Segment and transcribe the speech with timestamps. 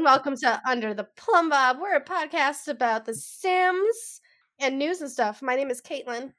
[0.00, 1.76] Hello and welcome to Under the Plumb Bob.
[1.78, 4.22] We're a podcast about The Sims
[4.58, 5.42] and news and stuff.
[5.42, 6.32] My name is Caitlin.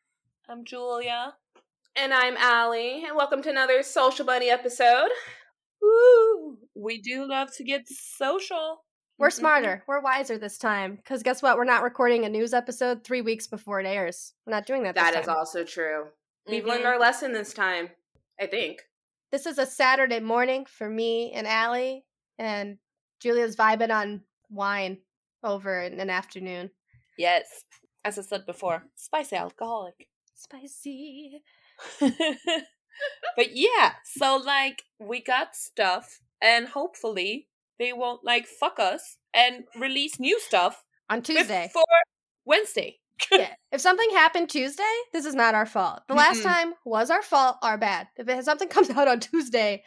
[0.50, 1.36] I'm Julia.
[1.95, 5.09] And I'm Allie, and welcome to another Social Bunny episode.
[5.80, 6.58] Woo!
[6.73, 8.84] We do love to get social.
[9.20, 9.38] We're Mm-hmm.
[9.39, 9.84] smarter.
[9.88, 10.96] We're wiser this time.
[10.96, 11.55] Because guess what?
[11.55, 14.34] We're not recording a news episode three weeks before it airs.
[14.48, 15.35] We're not doing that That this is time.
[15.38, 16.05] also true.
[16.48, 16.88] We've learned Mhm.
[16.88, 17.91] our lesson this time,
[18.40, 18.82] I think.
[19.32, 22.05] This is a Saturday morning for me and Allie,
[22.40, 22.80] and
[23.21, 24.98] Julia's vibing on wine
[25.43, 26.71] over in an afternoon.
[27.17, 27.45] Yes.
[28.03, 30.07] As I said before, spicy alcoholic.
[30.34, 31.43] Spicy.
[31.99, 37.48] but yeah, so like we got stuff and hopefully
[37.79, 41.67] they won't like fuck us and release new stuff On Tuesday.
[41.67, 41.84] before
[42.46, 42.99] Wednesday.
[43.31, 43.53] yeah.
[43.71, 46.01] If something happened Tuesday, this is not our fault.
[46.07, 46.43] The last Mm-mm.
[46.51, 48.07] time was our fault, our bad.
[48.18, 49.84] If it, something comes out on Tuesday,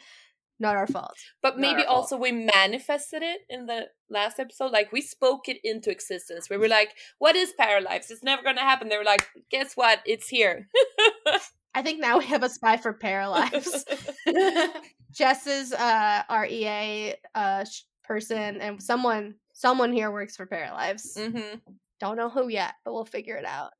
[0.59, 1.15] not our fault.
[1.41, 1.97] But Not maybe our fault.
[1.97, 4.71] also we manifested it in the last episode.
[4.71, 6.49] Like we spoke it into existence.
[6.49, 6.89] We were like,
[7.19, 8.09] what is Paralives?
[8.09, 8.87] It's never gonna happen.
[8.89, 9.99] They were like, guess what?
[10.05, 10.67] It's here.
[11.75, 13.83] I think now we have a spy for Paralives.
[15.11, 17.65] Jess is uh, our EA uh,
[18.03, 21.17] person, and someone someone here works for Paralives.
[21.17, 21.57] hmm
[21.99, 23.71] Don't know who yet, but we'll figure it out.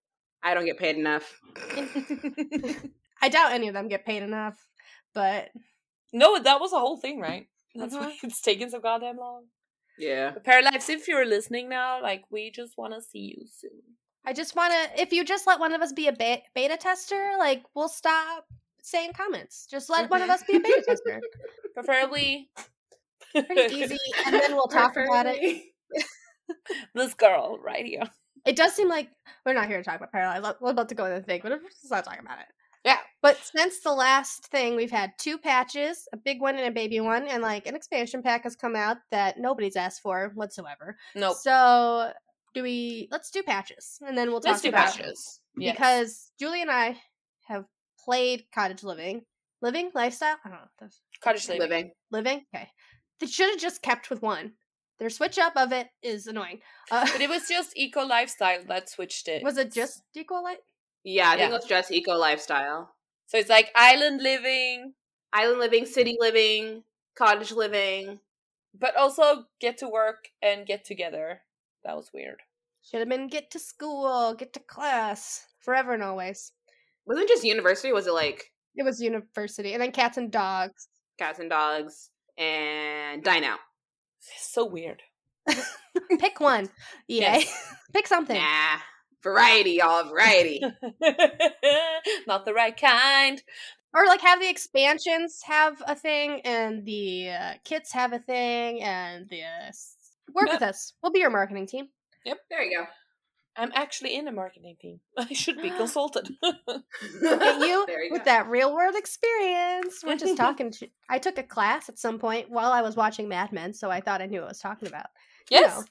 [0.43, 1.39] I don't get paid enough.
[3.21, 4.55] I doubt any of them get paid enough,
[5.13, 5.49] but
[6.13, 7.47] no, that was a whole thing, right?
[7.75, 7.99] That's Mhm.
[7.99, 9.45] why it's taking so goddamn long.
[9.97, 10.31] Yeah.
[10.31, 13.81] But Paralives, if you're listening now, like we just want to see you soon.
[14.25, 15.01] I just want to.
[15.01, 18.45] If you just let one of us be a be- beta tester, like we'll stop
[18.81, 19.67] saying comments.
[19.69, 21.21] Just let one of us be a beta tester.
[21.73, 22.49] Preferably
[23.33, 25.63] Pretty easy, and then we'll talk about it.
[26.93, 28.03] This girl right here.
[28.45, 29.09] It does seem like
[29.45, 30.55] we're not here to talk about Paralives.
[30.61, 32.45] We're about to go into the thing, but let's not talk about it.
[32.85, 32.99] Yeah.
[33.21, 36.99] But since the last thing, we've had two patches, a big one and a baby
[36.99, 40.95] one, and like an expansion pack has come out that nobody's asked for whatsoever.
[41.15, 41.35] Nope.
[41.41, 42.11] So
[42.53, 43.07] do we?
[43.11, 45.41] Let's do patches, and then we'll talk Let's do about patches.
[45.57, 45.73] Yes.
[45.75, 46.97] because Julie and I
[47.47, 47.65] have
[48.03, 49.23] played cottage living,
[49.61, 50.37] living lifestyle.
[50.45, 50.87] I don't know.
[51.21, 51.61] cottage living.
[51.61, 51.91] Living.
[52.11, 52.41] Living.
[52.55, 52.69] Okay.
[53.19, 54.53] They should have just kept with one.
[54.99, 56.59] Their switch up of it is annoying.
[56.91, 59.43] Uh, But it was just eco lifestyle that switched it.
[59.43, 60.59] was it just eco Light?
[61.05, 61.55] Yeah, I think Yeah.
[61.57, 62.93] it's just eco lifestyle.
[63.27, 64.93] So it's like island living,
[65.31, 66.83] Island living, city living,
[67.15, 68.19] cottage living.
[68.77, 71.43] but also get to work and get together.
[71.85, 72.41] That was weird.
[72.83, 76.51] Should have been get to school, get to class, forever and always.
[77.05, 77.93] Was it just university?
[77.93, 80.89] Was it like It was university, and then cats and dogs.
[81.17, 83.59] cats and dogs and dine out?
[84.19, 85.03] So weird.
[86.19, 86.69] Pick one.
[87.07, 87.37] Yeah.
[87.37, 87.75] Yes.
[87.93, 88.35] Pick something.
[88.35, 88.77] Nah.
[89.25, 90.07] Variety, y'all.
[90.07, 90.61] Variety.
[92.27, 93.41] Not the right kind.
[93.93, 98.83] Or like have the expansions have a thing, and the uh, kits have a thing,
[98.83, 99.95] and the uh, s-
[100.33, 100.93] work with us.
[101.01, 101.87] We'll be your marketing team.
[102.25, 102.85] Yep, there you go.
[103.57, 104.99] I'm actually in a marketing team.
[105.17, 106.29] I should be consulted.
[106.43, 108.25] Get you you with go.
[108.25, 110.03] that real world experience.
[110.05, 110.71] We're just talking.
[110.71, 113.89] To, I took a class at some point while I was watching Mad Men, so
[113.89, 115.07] I thought I knew what I was talking about.
[115.49, 115.77] You yes.
[115.77, 115.85] know.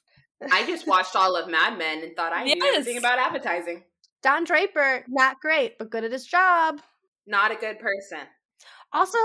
[0.53, 2.77] I just watched all of Mad Men and thought I knew Yes.
[2.79, 3.85] everything about advertising.
[4.23, 6.81] Don Don Draper, not great, but good at his job.
[7.27, 8.19] Not a good person.
[8.93, 9.19] Also,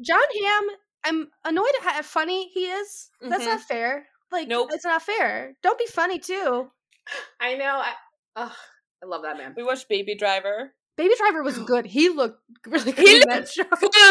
[0.00, 0.64] Jon Hamm,
[1.04, 3.10] I'm annoyed at how funny he is.
[3.20, 3.46] That's Mhm.
[3.46, 4.08] not fair.
[4.32, 4.70] Like, Nope.
[4.72, 5.54] it's not fair.
[5.62, 6.70] Don't be funny too.
[7.40, 7.76] I know.
[7.84, 7.92] I,
[8.36, 8.52] ugh,
[9.02, 9.54] I love that man.
[9.56, 10.74] We watched Baby Driver.
[10.96, 11.86] Baby Driver was good.
[11.86, 13.64] He looked really good He in that show.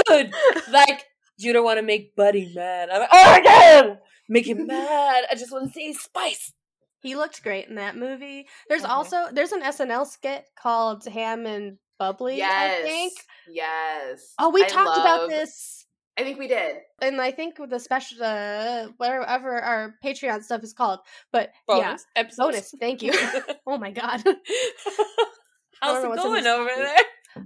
[0.07, 0.33] Good.
[0.71, 1.05] like
[1.37, 2.89] you don't want to make Buddy mad.
[2.89, 3.99] I'm like, oh my god,
[4.30, 5.25] make him mad.
[5.31, 6.53] I just want to see spice.
[7.02, 8.47] He looked great in that movie.
[8.68, 8.90] There's Mhm.
[8.90, 12.38] also there's an SNL skit called Ham and Bubbly.
[12.38, 12.80] yes.
[12.81, 13.13] I think.
[13.47, 14.34] Yes.
[14.40, 15.86] Oh, we I talked about this,
[16.18, 16.78] I think we did.
[17.02, 21.00] and I think the special, uh, whatever our Patreon stuff is called.
[21.31, 22.38] But yeah, Bonus episodes.
[22.38, 22.74] bonus.
[22.80, 23.13] Thank you.
[23.68, 24.24] oh my god,
[25.81, 26.81] How's it going over coffee.
[26.81, 26.98] there?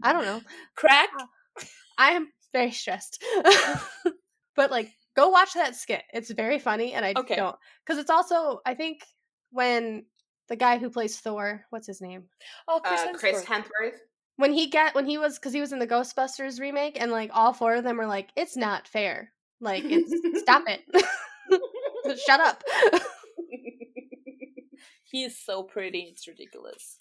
[0.03, 0.41] I don't know.
[0.75, 1.09] Crack.
[1.97, 3.21] I am very stressed.
[4.55, 6.03] but like go watch that skit.
[6.13, 7.35] It's very funny and I Okay.
[7.35, 9.05] don't cuz it's also I think
[9.51, 10.05] when
[10.47, 12.29] the guy who plays Thor, what's his name?
[12.67, 13.97] Oh, Chris, Uh, Chris Hemsworth.
[14.37, 17.29] When he got when he was cuz he was in the Ghostbusters remake and like
[17.33, 19.33] all four of them were like it's not fair.
[19.59, 20.81] Like it's stop it.
[22.25, 22.63] Shut up.
[25.03, 26.09] he is so pretty.
[26.11, 26.97] It's ridiculous.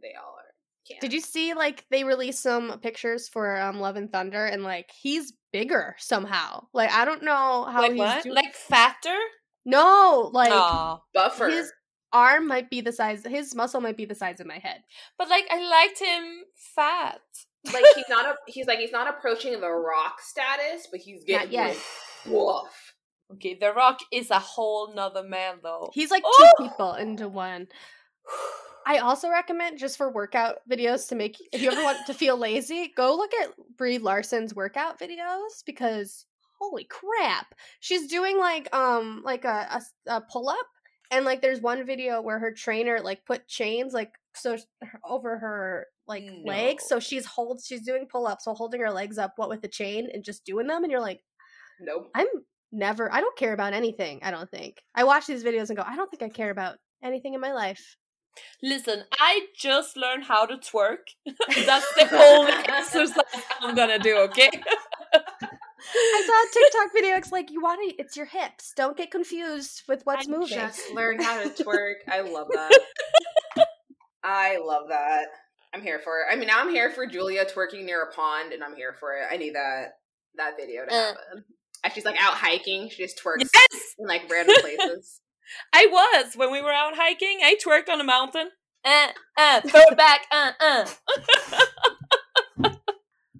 [0.00, 0.54] they all are.
[0.92, 1.00] Can't.
[1.00, 4.90] Did you see like they released some pictures for um Love and Thunder and like
[4.90, 6.66] he's bigger somehow.
[6.72, 8.22] Like I don't know how like he's what?
[8.22, 9.18] doing Like fatter?
[9.64, 11.00] No, like Aw.
[11.14, 11.48] Buffer.
[11.48, 11.72] his
[12.12, 14.82] arm might be the size his muscle might be the size of my head
[15.16, 16.42] But like I liked him
[16.74, 17.20] fat.
[17.72, 21.52] like he's not a he's like he's not approaching the rock status, but he's getting
[21.52, 21.68] yet.
[21.68, 21.78] like,
[22.26, 22.94] woof.
[23.34, 25.90] Okay, The Rock is a whole nother man though.
[25.94, 26.52] He's like Oh!
[26.58, 27.68] two people into one.
[28.84, 32.36] I also recommend just for workout videos to make if you ever want to feel
[32.36, 36.26] lazy, go look at Brie Larson's workout videos because
[36.60, 40.66] holy crap, she's doing like um like a a pull up
[41.10, 44.56] and like there's one video where her trainer like put chains like so
[45.04, 49.18] over her like legs so she's holds she's doing pull ups while holding her legs
[49.18, 51.22] up what with the chain and just doing them and you're like
[51.80, 52.10] Nope.
[52.14, 52.26] I'm
[52.70, 54.82] never I don't care about anything, I don't think.
[54.94, 57.52] I watch these videos and go, I don't think I care about anything in my
[57.52, 57.96] life.
[58.62, 60.98] Listen, I just learned how to twerk.
[61.26, 63.16] That's the only exercise
[63.60, 64.50] I'm gonna do, okay?
[65.14, 67.16] I saw a TikTok video.
[67.16, 67.96] It's like you want to.
[68.00, 68.72] It's your hips.
[68.76, 70.48] Don't get confused with what's I moving.
[70.58, 71.94] just learn how to twerk.
[72.08, 72.78] I love that.
[74.22, 75.26] I love that.
[75.74, 76.26] I'm here for it.
[76.32, 79.14] I mean, now I'm here for Julia twerking near a pond, and I'm here for
[79.16, 79.24] it.
[79.30, 79.94] I need that
[80.36, 81.06] that video to Uh.
[81.08, 81.44] happen.
[81.84, 82.88] And she's like out hiking.
[82.90, 83.94] She just twerks Yes!
[83.98, 85.20] in like random places.
[85.72, 87.38] I was when we were out hiking.
[87.42, 88.50] I twerked on a mountain.
[88.84, 90.26] Uh, uh, throw it back.
[90.30, 90.86] Uh, uh.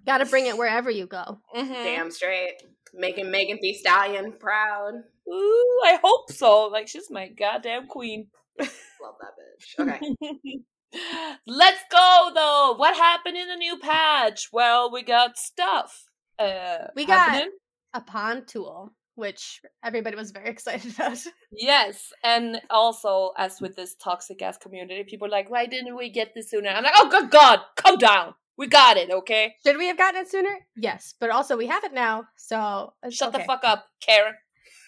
[0.06, 1.38] Got to bring it wherever you go.
[1.54, 1.68] Mhm.
[1.84, 2.54] Damn straight.
[2.94, 4.94] Making Megan Thee Stallion proud.
[5.28, 6.66] Ooh, I hope so.
[6.66, 8.26] Like she's my goddamn queen.
[8.60, 9.78] Love that bitch.
[10.22, 10.58] Okay.
[11.46, 12.74] Let's go though.
[12.76, 14.48] What happened in the new patch?
[14.52, 16.04] Well, we got stuff.
[16.38, 17.52] Uh, We got- happening.
[17.94, 21.18] A pond tool, which everybody was very excited about.
[21.52, 26.10] Yes, and also as with this toxic ass community, people are like, why didn't we
[26.10, 26.70] get this sooner?
[26.70, 28.34] I'm like, oh good god, calm down.
[28.58, 29.54] We got it, okay?
[29.64, 30.54] Should we have gotten it sooner?
[30.76, 32.24] Yes, but also we have it now.
[32.36, 34.34] So it's Shut the fuck up, Karen.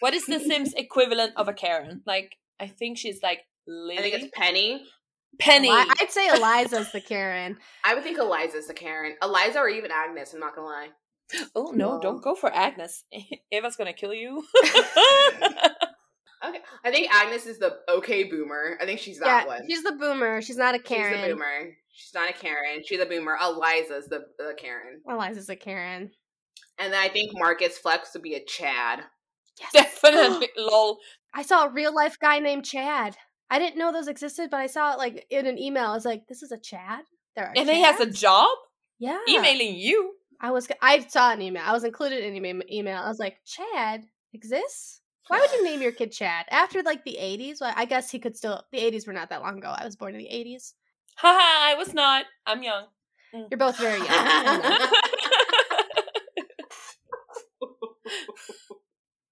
[0.00, 2.03] What is the Sims equivalent of a Karen?
[2.06, 3.99] Like, I think she's like Lily.
[3.99, 4.85] I think it's Penny.
[5.41, 5.69] Penny.
[5.69, 7.56] Eli- I'd say Eliza's the Karen.
[7.85, 9.17] I would think Eliza's the Karen.
[9.23, 10.88] Eliza or even Agnes, I'm not gonna lie.
[11.55, 12.00] Oh no, No.
[12.00, 13.05] don't go for Agnes.
[13.53, 14.44] Eva's gonna kill you.
[16.47, 16.59] Okay.
[16.85, 18.76] I think Agnes is the okay boomer.
[18.81, 19.62] I think she's yeah, that one.
[19.69, 20.43] she's the boomer.
[20.43, 21.15] She's not a Karen.
[21.15, 21.76] She's the boomer.
[21.91, 22.82] She's not a Karen.
[22.85, 23.38] She's a boomer.
[23.43, 25.00] Eliza's the, the Karen.
[25.09, 26.11] Eliza's a Karen.
[26.79, 29.00] And then I think Marcus Flex would be a Chad.
[29.59, 29.73] Yes.
[30.03, 30.99] Definitely, lol.
[31.32, 33.17] I saw a real life guy named Chad.
[33.49, 35.85] I didn't know those existed, but I saw it like in an email.
[35.85, 37.05] I was like, "This is a Chad."
[37.37, 38.50] There are And he has a job
[38.99, 39.19] yeah.
[39.29, 40.15] emailing you.
[40.44, 40.69] I was.
[40.82, 41.62] I saw an email.
[41.64, 42.99] I was included in an email- email.
[42.99, 44.05] I was like, "Chad
[44.35, 45.00] exists?
[45.29, 47.62] Why would you name your kid Chad after like the '80s?
[47.62, 48.62] Well, I guess he could still.
[48.70, 49.75] The '80s were not that long ago.
[49.75, 50.75] I was born in the '80s.
[51.17, 52.26] Haha, I was not.
[52.46, 52.85] I'm young.
[53.35, 53.46] Mm.
[53.50, 54.08] You're both very young.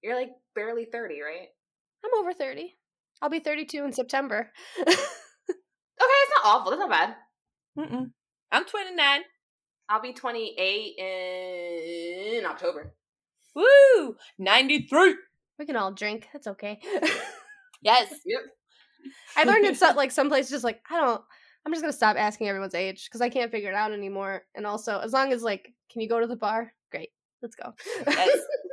[0.02, 1.48] You're like barely 30, right?
[2.04, 2.76] I'm over thirty.
[3.20, 4.50] I'll be 32 in September.
[6.02, 6.70] Okay, it's not awful.
[6.72, 7.14] That's not bad.
[7.78, 8.10] Mm-mm.
[8.50, 9.20] I'm 29.
[9.92, 10.94] I'll be 28
[12.38, 12.94] in October.
[13.54, 14.16] Woo!
[14.38, 15.16] 93.
[15.58, 16.28] we can all drink.
[16.32, 16.80] That's okay.
[17.84, 18.14] Yes.
[18.24, 18.40] Yep.
[19.36, 21.20] I learned in some like some places just like I don't.
[21.66, 24.44] I'm just gonna stop asking everyone's age because I can't figure it out anymore.
[24.54, 26.72] And also, as long as like, can you go to the bar?
[27.42, 27.74] Great, let's go.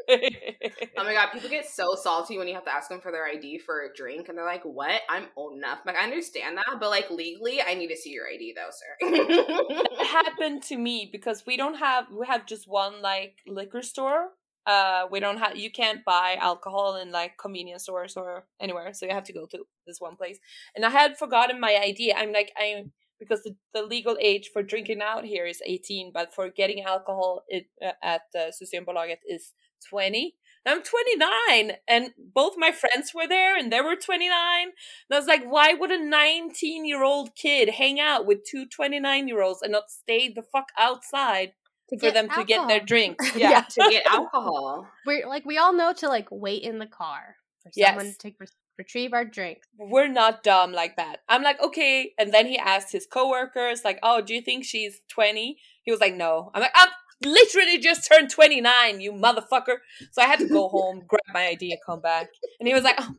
[0.98, 3.26] Oh my god, people get so salty when you have to ask them for their
[3.26, 5.02] ID for a drink, and they're like, "What?
[5.10, 8.28] I'm old enough." Like, I understand that, but like legally, I need to see your
[8.28, 8.98] ID though, sir.
[9.02, 14.30] It happened to me because we don't have we have just one like liquor store.
[14.66, 19.06] Uh we don't have you can't buy alcohol in like convenience stores or anywhere, so
[19.06, 20.40] you have to go to this one place.
[20.76, 22.14] And I had forgotten my ID.
[22.14, 26.34] I'm like I'm because the, the legal age for drinking out here is 18, but
[26.34, 29.54] for getting alcohol it, uh, at uh, Systembolaget is
[29.90, 30.36] 20.
[30.66, 34.30] I'm 29, and both my friends were there, and they were 29.
[34.64, 34.72] And
[35.12, 39.28] I was like, why would a 19 year old kid hang out with two 29
[39.28, 41.54] year olds and not stay the fuck outside
[41.90, 42.86] To for them to get their alcohol.
[42.86, 43.36] drinks?
[43.36, 43.50] Yeah.
[43.52, 43.62] Yeah.
[43.62, 44.88] to get alcohol.
[45.08, 47.90] We're like we all know to like wait in the car for Yes.
[47.90, 48.48] someone to re-
[48.80, 49.68] retrieve our drinks.
[49.78, 51.20] We're not dumb like that.
[51.30, 52.14] I'm like, okay.
[52.18, 55.58] And then he asked his coworkers, like, oh, do you think she's 20?
[55.84, 56.50] He was like, no.
[56.56, 56.90] I'm like, I'm
[57.24, 59.78] literally just turned 29, you motherfucker.
[60.12, 62.30] So I had to go home, grab my ID, and come back.
[62.60, 63.14] And he was like, oh,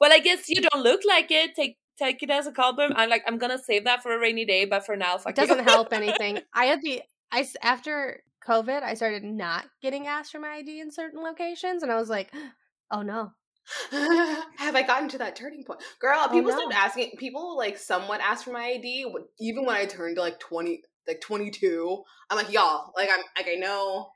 [0.00, 1.54] well, I guess you don't look like it.
[1.54, 2.98] Take take it as a compliment.
[2.98, 5.36] I'm like, I'm gonna save that for a rainy day, but for now, fuck It
[5.36, 5.64] doesn't you.
[5.64, 6.40] help anything.
[6.52, 10.90] I had the I after COVID, I started not getting asked for my ID in
[10.90, 12.32] certain locations, and I was like,
[12.90, 13.32] oh no.
[13.90, 15.82] have I gotten to that turning point?
[16.00, 16.58] Girl, oh, people no.
[16.58, 17.12] stopped asking.
[17.18, 19.06] People like somewhat ask for my ID,
[19.40, 22.02] even when I turned to like twenty, like twenty two.
[22.30, 24.08] I'm like, y'all, like I'm like I know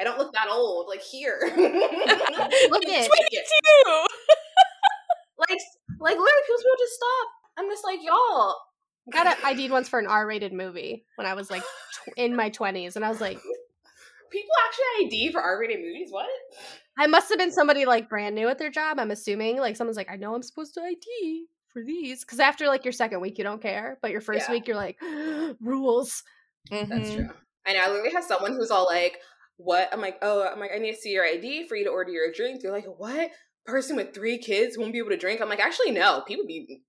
[0.00, 0.88] I don't look that old.
[0.88, 3.10] Like here, look it.
[3.64, 4.06] Ew.
[5.38, 5.58] like
[6.00, 7.28] like literally people people just stop.
[7.58, 8.56] I'm just like y'all.
[9.12, 12.36] I got a ID'd once for an R-rated movie when I was like tw- in
[12.36, 13.40] my twenties, and I was like,
[14.32, 16.08] People actually ID for R-rated movies.
[16.10, 16.28] What?
[16.98, 18.98] I must have been somebody like brand new at their job.
[18.98, 22.66] I'm assuming like someone's like, I know I'm supposed to ID for these because after
[22.66, 24.52] like your second week you don't care, but your first Yeah.
[24.52, 24.98] week you're like
[25.60, 26.22] rules.
[26.70, 27.14] That's Mhm.
[27.14, 27.28] true.
[27.66, 27.80] I know.
[27.80, 29.20] I literally have someone who's all like,
[29.56, 31.90] "What?" I'm like, "Oh, I'm like, I need to see your ID for you to
[31.90, 33.30] order your drink." They're like, "What?
[33.66, 36.22] Person with three kids won't be able to drink?" I'm like, "Actually, no.
[36.26, 36.82] People be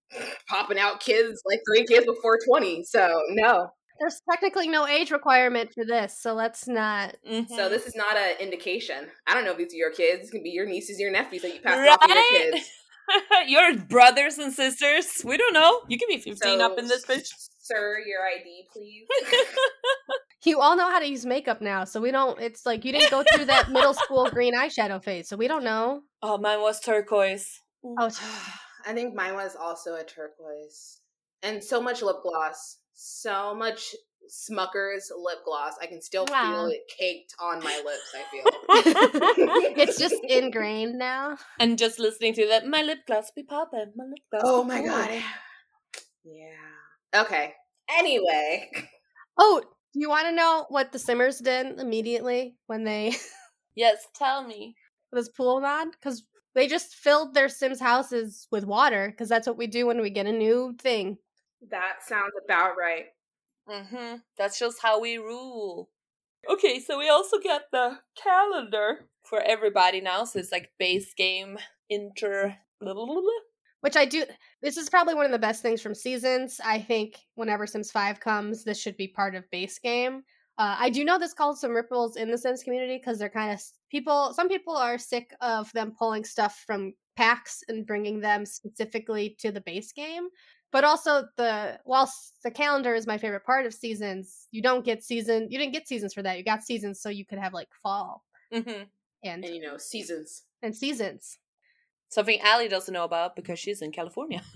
[0.48, 3.70] popping out kids like three kids before 20, so no.
[4.04, 7.16] There's technically no age requirement for this, so let's not.
[7.26, 7.70] So Mhm.
[7.70, 9.10] this is not an indication.
[9.26, 10.28] I don't know if these are your kids.
[10.28, 12.70] It can be your nieces, your nephews that you pass off to your kids.
[13.48, 15.22] Your brothers and sisters.
[15.26, 15.82] We don't know.
[15.90, 17.28] You can be 15 up in this bitch.
[17.60, 19.08] Sir, your ID, please.
[20.46, 22.38] You all know how to use makeup now, so we don't.
[22.42, 25.64] It's like you didn't go through that middle school green eyeshadow phase, so we don't
[25.64, 26.02] know.
[26.22, 27.62] Oh, mine was turquoise.
[27.86, 28.20] Oh, it's-
[28.86, 31.00] I think mine was also a turquoise.
[31.42, 32.78] And so much lip gloss.
[32.94, 33.96] So much
[34.30, 35.74] Smackers lip gloss.
[35.82, 36.44] I can still Wow.
[36.54, 38.44] feel it caked on my lips, I feel.
[39.78, 41.38] it's just ingrained now.
[41.60, 43.92] And just listening to that, my lip gloss be popping.
[43.96, 44.44] My lip gloss.
[44.46, 44.92] oh my poppin'.
[44.92, 45.24] god.
[46.24, 47.22] Yeah.
[47.22, 47.54] Okay.
[47.90, 48.70] Anyway.
[49.38, 49.62] Oh,
[49.94, 53.16] do you want to know what the Simmers did immediately when they
[53.76, 54.76] Yes, tell me.
[55.12, 55.90] this pool mod?
[55.92, 56.24] Because
[56.56, 60.12] they just filled their Sims houses with water, because that's what we do when we
[60.12, 61.18] get a new thing.
[61.70, 63.06] That sounds about right.
[63.70, 64.18] Mm-hmm.
[64.38, 65.90] That's just how we rule.
[66.50, 70.26] Okay, so we also get the calendar for everybody now.
[70.26, 71.58] So it's like base game,
[71.90, 72.56] inter.
[73.82, 74.24] Which I do.
[74.62, 76.60] This is probably one of the best things from seasons.
[76.64, 80.24] I think whenever Sims 5 comes, this should be part of base game.
[80.58, 83.52] Uh, I do know this caused some ripples in the Sims community because they're kind
[83.52, 84.34] of people.
[84.34, 89.52] Some people are sick of them pulling stuff from packs and bringing them specifically to
[89.52, 90.28] the base game.
[90.74, 95.04] But also the whilst the calendar is my favorite part of seasons, you don't get
[95.04, 95.48] season.
[95.50, 96.38] You didn't get seasons for that.
[96.38, 98.84] You got seasons so you could have like fall Mm-hmm.
[99.24, 100.44] and And you know, seasons.
[100.62, 101.38] and seasons.
[102.10, 104.42] Something Allie doesn't know about because she's in California.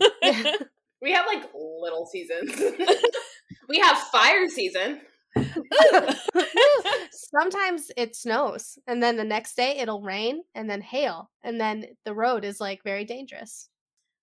[0.99, 2.51] We have like little seasons.
[3.69, 5.01] we have fire season.
[7.11, 11.85] Sometimes it snows, and then the next day it'll rain, and then hail, and then
[12.03, 13.69] the road is like very dangerous.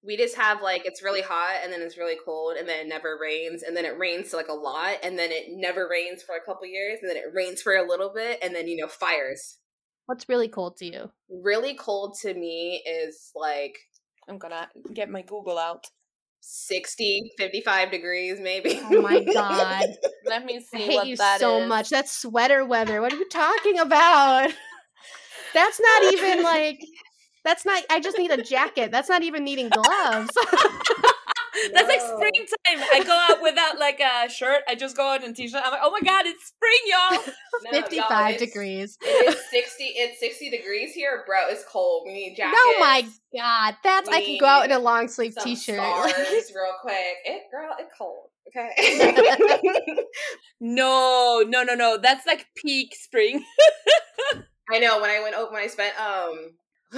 [0.07, 2.89] We just have like it's really hot and then it's really cold and then it
[2.89, 6.35] never rains and then it rains like a lot and then it never rains for
[6.37, 8.89] a couple years and then it rains for a little bit and then you know
[8.89, 9.59] fires.
[10.07, 11.11] What's really cold to you?
[11.31, 13.79] Really cold to me is like
[14.29, 15.87] I'm gonna get my Google out.
[16.47, 18.79] 60, 55 degrees maybe.
[18.83, 19.87] Oh my god,
[20.27, 21.69] Let me I see hate what you that so is.
[21.69, 21.89] much.
[21.89, 23.01] That's sweater weather.
[23.01, 24.51] What are you talking about?
[25.55, 26.79] That's not even like.
[27.45, 27.83] That's not.
[27.91, 28.91] I just need a jacket.
[28.91, 30.31] That's not even needing gloves.
[31.73, 32.89] That's like springtime.
[32.93, 34.63] I go out without like a shirt.
[34.69, 35.63] I just go out in a t-shirt.
[35.65, 37.35] I'm like, oh my god, it's spring, y'all.
[37.65, 38.99] No, y'all, Fifty-five it's- degrees.
[39.03, 41.47] It is 60 it's 60 degrees here, bro.
[41.49, 42.03] It's cold.
[42.07, 42.59] We need jackets.
[42.61, 45.77] Oh my god, that's I can go out in a long sleeve t-shirt.
[45.77, 47.17] Stars real quick.
[47.25, 48.31] It girl, it's cold.
[48.49, 50.05] Okay.
[50.61, 51.99] No, no, no, no.
[51.99, 53.45] That's like peak spring.
[54.73, 56.51] I know when I went over when I spent um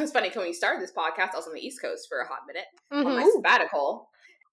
[0.03, 2.27] it's funny, when we started this podcast, I was on the East Coast for a
[2.27, 3.33] hot minute on my Mhm.
[3.33, 4.09] sabbatical.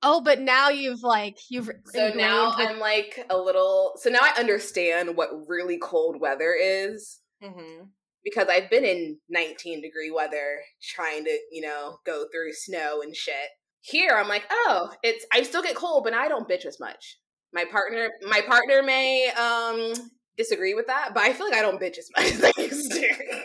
[0.05, 4.33] Oh, but now you've like you've So now I'm like a little so now I
[4.37, 7.19] understand what really cold weather is.
[7.41, 7.85] Mm-hmm.
[8.23, 13.15] Because I've been in 19 degree weather trying to, you know, go through snow and
[13.15, 13.49] shit.
[13.81, 17.17] Here I'm like, oh, it's I still get cold, but I don't bitch as much.
[17.53, 19.93] My partner my partner may um
[20.37, 22.91] disagree with that, but I feel like I don't bitch as much as I used
[22.91, 23.43] to.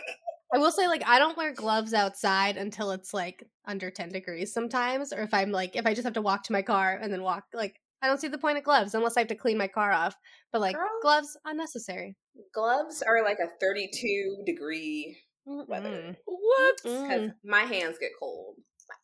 [0.53, 4.53] I will say like I don't wear gloves outside until it's like under 10 degrees
[4.53, 7.13] sometimes or if I'm like if I just have to walk to my car and
[7.13, 9.57] then walk like I don't see the point of gloves unless I have to clean
[9.57, 10.15] my car off.
[10.51, 10.87] But like Girl.
[11.01, 12.15] gloves unnecessary.
[12.53, 15.89] Gloves are like a 32 degree weather.
[15.89, 16.15] Mm-mm.
[16.25, 16.75] What?
[16.83, 18.55] because my hands get cold.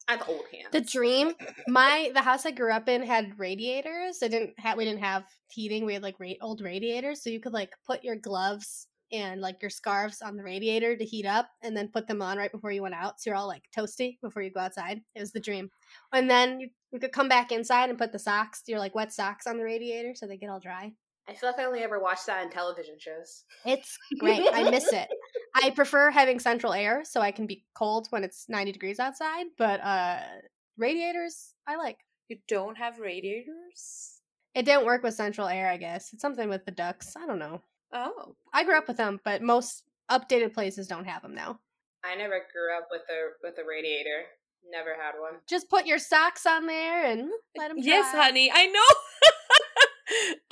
[0.07, 0.69] I have old hands.
[0.71, 1.33] The dream,
[1.67, 4.21] my the house I grew up in had radiators.
[4.21, 5.85] It didn't have we didn't have heating.
[5.85, 9.61] We had like ra- old radiators, so you could like put your gloves and like
[9.61, 12.71] your scarves on the radiator to heat up, and then put them on right before
[12.71, 13.19] you went out.
[13.19, 15.01] So you're all like toasty before you go outside.
[15.15, 15.69] It was the dream.
[16.13, 19.13] And then you, you could come back inside and put the socks, your like wet
[19.13, 20.93] socks on the radiator, so they get all dry.
[21.27, 23.45] I feel like I only ever watched that in television shows.
[23.65, 24.47] It's great.
[24.53, 25.07] I miss it.
[25.55, 29.47] I prefer having central air so I can be cold when it's 90 degrees outside,
[29.57, 30.19] but uh
[30.77, 31.97] radiators I like.
[32.27, 34.21] You don't have radiators?
[34.53, 36.13] It didn't work with central air, I guess.
[36.13, 37.15] It's something with the ducks.
[37.17, 37.61] I don't know.
[37.95, 38.35] Oh.
[38.53, 41.59] I grew up with them, but most updated places don't have them now.
[42.03, 44.23] I never grew up with a with a radiator.
[44.69, 45.35] Never had one.
[45.47, 48.81] Just put your socks on there and let them Yes, honey, I know.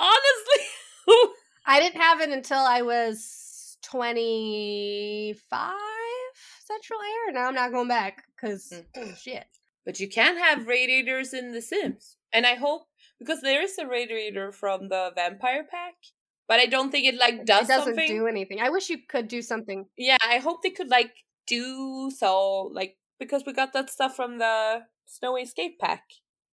[0.00, 1.32] Honestly.
[1.66, 5.72] I didn't have it until I was 25.
[6.66, 7.32] central air.
[7.32, 9.16] Now I'm not going back because Mm.
[9.16, 9.46] shit.
[9.84, 12.16] But you can have radiators in The Sims.
[12.32, 12.86] And I hope
[13.18, 15.94] because there is a radiator from the vampire pack.
[16.48, 18.08] But I don't think it like does it doesn't something.
[18.08, 18.60] do anything.
[18.60, 19.86] I wish you could do something.
[19.96, 21.12] yeah, I hope they could like
[21.46, 26.02] do so like because we got that stuff from the Snowy Escape pack.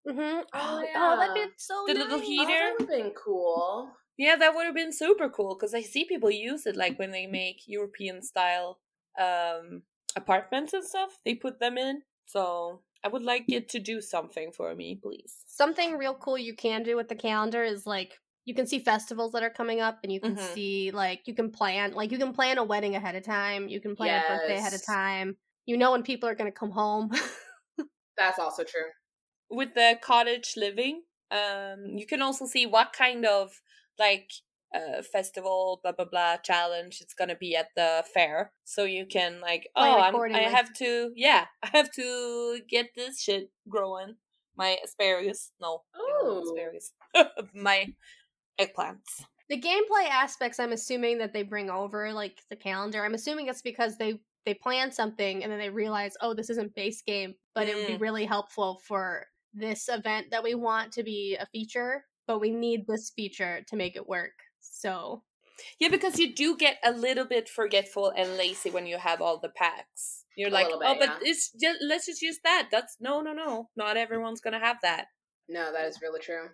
[0.08, 0.40] Mm-hmm.
[0.54, 1.16] Oh, Oh, yeah.
[1.18, 2.26] that'd be so The little nice.
[2.26, 2.46] Oh, Heater?
[2.48, 3.90] that would have been cool.
[4.18, 7.10] Yeah, that would have been super cool because I see people use it like when
[7.12, 8.78] they make European style
[9.20, 9.82] um
[10.16, 11.10] apartments and stuff.
[11.24, 12.02] They put them in.
[12.26, 15.36] So I would like it to do something for me, please.
[15.46, 18.12] Something real cool you can do with the calendar is like
[18.44, 20.54] you can see festivals that are coming up and you can Mhm.
[20.54, 23.80] see like you can plan like you can plan a wedding ahead of time, you
[23.80, 25.36] can plan a birthday ahead of time.
[25.66, 27.10] You know when people are going to come home.
[28.18, 28.90] That's also true.
[29.50, 33.60] With the cottage living, um, you can also see what kind of
[33.98, 34.30] like
[34.74, 39.38] uh festival blah blah blah challenge it's gonna be at the fair so you can
[39.40, 44.16] like oh I'm, i have to yeah i have to get this shit growing
[44.56, 46.46] my asparagus no they don't have Ooh.
[46.46, 46.92] asparagus
[47.54, 47.92] my
[48.60, 53.48] eggplants the gameplay aspects i'm assuming that they bring over like the calendar i'm assuming
[53.48, 57.34] it's because they they plan something and then they realize oh this isn't base game
[57.54, 58.00] but it would be Mm.
[58.00, 62.86] really helpful for this event that we want to be a feature but we need
[62.86, 65.22] this feature to make it work so
[65.78, 69.38] Yeah, because you do get a little bit forgetful and lazy when you have all
[69.38, 70.24] the packs.
[70.34, 71.18] You're A like, little oh, but yeah.
[71.30, 72.68] it's just let's just use that.
[72.72, 73.68] That's no, no, no.
[73.76, 75.06] Not everyone's gonna have that.
[75.48, 76.48] No, that is really true.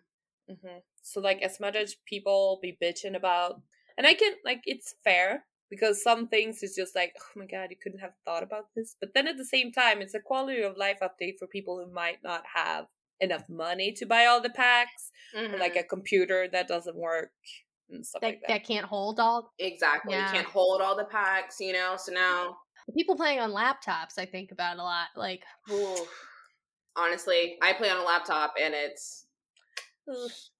[0.48, 3.60] Hmm So like, as much as people be bitching about,
[3.96, 7.68] and I can like, it's fair because some things is just like, oh my god,
[7.70, 8.96] you couldn't have thought about this.
[9.00, 11.92] But then at the same time, it's a quality of life update for people who
[11.92, 12.86] might not have
[13.20, 17.32] enough money to buy all the packs, or like a computer that doesn't work
[17.90, 18.48] and stuff that, like that.
[18.48, 20.14] that can't hold all exactly.
[20.14, 20.26] Yeah.
[20.26, 21.96] You can't hold all the packs, you know.
[21.98, 22.58] So now,
[22.96, 26.06] people playing on laptops i think about a lot like ooh,
[26.96, 29.27] honestly, I play on a laptop, and it's Ugh.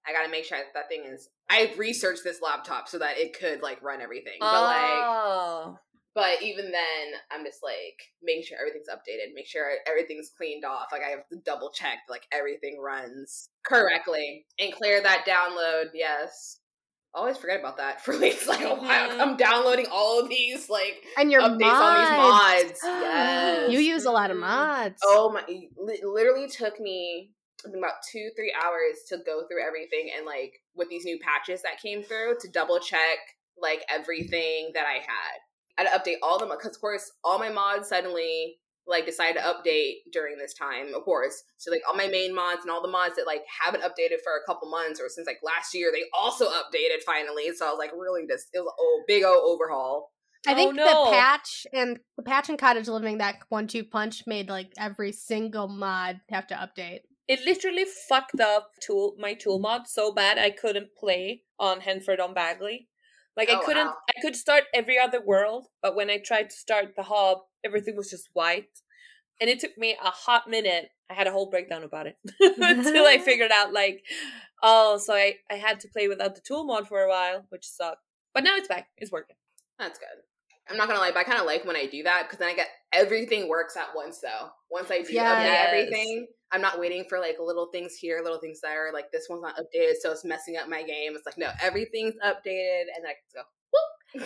[0.05, 1.29] I gotta make sure that, that thing is.
[1.49, 5.77] I researched this laptop so that it could like run everything, but like, oh.
[6.13, 10.87] but even then, I'm just like making sure everything's updated, make sure everything's cleaned off.
[10.91, 15.89] Like I have to double check like everything runs correctly and clear that download.
[15.93, 16.59] Yes,
[17.13, 19.09] always forget about that for at least like a while.
[19.09, 19.19] Mhm.
[19.19, 21.81] I'm downloading all of these like and your updates mods.
[21.81, 22.79] on these mods.
[22.83, 25.43] Yes, you use a lot of mods Oh my!
[25.47, 27.31] Li- literally took me
[27.65, 31.19] I think about two, three hours to go through everything and like with these new
[31.19, 33.17] patches that came through to double check
[33.61, 35.39] like everything that I had.
[35.77, 39.39] I had to update all them because, of course, all my mods suddenly like decided
[39.39, 40.93] to update during this time.
[40.95, 43.83] Of course, so like all my main mods and all the mods that like haven't
[43.83, 47.51] updated for a couple months or since like last year, they also updated finally.
[47.55, 50.11] So I was like, really, just it was a big old overhaul.
[50.47, 50.85] I Oh, think no.
[51.05, 55.11] the patch and the patch and cottage living that one two punch made like every
[55.11, 57.01] single mod have to update.
[57.29, 62.19] It literally fucked up tool my tool mod so bad I couldn't play on Henford
[62.19, 62.89] on Bagley.
[63.37, 63.97] Like I Oh, couldn't wow.
[64.09, 67.95] I could start every other world, but when I tried to start the hub, everything
[67.95, 68.81] was just white.
[69.39, 70.89] And it took me a hot minute.
[71.09, 72.17] I had a whole breakdown about it
[72.57, 74.03] until I figured out like
[74.63, 77.65] oh, so I, I had to play without the tool mod for a while, which
[77.65, 78.03] sucked.
[78.33, 78.89] But now it's back.
[78.97, 79.35] It's working.
[79.77, 80.23] That's good.
[80.69, 82.49] I'm not gonna lie, but I kind of like when I do that because then
[82.49, 84.19] I get everything works at once.
[84.19, 85.35] Though once I do Yes.
[85.35, 88.91] update everything, I'm not waiting for like little things here, little things there.
[88.93, 91.13] Like this one's not updated, so it's messing up my game.
[91.15, 93.41] It's like no, everything's updated, and I can go.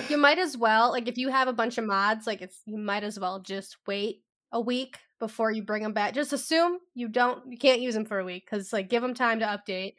[0.09, 2.77] You might as well like if you have a bunch of mods, like it's you
[2.77, 6.13] might as well just wait a week before you bring them back.
[6.13, 9.13] Just assume you don't you can't use them for a week because like give them
[9.13, 9.95] time to update.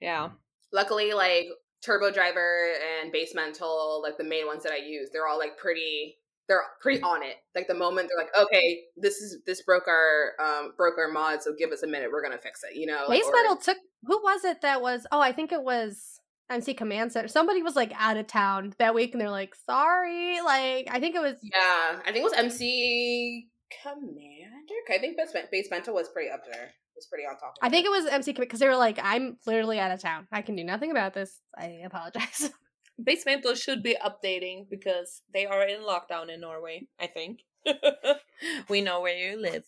[0.00, 0.30] Yeah.
[0.72, 1.48] Luckily, like
[1.84, 5.56] Turbo Driver and Base Mental, like the main ones that I use, they're all like
[5.56, 6.16] pretty.
[6.48, 7.36] They're pretty on it.
[7.54, 11.42] Like the moment they're like, okay, this is this broke our um broke our mod,
[11.42, 12.76] so give us a minute, we're gonna fix it.
[12.76, 15.06] You know, like, Base or- took who was it that was?
[15.12, 17.28] Oh, I think it was MC Command Center.
[17.28, 21.14] Somebody was like out of town that week, and they're like, "Sorry." Like I think
[21.14, 23.48] it was Yeah, I think it was MC
[23.82, 24.74] Commander.
[24.90, 26.72] I think Base, Base Mental was pretty up there.
[27.00, 27.54] Was pretty on top.
[27.56, 30.28] Of I think it was MC because they were like, "I'm literally out of town.
[30.30, 31.40] I can do nothing about this.
[31.56, 32.50] I apologize."
[33.02, 37.40] Base Mental should be updating because they are in lockdown in Norway, I think.
[38.68, 39.64] we know where you live.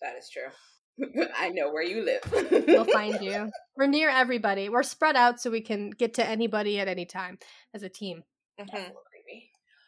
[0.00, 1.24] that is true.
[1.36, 2.22] I know where you live.
[2.68, 3.50] we'll find you.
[3.76, 4.68] We're near everybody.
[4.68, 7.38] We're spread out so we can get to anybody at any time
[7.74, 8.22] as a team.
[8.60, 8.92] Mhm.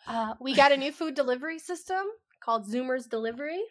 [0.08, 2.04] Uh, we got a new food delivery system
[2.42, 3.62] called Zoomers Delivery.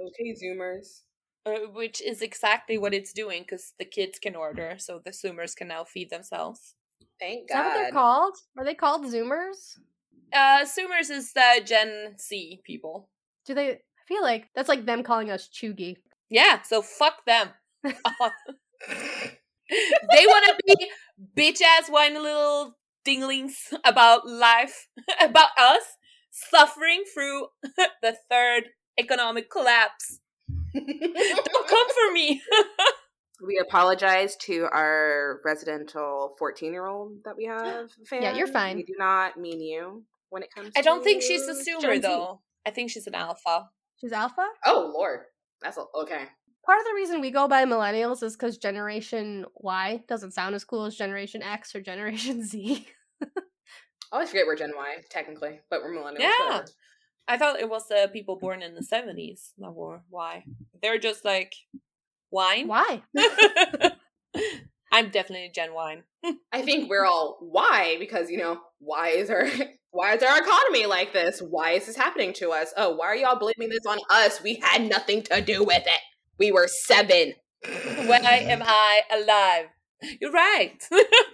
[0.00, 1.02] Okay, Zoomers.
[1.48, 5.56] Uh, which is exactly what it's doing because the kids can order, so the Zoomers
[5.56, 6.74] can now feed themselves.
[7.20, 8.36] Thank Is that what they're called?
[8.56, 9.78] Are they called Zoomers?
[10.32, 13.08] Uh, Zoomers is the Gen Z people.
[13.46, 13.70] Do they?
[13.70, 15.96] I feel like that's like them calling us cheugy.
[16.30, 17.48] Yeah, so fuck them.
[17.82, 17.92] they
[20.26, 20.90] want to be
[21.36, 24.88] bitch ass whiny little dinglings about life,
[25.22, 25.82] about us
[26.30, 27.46] suffering through
[28.02, 28.64] the third
[28.98, 30.20] economic collapse.
[30.74, 32.42] Don't come for me.
[33.46, 37.90] we apologize to our residential 14 year old that we have.
[38.06, 38.22] Fan.
[38.22, 38.76] Yeah, you're fine.
[38.76, 41.54] We do not mean you when it comes to I don't think she's to a
[41.54, 42.00] zoomer Gen Z.
[42.00, 42.40] though.
[42.66, 43.68] I think she's an alpha.
[43.96, 44.46] She's alpha.
[44.66, 45.20] Oh, Lord.
[45.62, 46.24] That's a, okay.
[46.64, 50.64] Part of the reason we go by millennials is because Generation Y doesn't sound as
[50.64, 52.86] cool as Generation X or Generation Z.
[53.22, 53.26] I
[54.12, 56.20] always forget we're Gen Y, technically, but we're millennials.
[56.20, 56.30] Yeah.
[56.46, 56.66] whatever.
[57.28, 60.44] I thought it was the people born in the 70s that were why.
[60.80, 61.54] They're just like
[62.30, 62.66] wine.
[62.68, 63.02] Why?
[64.92, 66.04] I'm definitely Gen Wine.
[66.52, 69.46] I think we're all why because you know why is our
[69.90, 71.40] why is our economy like this?
[71.40, 72.72] Why is this happening to us?
[72.76, 74.42] Oh, why are y'all blaming this on us?
[74.42, 76.00] We had nothing to do with it.
[76.38, 77.34] We were seven.
[78.06, 79.66] Why am I alive?
[80.20, 80.80] You're right.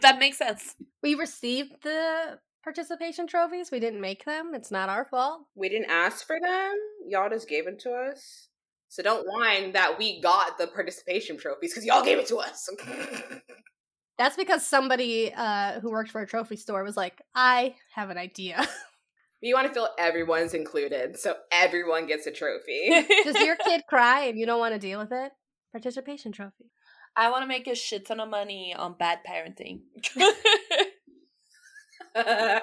[0.00, 0.74] that makes sense.
[1.02, 3.70] we received the participation trophies.
[3.70, 4.53] We didn't make them.
[4.55, 5.42] It's not our fault.
[5.55, 6.74] We didn't ask for them.
[7.07, 8.48] Y'all just gave them to us.
[8.88, 12.68] So don't whine that we got the participation trophies because y'all gave it to us.
[14.18, 18.18] That's because somebody uh, who worked for a trophy store was like, "I have an
[18.18, 18.66] idea.
[19.42, 23.05] we want to feel everyone's included, so everyone gets a trophy.
[23.24, 25.33] Does your kid cry and you don't want to deal with it?
[25.72, 26.70] Participation trophy."
[27.16, 29.81] I want to make a shit ton of money on bad parenting.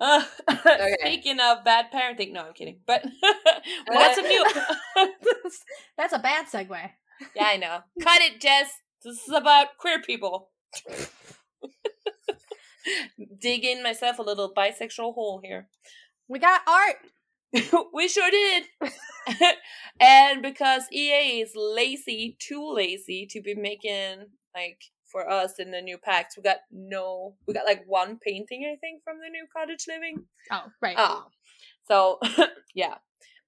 [0.00, 0.22] Uh,
[1.00, 2.80] Speaking of bad parenting, no, I'm kidding.
[2.86, 3.04] But
[3.86, 4.44] what's a new?
[5.96, 6.90] That's a bad segue.
[7.34, 7.78] yeah, I know.
[8.02, 8.70] Cut it, Jess.
[9.04, 10.50] This is about queer people.
[13.40, 15.68] Dig in myself a little bisexual hole here.
[16.28, 16.96] We got art.
[17.94, 18.64] we sure did.
[20.00, 24.82] and because EA is lazy, too lazy to be making like
[25.14, 28.76] for us in the new packs, we got no, we got like one painting, I
[28.80, 30.24] think, from the new cottage living.
[30.50, 30.96] Oh, right.
[30.98, 31.26] Oh,
[31.86, 32.18] so
[32.74, 32.96] yeah.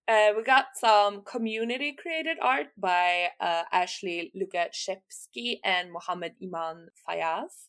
[0.09, 7.67] Uh, we got some community created art by uh, Ashley Lukashevsky and Mohammed Iman Fayaz.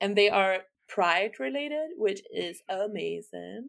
[0.00, 3.68] And they are pride related, which is amazing.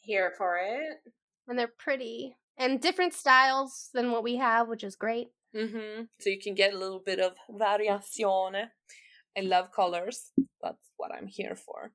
[0.00, 1.12] Here for it.
[1.46, 2.36] And they're pretty.
[2.56, 5.28] And different styles than what we have, which is great.
[5.54, 6.04] Mm-hmm.
[6.18, 8.68] So you can get a little bit of variazione.
[9.36, 10.32] I love colors.
[10.62, 11.92] That's what I'm here for.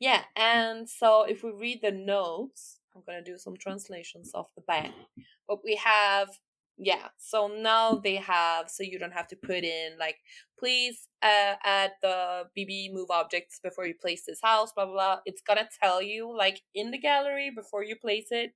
[0.00, 4.62] Yeah, and so if we read the notes, I'm gonna do some translations off the
[4.62, 4.92] bat.
[5.48, 6.28] But we have,
[6.76, 7.08] yeah.
[7.18, 10.16] So now they have, so you don't have to put in like,
[10.58, 14.72] please uh, add the BB move objects before you place this house.
[14.72, 15.18] Blah blah blah.
[15.26, 18.52] It's gonna tell you like in the gallery before you place it,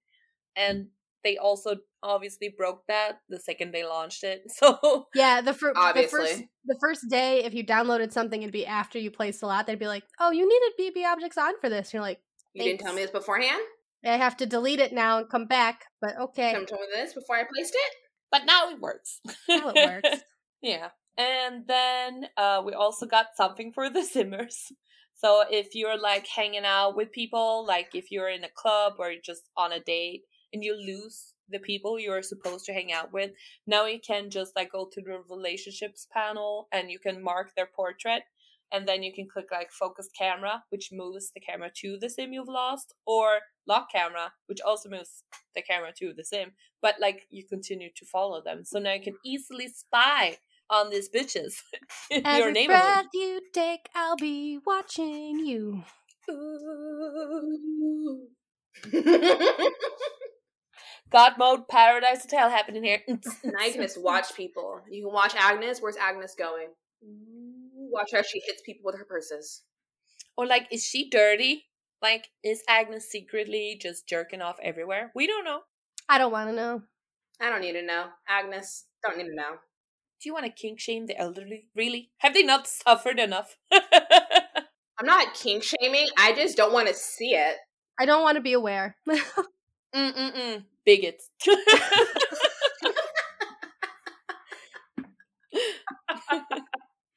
[0.57, 0.89] and
[1.25, 4.43] they also obviously broke that the second they launched it.
[4.51, 8.67] So Yeah, the, fir- the first the first day, if you downloaded something, it'd be
[8.67, 9.67] after you placed a lot.
[9.67, 12.21] They'd be like, "Oh, you needed BB objects on for this." And you're like,
[12.55, 13.61] You didn't tell me this beforehand?
[14.05, 17.15] "I have to delete it now and come back." But okay, Come told me this
[17.15, 17.93] before I placed it?
[18.33, 19.21] but now it works.
[19.49, 20.23] now it works.
[20.63, 20.89] yeah.
[21.19, 24.73] And then uh, we also got something for the simmers.
[25.15, 29.13] So if you're like hanging out with people, like if you're in a club or
[29.23, 33.33] just on a date and you lose the people you're supposed to hang out with,
[33.67, 37.67] now you can just like go to the relationships panel and you can mark their
[37.67, 38.23] portrait.
[38.75, 42.33] And then you can click like focus camera, which moves the camera to the sim
[42.33, 46.53] you've lost, or lock camera, which also moves the camera to the sim.
[46.81, 48.65] But like you continue to follow them.
[48.65, 50.39] So now you can easily spy
[50.71, 51.61] on these bitches
[52.11, 52.83] in your Every neighborhood.
[52.83, 55.85] breath you take, I'll be watching you.
[61.13, 63.01] God mode, paradise hotel happening here.
[63.09, 64.81] now you can just watch people.
[64.91, 65.81] You can watch Agnes.
[65.81, 66.69] Where's Agnes going?
[67.91, 69.63] Watch how she hits people with her purses.
[70.37, 71.67] or like, is she dirty?
[72.01, 75.13] Like, is Agnes secretly just jerking off everywhere?
[75.15, 75.61] We don't know.
[76.09, 76.83] I don't want to know.
[77.41, 78.07] I don't need to know.
[78.29, 79.53] Agnes, don't need to know.
[80.21, 81.69] Do you want to kink shame the elderly?
[81.77, 82.11] Really?
[82.19, 83.57] Have they not suffered enough?
[83.73, 86.07] I'm not kink shaming.
[86.19, 87.57] I just don't want to see it.
[88.01, 88.97] I don't want to be aware.
[89.95, 90.65] Mm-mm-mm.
[90.85, 91.31] Bigots.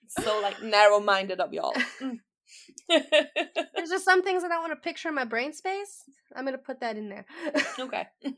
[0.09, 1.73] so like narrow-minded of y'all.
[2.89, 6.03] There's just some things that I don't want to picture in my brain space.
[6.35, 7.25] I'm gonna put that in there.
[7.79, 8.05] okay.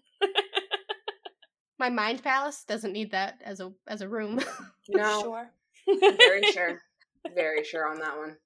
[1.80, 4.40] my mind palace doesn't need that as a as a room.
[4.90, 5.50] No, Sure.
[6.18, 6.82] very sure.
[7.36, 8.38] Very sure on that one.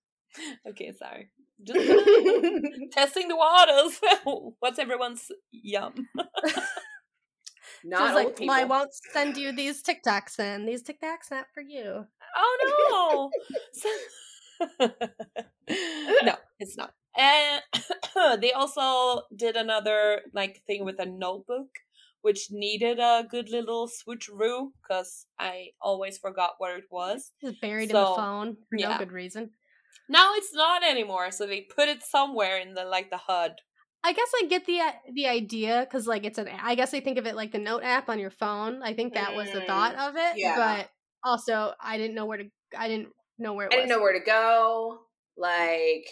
[0.67, 1.29] Okay, sorry.
[1.63, 1.79] Just
[2.91, 3.99] testing the waters.
[4.59, 6.07] What's everyone's yum?
[7.83, 10.65] Not like, well, I won't send you these TikToks then.
[10.67, 12.05] These TikToks not for you.
[12.37, 13.31] Oh
[14.59, 14.89] no!
[16.23, 16.93] No, it's not.
[17.17, 17.61] And
[18.41, 21.69] they also did another like thing with a notebook,
[22.21, 27.31] which needed a good little switcheroo because I always forgot where it was.
[27.41, 29.51] Just buried in the phone for no good reason.
[30.09, 33.55] Now it's not anymore, so they put it somewhere in the like the HUD.
[34.03, 34.79] I guess I get the
[35.13, 36.47] the idea because like it's an.
[36.49, 38.81] I guess I think of it like the note app on your phone.
[38.83, 40.37] I think that was the Mm, thought of it.
[40.37, 40.55] yeah.
[40.77, 40.89] But
[41.23, 42.45] also, I didn't know where to.
[42.77, 43.83] I didn't know where it I was.
[43.83, 45.01] didn't know where to go.
[45.37, 46.07] Like,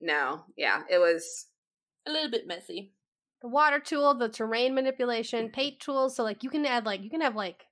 [0.00, 1.46] no, yeah, it was.
[2.06, 2.92] A little bit messy.
[3.42, 6.14] the water tool, the terrain manipulation, paint tools.
[6.16, 7.64] So like you can add like you can have like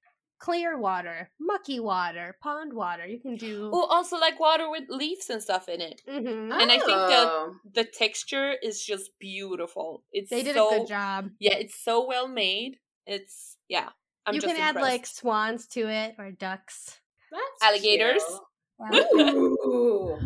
[0.47, 3.07] clear water, mucky water, pond water.
[3.07, 3.71] You can do.
[3.73, 6.03] Oh, also like water with leaves and stuff in it.
[6.09, 6.51] Mhm.
[6.61, 7.55] And I think the- Oh.
[7.79, 9.89] The texture is just beautiful.
[10.13, 11.31] It's They did so, a good job.
[11.39, 12.73] Yeah, it's so well made.
[13.07, 13.91] It's yeah.
[14.27, 16.99] I'm you just can add like swans to it or ducks.
[17.31, 18.23] That's Alligators.
[18.27, 19.07] cute.
[19.67, 20.19] Ooh.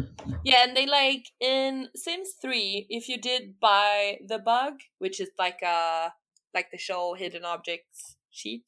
[0.44, 6.12] Yeah, and they like in Sims 3, if you did buydebug, which is like a
[6.54, 8.64] like the show hidden objects sheet,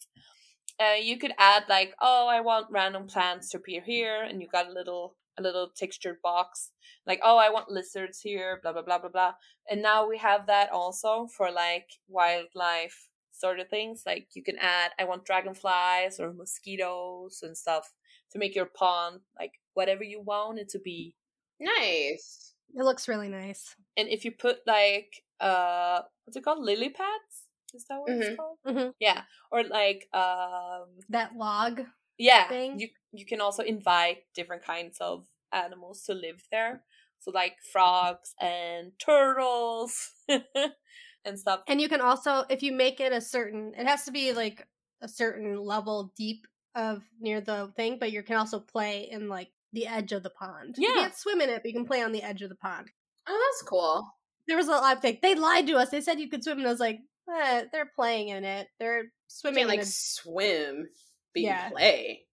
[0.81, 4.49] uh, you could add like, oh, I want random plants to appear here, and you
[4.49, 6.73] got a little a little textured box,
[7.07, 9.33] like, oh, I want lizards here, blah blah blah blah blah.
[9.71, 14.03] And now we have that also for like wildlife sort of things.
[14.07, 17.93] Like you can add, I want dragonflies or mosquitoes and stuff
[18.33, 21.15] to make your pond like whatever you want it to be.
[21.61, 22.55] Nice.
[22.75, 23.75] It looks really nice.
[23.97, 28.21] and if you put like uh what's it called lily pads is that what Mhm.
[28.21, 28.95] it's called Mhm.
[29.01, 31.83] yeah or like um That log.
[32.19, 32.79] yeah Thing.
[32.79, 36.85] you you can also invite different kinds of animals to live there
[37.21, 43.13] so like frogs and turtles and stuff And you can also, if you make it
[43.13, 44.67] a certain, it has to be like
[45.01, 49.51] a certain level deep of near the thing, but you can also play in like
[49.73, 50.77] the edge of the pond.
[50.79, 51.03] You Yeah.
[51.03, 52.91] can't swim in it, but you can play on the edge of the pond.
[53.27, 54.07] Oh, that's cool.
[54.47, 55.19] There was a lot of things.
[55.21, 55.91] They lied to us.
[55.91, 57.01] They said you could swim, and I was like,
[57.33, 58.69] eh, they're playing in it.
[58.79, 60.89] They're swimming like a swim,
[61.35, 61.71] but Yeah.
[61.71, 62.25] play.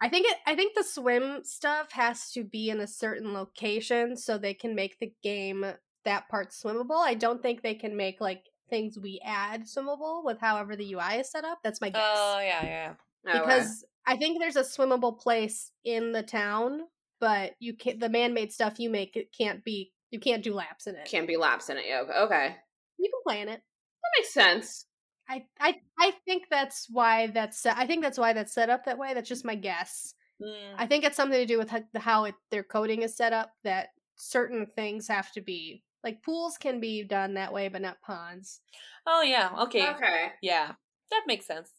[0.00, 0.36] I think it.
[0.46, 4.74] I think the swim stuff has to be in a certain location so they can
[4.76, 5.66] make the game
[6.04, 7.04] that part swimmable.
[7.04, 11.16] I don't think they can make like things we add swimmable with however the UI
[11.20, 11.58] is set up.
[11.64, 12.02] That's my guess.
[12.04, 12.94] oh yeah yeah
[13.28, 13.38] Okay.
[13.40, 16.82] because I think there's a swimmable place in the town,
[17.18, 17.98] but you can't.
[17.98, 19.92] The man-made stuff you make it can't be.
[20.12, 21.06] You can't do laps in it.
[21.10, 21.86] can't be laps in it.
[21.88, 22.54] Yeah, okay.
[22.98, 23.62] You can play in it.
[24.18, 24.86] Makes sense.
[25.28, 27.58] I I I think that's why that's.
[27.58, 29.12] set- I think that's why that's set up that way.
[29.14, 30.14] That's just my guess.
[30.40, 30.74] Mm.
[30.76, 33.50] I think it's something to do with how, how it, their coding is set up.
[33.64, 38.00] That certain things have to be like pools can be done that way, but not
[38.02, 38.60] ponds.
[39.06, 40.26] oh yeah okay Okay.
[40.42, 40.72] yeah
[41.10, 41.70] that makes sense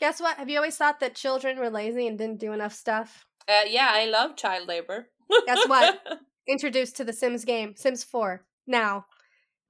[0.00, 0.36] Guess what?
[0.38, 3.26] Have you always thought that children were lazy and didn't do enough stuff?
[3.48, 5.08] uh yeah i love child labor
[5.46, 6.00] Guess what?
[6.48, 8.44] Introduced to the Sims game, Sims 4.
[8.66, 9.06] Now,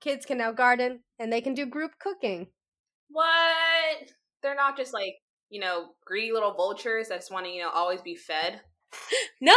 [0.01, 2.49] kids can now garden and they can do group cooking.
[3.11, 4.13] What?
[4.43, 5.15] They're not just like,
[5.51, 8.61] you know, greedy little vultures that just want to, you know, always be fed.
[9.41, 9.57] no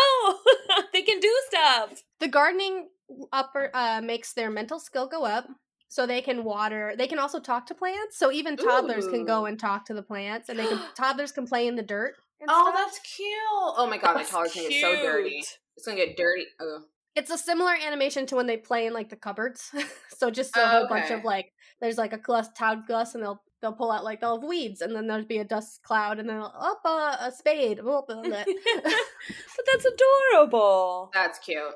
[0.93, 2.88] they can do stuff The gardening
[3.32, 5.47] upper uh, makes their mental skill go up.
[5.89, 6.95] So they can water.
[6.97, 8.17] They can also talk to plants.
[8.19, 11.47] So even toddlers can go and talk to the plants, and they can toddlers can
[11.47, 12.15] play in the dirt.
[12.41, 12.76] and Oh, stuff.
[12.76, 13.30] that's cute.
[13.41, 15.38] Oh my god, my toddler's collar's gonna get so dirty.
[15.78, 16.45] It's gonna get dirty.
[16.60, 16.82] Oh.
[17.17, 19.71] It's a similar animation to when they play in like the cupboards.
[20.17, 21.51] so just a whole bunch of like
[21.82, 24.82] there's like a glass Todd glass and they'll they'll pull out like they'll have weeds
[24.82, 27.84] and then there'll be a dust cloud and then up a, a spade.
[27.84, 28.43] Whoop, blah, blah.
[28.84, 31.10] but that's adorable.
[31.13, 31.73] That's cute.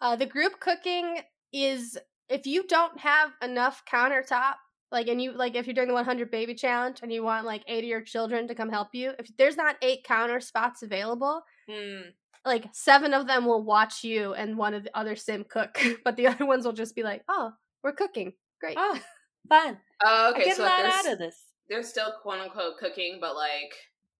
[0.00, 1.18] uh, the group cooking
[1.52, 1.96] is
[2.28, 4.54] if you don't have enough countertop
[4.92, 7.62] like and you like if you're doing the 100 baby challenge and you want like
[7.68, 11.42] eight of your children to come help you if there's not eight counter spots available
[11.70, 12.10] Hmm.
[12.44, 16.16] Like seven of them will watch you and one of the other sim cook but
[16.16, 18.98] the other ones will just be like oh we're cooking great Oh,
[19.48, 19.78] fun.
[20.04, 20.44] Oh, I okay.
[20.46, 21.36] get So a lot like, out of this.
[21.68, 23.74] they're still quote unquote cooking, but like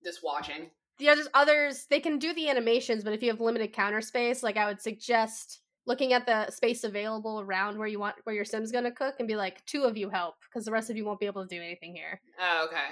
[0.04, 0.70] just watching.
[0.98, 4.42] the others others they can do the animations but if you have limited counter space
[4.42, 8.44] like i would suggest looking at the space available around where you want where your
[8.44, 10.96] sim's going to cook and be like two of you help because the rest of
[10.96, 12.88] you won't be able to do anything here Oh, okay.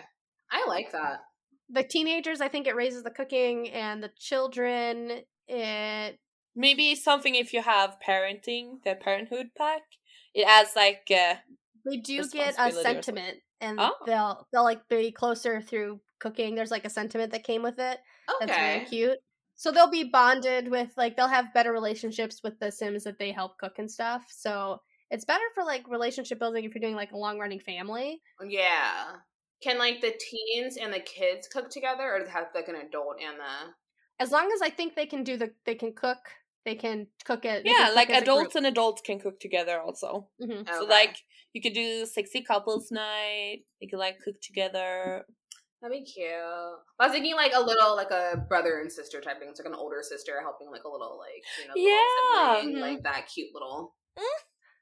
[0.50, 1.20] I like that.
[1.70, 6.18] The teenagers i think it raises the cooking and the children it
[6.56, 9.82] Maybe something if you have parenting, the parenthood pack.
[10.34, 11.36] It adds like uh,
[11.84, 13.04] they do get a Responsibility or something.
[13.04, 13.94] sentiment and Oh.
[14.06, 17.98] they'll they'll like be closer through cooking there's like a sentiment that came with it
[18.28, 18.46] Okay.
[18.46, 19.18] that's really cute
[19.54, 23.30] So they'll be bonded with like they'll have better relationships with the Sims that they
[23.30, 24.24] help cook and stuff.
[24.30, 28.20] So it's better for like relationship building if you're doing like a long running family.
[28.44, 29.16] Yeah.
[29.60, 32.76] Can like the teens and the kids cook together, or does it have like an
[32.76, 33.74] adult and the?
[34.20, 36.18] As long as I think they can do the they can cook,
[36.64, 37.64] they can cook it.
[37.64, 40.28] Yeah, cook like adults and adults can cook together also.
[40.40, 40.68] Mhm.
[40.68, 41.16] So like
[41.52, 43.64] you could do sexy couples night.
[43.80, 45.24] You could like cook together.
[45.80, 46.28] That'd be cute.
[46.32, 49.48] I was thinking like a little like a brother and sister type thing.
[49.48, 52.60] It's like an older sister helping like a little like you know Yeah.
[52.60, 52.80] sibling, Mhm.
[52.80, 53.94] like that cute little.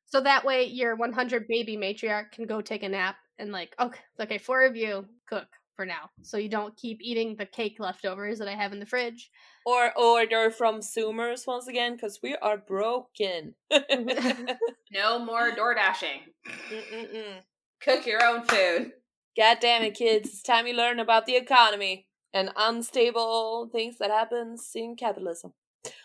[0.06, 4.00] So that way your 100 baby matriarch can go take a nap and like okay,
[4.20, 8.38] okay, four of you cook for now, so you don't keep eating the cake leftovers
[8.38, 9.30] that I have in the fridge.
[9.66, 13.54] Or order from Zoomers once again because we are broken.
[14.92, 16.20] No more door dashing.
[16.48, 17.40] Mm-mm-mm.
[17.82, 18.92] Cook your own food.
[19.36, 20.28] God damn it, kids!
[20.30, 25.52] It's time you learn about the economy and unstable things that happens in capitalism.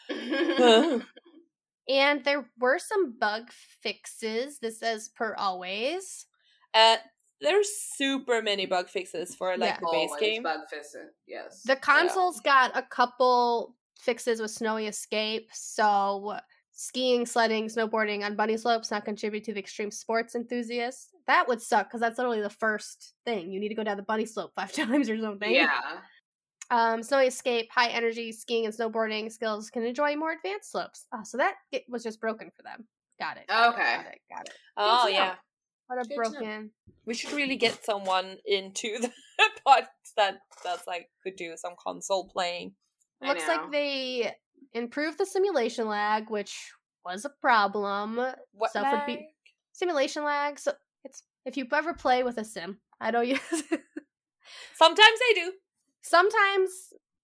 [1.90, 3.50] And there were some bug
[3.82, 4.60] fixes.
[4.60, 6.26] This says per always.
[6.74, 6.98] uh,
[7.42, 9.78] there's super many bug fixes for like Yeah.
[9.80, 10.44] the base Always game.
[10.44, 11.08] bug fisting.
[11.28, 11.64] Yes.
[11.64, 16.38] The consoles got a couple fixes with Snowy Escape, so
[16.72, 21.10] skiing, sledding, snowboarding on bunny slopes not contribute to the extreme sports enthusiasts.
[21.28, 23.52] That would suck because that's literally the first thing.
[23.52, 25.52] You need to go down the bunny slope five times or something.
[25.54, 25.70] Yeah.
[26.72, 31.06] Um, Snowy Escape, high energy skiing and snowboarding skills can enjoy more advanced slopes.
[31.14, 32.88] Oh, so that it was just broken for them.
[33.20, 33.48] Got it.
[33.48, 33.96] got it, Okay.
[33.96, 34.20] Got it.
[34.32, 34.54] Got it.
[34.78, 35.18] Oh to know.
[35.18, 35.36] yeah,
[35.94, 36.72] What a Good broken.
[37.06, 39.12] we should really get someone into the
[39.66, 42.76] pod that that's like could do some console playing.
[43.22, 43.56] I Looks know.
[43.56, 44.34] like they
[44.74, 46.72] improved the simulation lag, which
[47.06, 48.22] was a problem.
[48.54, 49.26] What Stuff would be- lag?
[49.74, 50.60] Simulation lag.
[50.60, 50.72] So
[51.04, 53.38] it's if you ever play with a sim, I know you.
[54.76, 55.52] Sometimes they do.
[56.02, 56.70] Sometimes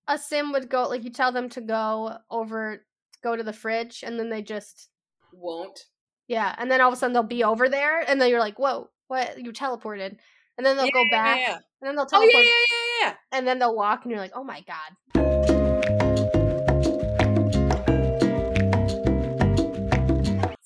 [0.09, 2.85] a sim would go like you tell them to go over,
[3.23, 4.89] go to the fridge, and then they just
[5.31, 5.85] Won't.
[6.27, 8.59] Yeah, and then all of a sudden they'll be over there, and then you're like,
[8.59, 9.39] whoa, what?
[9.41, 10.17] You teleported,
[10.57, 11.53] and then they'll Yeah, go back, yeah.
[11.81, 13.13] and then they'll Oh teleport, yeah, yeah, yeah, yeah.
[13.31, 15.97] and then they'll walk, and you're like, oh my god.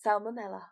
[0.05, 0.63] Salmonella.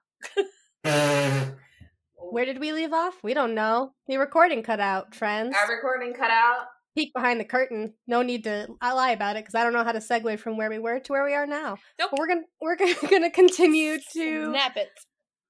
[2.32, 3.16] Where did we leave off?
[3.24, 3.94] We don't know.
[4.08, 5.56] The recording cut out, friends.
[5.56, 6.66] Our recording cut out.
[7.00, 7.94] Peek behind the curtain.
[8.08, 10.58] No need to I lie about it because I don't know how to segue from
[10.58, 11.78] where we were to where we are now.
[11.98, 12.10] Nope.
[12.12, 14.50] But we're gonna we're gonna, gonna continue to.
[14.52, 14.90] Snap it.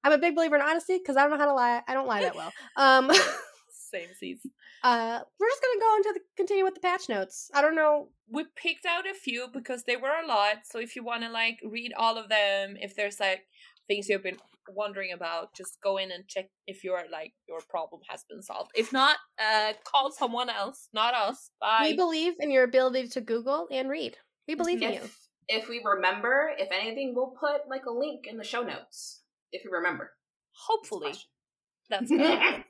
[0.04, 1.82] I'm a big believer in honesty because I don't know how to lie.
[1.88, 2.52] I don't lie that well.
[2.76, 3.10] Um,
[3.90, 4.52] Same season.
[4.84, 7.50] uh, we're just gonna go into the continue with the patch notes.
[7.52, 8.10] I don't know.
[8.28, 10.58] We picked out a few because they were a lot.
[10.62, 13.42] So if you want to like read all of them, if there's like
[13.88, 14.38] things you've been
[14.74, 18.70] wondering about, just go in and check if your like your problem has been solved.
[18.74, 21.50] If not, uh, call someone else, not us.
[21.60, 21.88] Bye.
[21.90, 24.16] We believe in your ability to Google and read.
[24.48, 25.00] We believe in you.
[25.00, 29.22] If if we remember, if anything, we'll put like a link in the show notes.
[29.52, 30.12] If we remember.
[30.52, 31.14] Hopefully,
[31.88, 32.38] that's we good.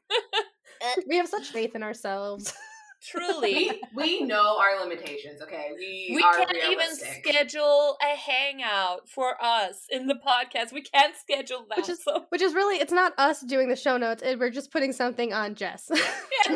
[1.07, 2.55] We have such faith in ourselves.
[3.03, 3.81] truly.
[3.95, 5.41] we know our limitations.
[5.43, 10.73] Okay, we We are can't even schedule a hangout for us in the podcast.
[10.73, 11.79] We can't schedule that.
[11.79, 14.23] Which is- so Which is really, it's not us doing the show notes.
[14.23, 15.91] It, we're just putting something on Jess.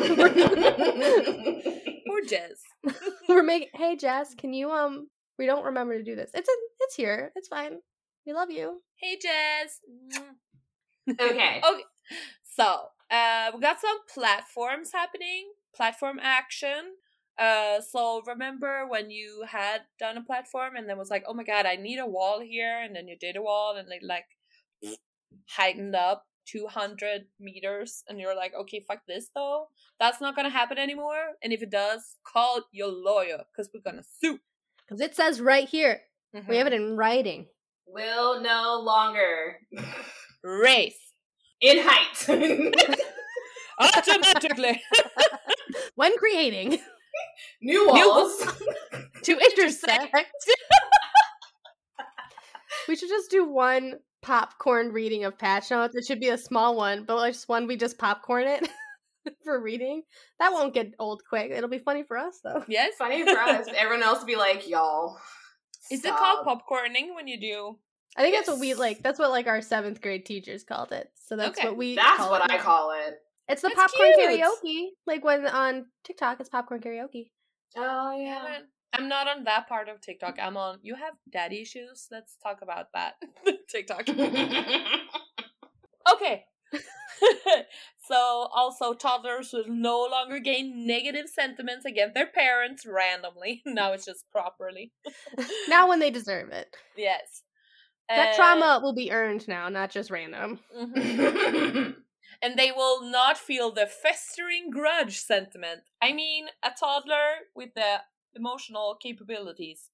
[2.07, 2.61] Poor Jess.
[3.27, 3.69] we're making.
[3.73, 5.07] Hey, Jess, can you um?
[5.37, 6.31] We don't remember to do this.
[6.33, 7.31] It's a, it's here.
[7.35, 7.79] It's fine.
[8.25, 8.81] We love you.
[8.95, 9.79] Hey Jess.
[11.19, 11.61] okay.
[11.61, 11.83] Okay.
[12.55, 12.63] So,
[13.11, 16.95] uh, we got some platforms happening, platform action.
[17.37, 21.43] Uh, so remember when you had done a platform and then was like, oh my
[21.43, 24.25] god, I need a wall here, and then you did a wall and it like
[25.47, 29.67] heightened up 200 meters, and you're like, okay, fuck this though.
[29.99, 31.33] That's not gonna happen anymore.
[31.43, 34.39] And if it does, call your lawyer because we're gonna sue.
[34.87, 36.01] Because it says right here.
[36.49, 37.47] We have it in writing.
[37.87, 39.59] Will no longer
[40.43, 40.99] race
[41.61, 42.27] in height.
[43.79, 44.81] automatically
[45.95, 46.79] When creating
[47.61, 48.45] New walls.
[49.23, 50.15] to intersect.
[52.87, 55.95] we should just do one popcorn reading of patch notes.
[55.95, 58.69] It should be a small one, but like just one we just popcorn it
[59.43, 60.03] for reading.
[60.39, 61.51] That won't get old quick.
[61.51, 62.63] It'll be funny for us though.
[62.67, 62.93] yes.
[62.97, 63.67] Funny for us.
[63.75, 65.17] Everyone else would be like, y'all.
[65.91, 67.77] Is it called popcorning when you do?
[68.17, 69.03] I think that's what we like.
[69.03, 71.09] That's what like our seventh grade teachers called it.
[71.27, 71.67] So that's Okay.
[71.69, 71.95] what we.
[71.95, 73.15] That's call what it I call it.
[73.47, 74.41] It's the That's popcorn cute.
[74.41, 74.87] karaoke.
[75.05, 77.29] Like when on TikTok, it's popcorn karaoke.
[77.77, 78.59] Oh yeah.
[78.93, 80.37] I'm not on that part of TikTok.
[80.41, 80.79] I'm on.
[80.81, 82.07] You have daddy issues.
[82.11, 83.15] Let's talk about that
[83.69, 84.07] TikTok.
[86.13, 86.45] Okay.
[88.07, 93.61] so also toddlers will no longer gain negative sentiments against their parents randomly.
[93.65, 94.91] now it's just properly.
[95.67, 96.75] now when they deserve it.
[96.95, 97.43] Yes.
[98.07, 100.59] That trauma will be earned now, not just random.
[100.77, 101.95] mhm.
[102.41, 105.81] And they will not feel the festering grudge sentiment.
[106.01, 108.01] I mean, a toddler with the
[108.35, 109.89] emotional capabilities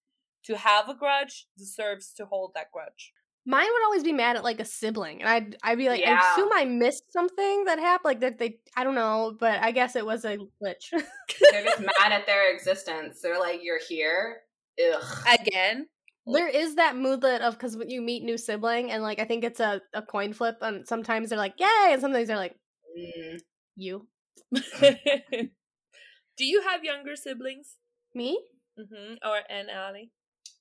[0.46, 3.14] to have a grudge deserves to hold that grudge.
[3.46, 6.34] Mine would always be mad at like a sibling, and I'd I'd be like, I
[6.34, 9.96] assume I missed something that happened, like that they I don't know, but I guess
[9.96, 10.92] it was a glitch.
[10.92, 13.20] They're just mad at their existence.
[13.22, 14.42] They're like, "You're here."
[14.80, 15.04] Ugh.
[15.40, 15.88] Again,
[16.28, 19.44] there is that moodlet of because when you meet new sibling, and like I think
[19.44, 22.56] it's a, a coin flip, and sometimes they're like, yay, and sometimes they're like,
[22.98, 23.40] Mm.
[23.78, 24.08] you,
[24.52, 27.78] do you have younger siblings?
[28.14, 28.38] me.
[28.80, 29.16] Mm-hmm.
[29.28, 30.12] Or and Ali?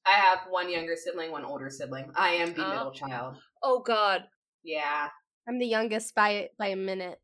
[0.06, 2.10] I have one younger sibling, one older sibling.
[2.16, 2.70] I am the Oh.
[2.70, 3.36] middle child.
[3.62, 4.24] Oh God!
[4.62, 5.08] Yeah.
[5.48, 7.18] I'm the youngest by by a minute.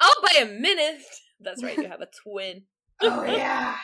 [0.00, 1.02] Oh, by a minute.
[1.40, 1.76] That's right.
[1.76, 2.62] You have a twin.
[3.02, 3.76] Oh yeah.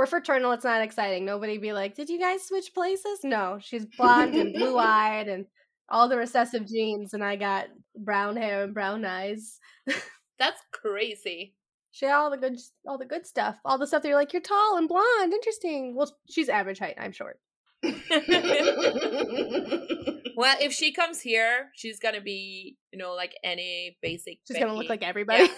[0.00, 0.52] We're fraternal.
[0.52, 1.26] It's not exciting.
[1.26, 3.18] Nobody be like, did you guys switch places?
[3.22, 5.44] No, she's blonde and blue eyed and
[5.90, 9.58] all the recessive genes, and I got brown hair and brown eyes.
[10.38, 11.54] That's crazy.
[11.90, 14.32] She had all the good, all the good stuff, all the stuff that you're like,
[14.32, 15.94] you're tall and blonde, interesting.
[15.94, 16.96] Well, she's average height.
[16.98, 17.38] I'm short.
[20.36, 24.38] Well, if she comes here, she's gonna be, you know, like any basic.
[24.48, 25.50] She's gonna look like everybody.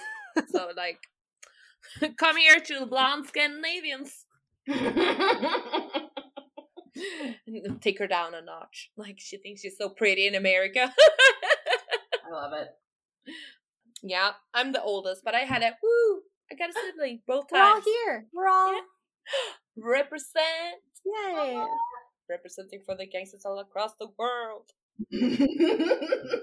[0.49, 0.99] So like,
[2.17, 4.25] come here to blonde Scandinavians.
[7.81, 8.91] take her down a notch.
[8.97, 10.93] Like she thinks she's so pretty in America.
[12.27, 12.69] I love it.
[14.03, 16.23] yeah, I'm the oldest, but I had a woo.
[16.51, 18.27] I got a sibling both times We're all here.
[18.33, 18.81] We're all Yeah.
[19.77, 21.63] Represent, yay.
[22.31, 24.71] representing for the gangsters all across the world.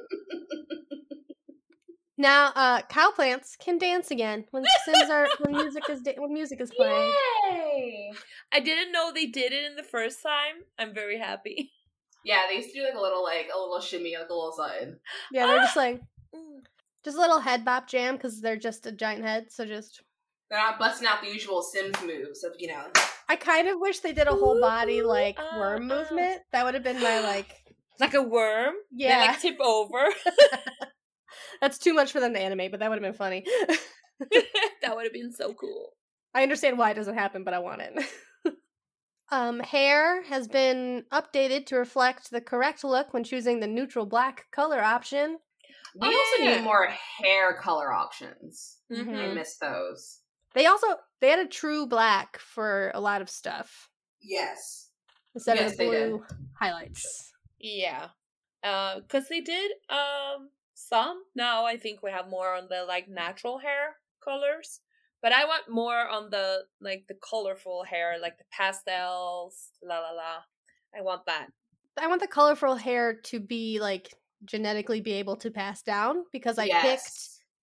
[2.19, 6.33] Now, uh, cow plants can dance again when Sims are when music is da- when
[6.33, 7.13] music is playing.
[8.53, 8.59] Yay!
[8.59, 10.63] I didn't know they did it in the first time.
[10.77, 11.71] I'm very happy.
[12.25, 14.51] Yeah, they used to do like a little like a little shimmy, like a little
[14.51, 14.97] something.
[15.31, 16.01] Yeah, they're just like
[17.03, 19.51] just a little head bop jam because they're just a giant head.
[19.51, 20.01] So just
[20.49, 22.87] They're not busting out the usual Sims moves of you know.
[23.29, 25.95] I kind of wish they did a whole body Ooh, like uh, worm uh.
[25.95, 26.41] movement.
[26.51, 27.55] That would have been my like
[27.99, 28.75] Like a worm.
[28.91, 29.19] They yeah.
[29.19, 30.07] like tip over.
[31.61, 33.45] That's too much for them to animate, but that would have been funny.
[34.81, 35.89] that would have been so cool.
[36.33, 37.93] I understand why it doesn't happen, but I want it.
[39.31, 44.47] um, hair has been updated to reflect the correct look when choosing the neutral black
[44.51, 45.39] color option.
[45.93, 46.57] We Oh, also yeah.
[46.57, 48.81] need more hair color options.
[48.91, 49.35] I Mhm.
[49.35, 50.21] miss those.
[50.53, 50.87] They also
[51.21, 53.89] they had a true black for a lot of stuff
[54.21, 54.91] Yes.
[55.35, 57.33] instead Yes, of the they blue highlights.
[57.59, 58.09] Yeah.
[58.63, 61.23] Uh, cause they did um some.
[61.35, 64.81] Now I think we have more on the like natural hair colors.
[65.21, 70.11] But I want more on the like the colorful hair, like the pastels, la la
[70.11, 70.43] la.
[70.95, 71.49] I want that.
[71.97, 74.13] I want the colorful hair to be like
[74.45, 77.11] genetically be able to pass down because I picked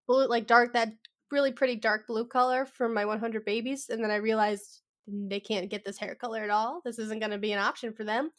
[0.07, 0.93] blue like dark that
[1.31, 5.69] really pretty dark blue color for my 100 babies and then i realized they can't
[5.71, 8.27] get this hair color at all this isn't going to be an option for them
[8.27, 8.33] and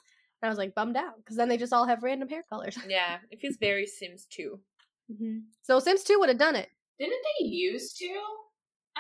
[0.44, 3.20] i was like bummed out because then they just all have random hair colors Yeah,
[3.30, 4.60] it feels very Sims 2.
[5.12, 5.44] Mhm.
[5.62, 8.22] so sims 2 would have done it Didn't they used to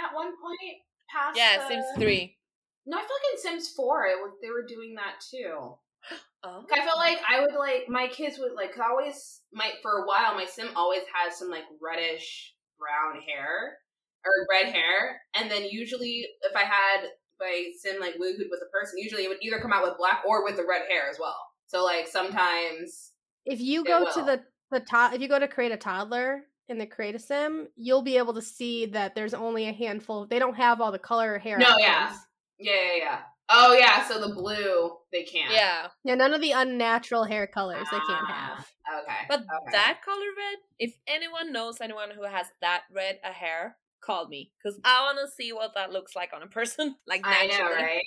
[0.03, 0.77] at one point
[1.09, 1.37] past.
[1.37, 2.37] Yeah, the- Sims 3.
[2.85, 5.75] No, I feel like in Sims Four, it was, they were doing that too.
[6.43, 6.63] Oh.
[6.71, 10.03] I felt like I would like my kids would like 'cause I always my for
[10.03, 13.79] a while my sim always has some like reddish brown hair
[14.23, 14.75] or red mm-hmm.
[14.75, 19.23] hair, and then usually if I had my sim like woohooed with a person, usually
[19.23, 21.35] it would either come out with black or with the red hair as well.
[21.65, 23.13] So like sometimes
[23.45, 26.43] if you It go to the the top if you go to create a toddler
[26.69, 30.25] in the create a sim you'll be able to see that there's only a handful
[30.25, 32.15] they don't have all the color hair No, yeah.
[32.59, 35.87] yeah yeah yeah oh yeah so the blue they can't Yeah.
[36.03, 38.67] yeah none of the unnatural hair colors they can't Ah, have
[38.99, 39.71] okay But okay.
[39.71, 44.51] that color red, if anyone knows anyone who has that red a hair, call me.
[44.57, 46.95] Because I want to see what that looks like on a person.
[47.07, 47.83] Like, I know naturally.
[47.83, 48.03] right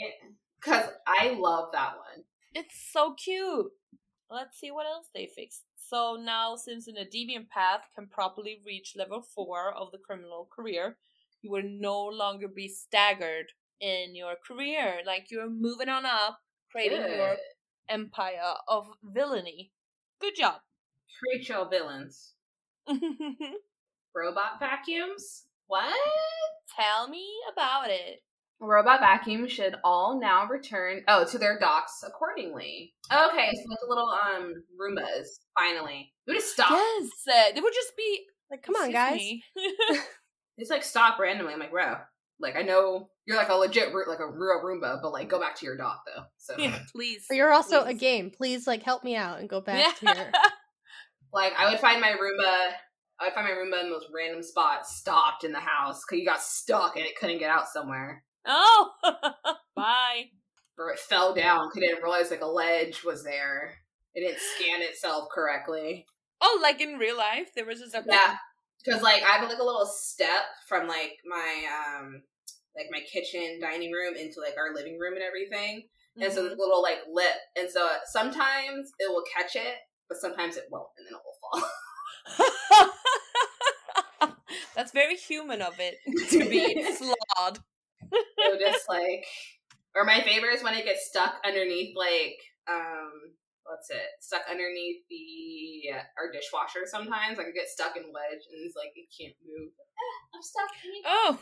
[0.61, 2.25] because I love that one.
[2.55, 3.67] It's so cute.
[4.31, 5.65] Let's see what else they fixed.
[5.91, 10.49] So now, since in a deviant path can properly reach level 4 of the criminal
[10.55, 10.97] career,
[11.43, 13.47] you will no longer be staggered
[13.81, 15.01] in your career.
[15.05, 16.39] Like, you're moving on up,
[16.71, 17.39] creating your
[17.89, 19.73] empire of villainy.
[20.21, 20.61] Good job.
[21.19, 22.35] Creature villains.
[24.15, 25.47] Robot vacuums?
[25.67, 25.93] What?
[26.77, 28.21] Tell me about it.
[28.61, 32.93] Robot vacuums should all now return oh to their docks accordingly.
[33.11, 35.27] Okay, so like the little um Roombas,
[35.59, 36.13] finally.
[36.27, 36.71] We just stop.
[36.71, 39.21] Yes, uh, they would just be Like, come on, guys.
[40.61, 41.55] It's like stop randomly.
[41.55, 41.97] I'm like, bro,
[42.39, 45.57] like I know you're like a legit like a real Roomba, but like go back
[45.57, 46.25] to your dot though.
[46.37, 47.25] So Yeah, please.
[47.29, 48.31] But you're also a game.
[48.31, 50.15] Please, like, help me out and go back to your.
[51.33, 52.73] like I would find my Roomba.
[53.19, 56.21] I would find my Roomba in the most random spot, stopped in the house because
[56.21, 58.91] you got stuck and it couldn't get out somewhere, oh,
[59.77, 60.25] bye.
[60.79, 63.75] or it fell down because it didn't realize like a ledge was there.
[64.15, 66.07] It didn't scan itself correctly.
[66.41, 68.37] Oh, like in real life, there was a Yeah,
[68.85, 72.23] because like I have like a little step from like my um
[72.77, 75.89] like my kitchen dining room into like our living room and everything.
[76.23, 76.51] And so Mhm.
[76.51, 79.77] this little like lip, and so sometimes it will catch it,
[80.09, 81.71] but sometimes it won't, and then it will fall.
[84.75, 85.97] That's very human of it
[86.31, 87.59] to be flawed.
[88.61, 89.25] just like,
[89.95, 92.37] or my favorite is when it gets stuck underneath like
[92.69, 93.35] um
[93.65, 96.81] what's it stuck underneath the uh, our dishwasher.
[96.87, 99.71] Sometimes like it gets stuck in wedge, and it's like it can't move.
[99.71, 100.71] Eh, I'm stuck.
[101.07, 101.39] Oh,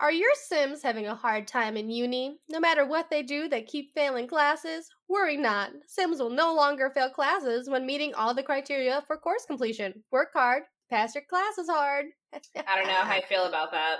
[0.00, 2.38] Are your Sims having a hard time in uni?
[2.48, 4.88] No matter what they do, they keep failing classes?
[5.08, 5.70] Worry not.
[5.86, 10.02] Sims will no longer fail classes when meeting all the criteria for course completion.
[10.10, 12.06] Work hard, pass your classes hard.
[12.32, 13.98] I don't know how I feel about that.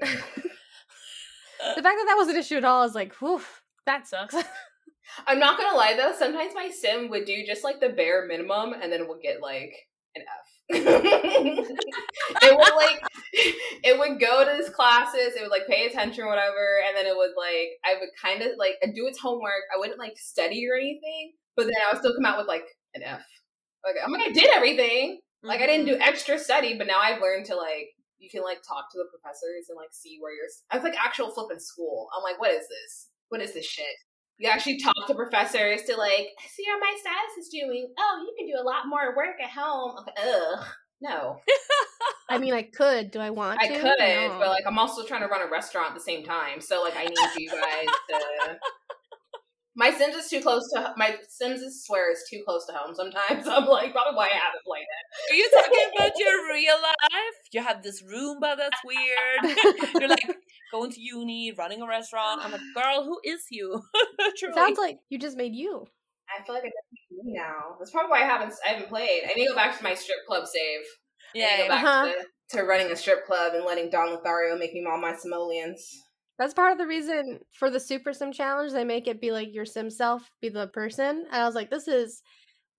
[1.76, 3.42] the fact that that was an issue at all is like, whew,
[3.86, 4.34] that sucks.
[5.26, 8.74] I'm not gonna lie though, sometimes my sim would do just like the bare minimum
[8.74, 9.74] and then it would get like
[10.14, 10.50] an F.
[10.72, 13.02] it would like
[13.82, 17.06] it would go to his classes, it would like pay attention or whatever, and then
[17.06, 19.64] it would like I would kind of like do its homework.
[19.74, 22.64] I wouldn't like study or anything, but then I would still come out with like
[22.94, 23.24] an F.
[23.84, 25.20] Like I'm like I did everything.
[25.42, 26.02] Like I didn't do mm-hmm.
[26.02, 27.88] extra study, but now I've learned to like
[28.20, 30.46] you can like talk to the professors and like see where you're.
[30.72, 32.08] Was like actual flipping school.
[32.16, 33.08] I'm like, what is this?
[33.28, 33.96] What is this shit?
[34.38, 37.92] You actually talk to professors to like see how my status is doing.
[37.98, 39.96] Oh, you can do a lot more work at home.
[40.00, 40.64] Okay, ugh,
[41.02, 41.36] no,
[42.30, 43.10] I mean, I could.
[43.10, 43.74] Do I want I to?
[43.80, 44.36] could, No.
[44.38, 46.60] but like I'm also trying to run a restaurant at the same time.
[46.60, 48.58] So like I need you guys to.
[49.80, 52.94] My Sims is too close to my Sims is swear is too close to home.
[52.94, 55.32] Sometimes I'm like probably why I haven't played it.
[55.32, 57.36] Are you talking about your real life?
[57.52, 59.56] You have this Roomba that's weird.
[59.98, 60.36] You're like
[60.70, 62.42] going to uni, running a restaurant.
[62.44, 63.80] I'm like, girl, who is you?
[64.36, 64.54] Truly.
[64.54, 65.86] Sounds like you just made you.
[66.28, 67.76] I feel like I don't me now.
[67.78, 69.22] That's probably why I haven't I haven't played.
[69.24, 70.80] I need to go back to my strip club save.
[71.34, 72.12] I need to yeah, go back Uh-huh.
[72.50, 75.80] to, to running a strip club and letting Don Lothario make me all my simoleons.
[76.40, 78.72] That's part of the reason for the Super Sim challenge.
[78.72, 81.26] They make it be like your Sim self be the person.
[81.30, 82.22] And I was like, this is,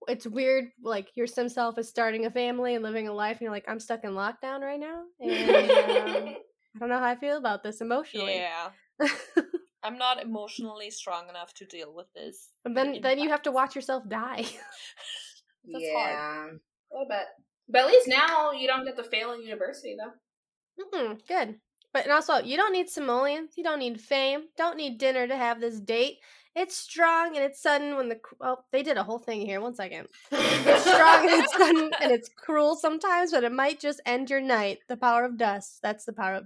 [0.07, 0.65] it's weird.
[0.83, 3.65] Like your Sim self is starting a family and living a life, and you're like,
[3.67, 6.35] I'm stuck in lockdown right now, and um,
[6.75, 8.37] I don't know how I feel about this emotionally.
[8.37, 8.71] Yeah.
[9.83, 12.49] I'm not emotionally strong enough to deal with this.
[12.65, 14.37] and then then you have to watch yourself die.
[15.71, 17.27] That's yeah, a little bit.
[17.69, 20.97] But at least now you don't get to fail in university though.
[20.97, 21.59] Mm-mm, good.
[21.93, 23.51] But and also, you don't need simoleons.
[23.57, 24.43] You don't need fame.
[24.57, 26.19] Don't need dinner to have this date.
[26.55, 29.61] It's strong and it's sudden when the cr- well, they did a whole thing here.
[29.61, 30.07] One second.
[30.31, 34.41] It's strong and it's sudden and it's cruel sometimes, but it might just end your
[34.41, 34.79] night.
[34.87, 35.79] The power of dust.
[35.81, 36.43] That's the power of.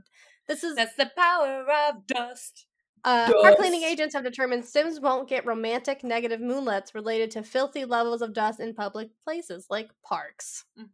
[0.47, 2.67] This is That's the power of dust.
[3.03, 7.83] uh, park cleaning agents have determined Sims won't get romantic negative moodlets related to filthy
[7.83, 10.65] levels of dust in public places like parks.
[10.77, 10.85] hmm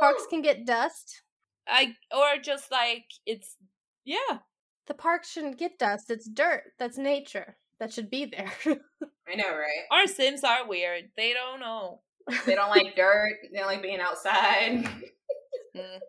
[0.00, 1.22] Parks can get dust.
[1.68, 3.56] I or just like it's
[4.04, 4.38] yeah.
[4.86, 6.10] The park shouldn't get dust.
[6.10, 6.62] It's dirt.
[6.78, 7.56] That's nature.
[7.78, 8.52] That should be there.
[9.28, 9.86] I know, right?
[9.90, 11.04] Our Sims are weird.
[11.16, 12.00] They don't know.
[12.46, 13.38] They don't like dirt.
[13.52, 14.88] They don't like being outside.
[15.76, 16.00] Mm.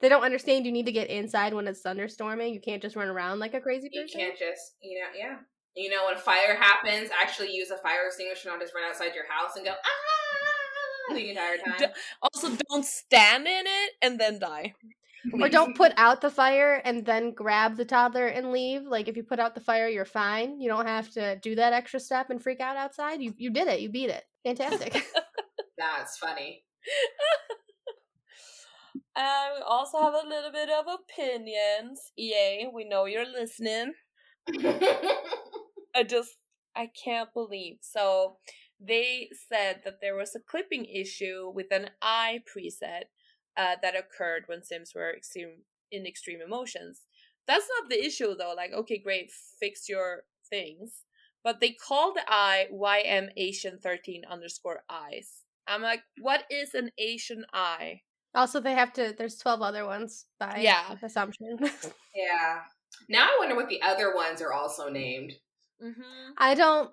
[0.00, 2.54] they don't understand you need to get inside when it's thunderstorming.
[2.54, 5.36] You can't just run around like a crazy You can't just, you know, yeah.
[5.76, 9.14] You know, when a fire happens, actually use a fire extinguisher, not just run outside
[9.14, 11.90] your house and go ah the entire time.
[12.22, 14.74] Also, don't stand in it and then die.
[15.32, 18.82] Or don't put out the fire and then grab the toddler and leave.
[18.82, 20.60] Like if you put out the fire, you're fine.
[20.60, 23.22] You don't have to do that extra step and freak out outside.
[23.22, 23.80] You you did it.
[23.80, 24.24] You beat it.
[24.44, 25.04] Fantastic.
[25.78, 26.64] That's funny.
[29.16, 32.12] Uh, we also have a little bit of opinions.
[32.18, 33.92] EA, we know you're listening.
[35.94, 36.36] I just
[36.74, 37.78] I can't believe.
[37.80, 38.38] So
[38.80, 43.04] they said that there was a clipping issue with an eye preset
[43.56, 47.02] uh, that occurred when Sims were extreme in extreme emotions.
[47.46, 48.54] That's not the issue though.
[48.56, 49.30] Like, okay, great,
[49.60, 51.02] fix your things.
[51.42, 55.42] But they call the eye YM Asian 13 underscore eyes.
[55.66, 58.00] I'm like, what is an Asian eye?
[58.34, 59.14] also, they have to.
[59.16, 60.96] There's twelve other ones by Yeah.
[61.02, 61.56] assumption.
[62.16, 62.62] yeah.
[63.08, 65.34] Now I wonder what the other ones are also named.
[65.80, 66.32] Mm-hmm.
[66.36, 66.90] I don't.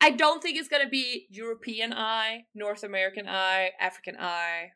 [0.00, 4.70] I don't think it's gonna be European eye, North American eye, African eye.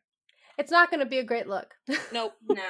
[0.57, 1.73] It's not going to be a great look.
[2.11, 2.33] Nope.
[2.49, 2.61] no.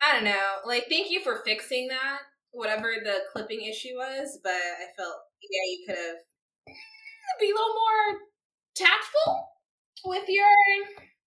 [0.00, 0.56] I don't know.
[0.66, 2.18] Like, thank you for fixing that,
[2.50, 6.16] whatever the clipping issue was, but I felt, yeah, you could have
[7.40, 8.20] be a little more
[8.74, 9.48] tactful
[10.04, 10.46] with your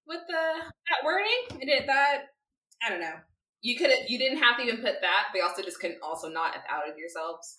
[0.08, 1.62] with the that wording.
[1.62, 2.26] It did that.
[2.86, 3.16] I don't know.
[3.62, 4.10] You could have.
[4.10, 5.28] You didn't have to even put that.
[5.32, 7.56] But you also just couldn't also not have outed yourselves.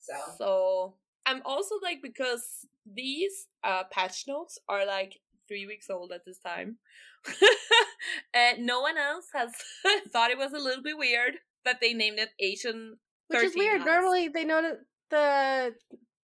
[0.00, 0.94] So So
[1.26, 6.38] I'm also like because these uh patch notes are like three weeks old at this
[6.38, 6.78] time.
[8.34, 9.52] and no one else has
[10.12, 12.96] thought it was a little bit weird that they named it Asian
[13.28, 13.80] Which is weird.
[13.80, 13.86] eyes.
[13.86, 14.78] Normally they noted
[15.10, 15.74] the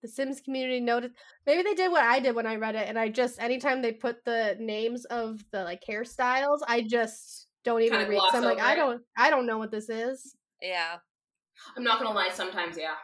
[0.01, 1.11] the Sims community noted
[1.45, 3.91] maybe they did what I did when I read it and I just anytime they
[3.93, 8.43] put the names of the like hairstyles, I just don't even Kinda read 'cause I'm
[8.43, 10.35] like over I don't I don't know what this is.
[10.61, 10.97] Yeah.
[11.75, 12.29] I'm not gonna lie.
[12.31, 12.95] Sometimes, yeah.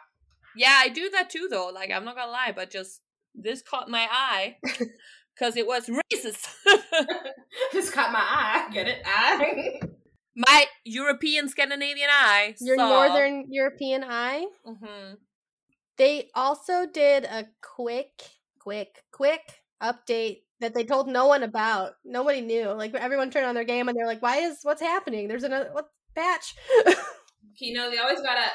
[0.55, 1.69] Yeah, I do that too though.
[1.73, 3.01] Like I'm not gonna lie, but just
[3.33, 4.57] this caught my eye
[5.35, 6.47] because it was racist.
[7.71, 8.69] Just caught my eye.
[8.71, 9.01] Get it?
[9.05, 9.79] Eye.
[10.35, 12.55] my European Scandinavian eye.
[12.59, 14.45] Your saw- northern European eye.
[14.65, 15.17] Mhm.
[15.97, 18.21] They also did a quick,
[18.59, 21.93] quick, quick update that they told no one about.
[22.03, 22.69] Nobody knew.
[22.69, 25.27] Like everyone turned on their game and they're like, "Why is what's happening?
[25.27, 26.55] There's another what patch?"
[27.59, 28.45] you know, they always gotta.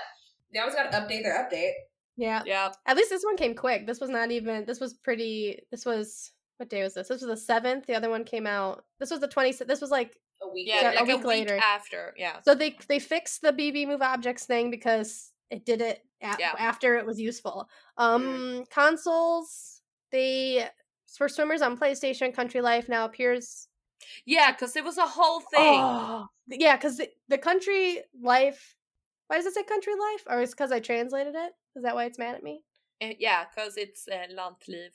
[0.53, 1.73] They always gotta update their update.
[2.17, 2.43] yeah.
[2.47, 2.73] Yeah.
[2.87, 3.87] At least this one came quick.
[3.87, 4.65] This was not even.
[4.65, 5.61] This was pretty.
[5.71, 7.09] This was what day was this?
[7.09, 7.87] This was the seventh.
[7.87, 8.85] The other one came out.
[9.01, 9.53] This was the twenty.
[9.53, 10.69] This was like A week.
[10.69, 10.89] Yeah, later.
[10.89, 11.57] a like a week week, later.
[11.57, 12.15] after.
[12.17, 12.41] Yeah.
[12.43, 16.53] so they they fixed the BB move objects thing because it did it a- Yeah.
[16.59, 17.69] after it was useful.
[17.97, 19.81] Um, consoles
[20.11, 20.69] they
[21.17, 23.69] for Simmers on PlayStation Country Life now appears
[24.27, 25.81] Yeah, because it was a whole thing.
[25.81, 28.75] Oh, yeah, because the, the country life.
[29.29, 30.25] Why does it say country life?
[30.27, 31.53] Or is because I translated it?
[31.77, 32.63] Is that why it's mad at me?
[33.01, 34.91] Yeah, because it's uh, Lantliv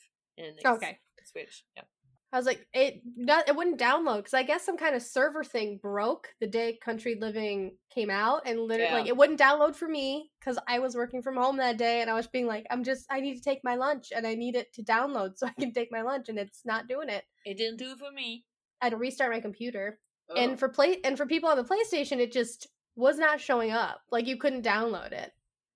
[0.65, 0.97] Okay.
[1.27, 1.63] Swedish.
[1.75, 1.83] Yeah.
[2.31, 5.43] I was like, it not, it wouldn't download because I guess some kind of server
[5.43, 8.97] thing broke the day Country Living came out, and literally Yeah.
[8.97, 12.09] like it wouldn't download for me because I was working from home that day, and
[12.09, 14.55] I was being like, I'm just I need to take my lunch, and I need
[14.55, 17.23] it to download so I can take my lunch, and it's not doing it.
[17.45, 18.45] It didn't do it for me.
[18.81, 19.99] I had to restart my computer,
[20.29, 20.35] Oh.
[20.41, 22.65] and for play and for people on the PlayStation, it just
[22.95, 23.99] was not showing up.
[24.11, 25.31] Like you couldn't download it,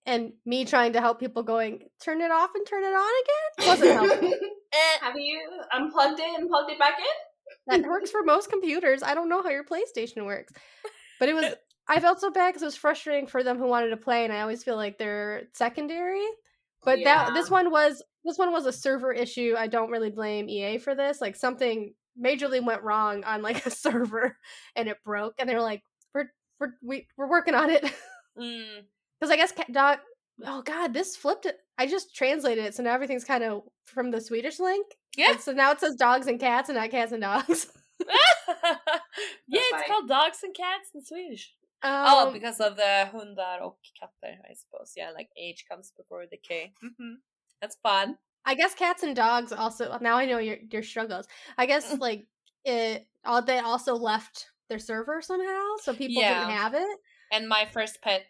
[0.08, 3.70] and me trying to help people going turn it off and turn it on again
[3.70, 3.92] wasn't
[4.32, 4.50] helping.
[4.74, 5.42] Eh, Have you
[5.74, 7.06] unplugged it and plugged it back in?
[7.68, 9.04] that works for most computers.
[9.04, 10.54] I don't know how your PlayStation works,
[11.20, 11.54] but it was.
[11.90, 14.34] I felt so bad because it was frustrating for them who wanted to play, and
[14.34, 16.26] I always feel like they're secondary.
[16.84, 19.56] But that this one was this one was a server issue.
[19.58, 21.22] I don't really blame EA for this.
[21.22, 24.38] Like something majorly went wrong on like a server,
[24.76, 25.82] and it broke, and they're like,
[26.14, 27.84] "We're we're we, we're working on it."
[28.38, 28.82] mm,
[29.20, 30.00] Because I guess cat dog.
[30.46, 31.58] Oh God, this flipped it.
[31.78, 34.86] I just translated it, so now everything's kind of from the Swedish link.
[35.18, 35.32] yeah.
[35.32, 37.68] And so now it says dogs and cats, and not cats and dogs.
[38.08, 38.76] yeah,
[39.50, 39.84] it's funny.
[39.88, 41.54] called dogs and cats in Swedish.
[41.84, 44.94] oh, Um, because of the hundar och katter, I suppose.
[44.96, 46.74] Yeah, like age comes before decay.
[46.82, 47.16] hmm
[47.62, 48.18] That's fun.
[48.46, 49.98] I guess cats and dogs also.
[50.02, 51.28] Now I know your your struggles.
[51.58, 52.26] I guess like
[52.66, 53.08] it.
[53.26, 56.40] All they also left their server somehow, so people Yeah.
[56.46, 56.98] didn't have it.
[57.32, 58.26] And my first pet.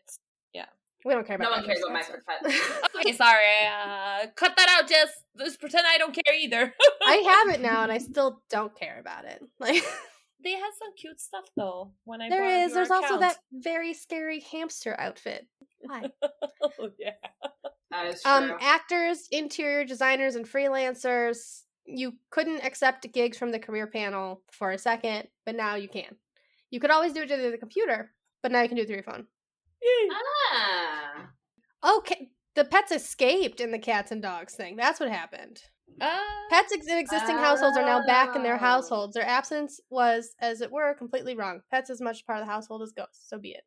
[1.08, 1.46] We don't care about.
[1.46, 1.68] No one that.
[1.68, 2.52] cares about my That's first fine.
[2.52, 2.92] pet.
[2.98, 3.46] Okay, sorry.
[3.66, 5.10] Uh, cut that out, Jess.
[5.40, 6.74] Just pretend I don't care either.
[7.08, 9.42] I have it now, and I still don't care about it.
[9.60, 9.84] Like
[10.44, 11.94] they had some cute stuff though.
[12.04, 12.68] When I there is bought is.
[12.68, 15.48] your There's also that very scary hamster outfit.
[15.80, 16.12] Why?
[16.62, 17.12] oh yeah.
[17.92, 18.32] That is true.
[18.32, 21.62] Um, actors, interior designers, and freelancers.
[21.86, 26.18] You couldn't accept gigs from the career panel for a second, but now you can.
[26.70, 28.12] You could always do it through the computer,
[28.44, 29.26] but now you can do it through your phone.
[30.54, 31.30] Ah.
[31.98, 34.76] Okay, the pets escaped in the cats and dogs thing.
[34.76, 35.62] That's what happened.
[36.02, 36.20] Uh,
[36.52, 38.60] Pets ex- in existing households are now back in their Oh.
[38.60, 39.14] households.
[39.16, 41.62] Their absence was, as it were, completely wrong.
[41.72, 43.28] Pets as much part of the household as ghosts.
[43.28, 43.64] So be it.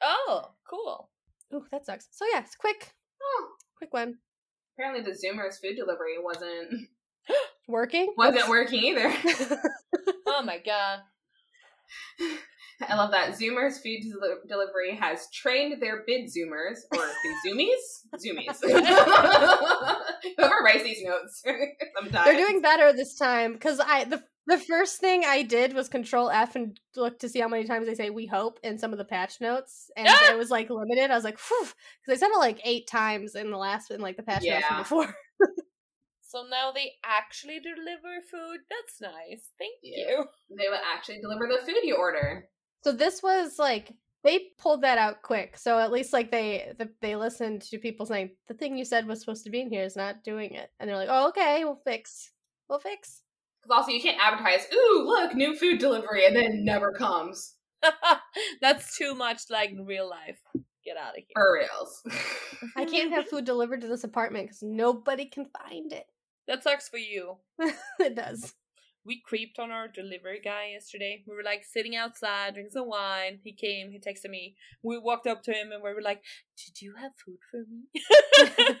[0.00, 1.10] oh, cool.
[1.54, 2.08] Ooh, that sucks.
[2.10, 4.18] So yeah, it's quick, Oh, quick one.
[4.76, 6.88] apparently the Zoomers food delivery wasn't
[7.68, 8.12] Working.
[8.16, 9.12] wasn't working either.
[10.30, 11.00] Oh my god.
[12.86, 18.04] I love that Zoomers food del- delivery has trained their bid Zoomers or the Zoomies,
[18.24, 18.60] Zoomies.
[20.36, 21.42] Whoever writes these notes,
[21.96, 25.88] sometimes They're doing better this time because I the the first thing I did was
[25.90, 28.92] Control F and look to see how many times they say "we hope" in some
[28.92, 30.32] of the patch notes, and Ah!
[30.32, 31.10] it was like limited.
[31.10, 31.74] I was like, "Phew," because
[32.06, 34.78] they said it like eight times in the last in like the patch notes from
[34.78, 35.14] before.
[36.22, 38.60] So now they actually deliver food.
[38.70, 39.48] That's nice.
[39.58, 40.08] Thank Yeah.
[40.08, 40.24] you.
[40.58, 42.44] They will actually deliver the food you order.
[42.82, 43.92] So this was like
[44.24, 45.56] they pulled that out quick.
[45.56, 49.06] So at least like they the, they listened to people saying the thing you said
[49.06, 51.64] was supposed to be in here is not doing it, and they're like, "Oh, okay,
[51.64, 52.32] we'll fix,
[52.68, 53.22] we'll fix."
[53.62, 57.54] Because also you can't advertise, ooh, look, new food delivery, and then never comes.
[58.60, 60.40] That's too much like real life.
[60.84, 61.34] Get out of here.
[61.34, 62.02] For reals.
[62.76, 66.06] I can't have food delivered to this apartment because nobody can find it.
[66.46, 67.36] That sucks for you.
[68.00, 68.54] it does.
[69.08, 71.24] We creeped on our delivery guy yesterday.
[71.26, 73.38] We were like sitting outside, drinking some wine.
[73.42, 74.54] He came, he texted me.
[74.82, 76.22] We walked up to him and we were like,
[76.62, 77.88] Did you have food for me?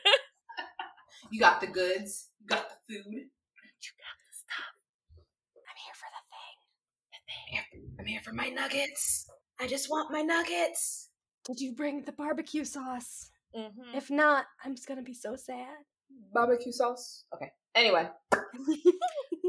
[1.30, 2.28] you got the goods.
[2.40, 3.06] You got the food.
[3.10, 4.74] you got the stuff.
[5.66, 6.56] I'm here for the thing.
[7.14, 7.64] I'm here,
[7.98, 9.26] I'm here for my nuggets.
[9.58, 11.08] I just want my nuggets.
[11.46, 13.30] Did you bring the barbecue sauce?
[13.56, 13.96] Mm-hmm.
[13.96, 15.74] If not, I'm just gonna be so sad.
[16.34, 17.24] Barbecue sauce.
[17.34, 17.50] Okay.
[17.74, 18.08] Anyway.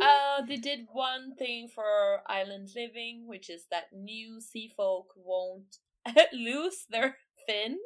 [0.01, 5.78] uh, they did one thing for island living, which is that new sea folk won't
[6.34, 7.17] lose their
[7.47, 7.78] fin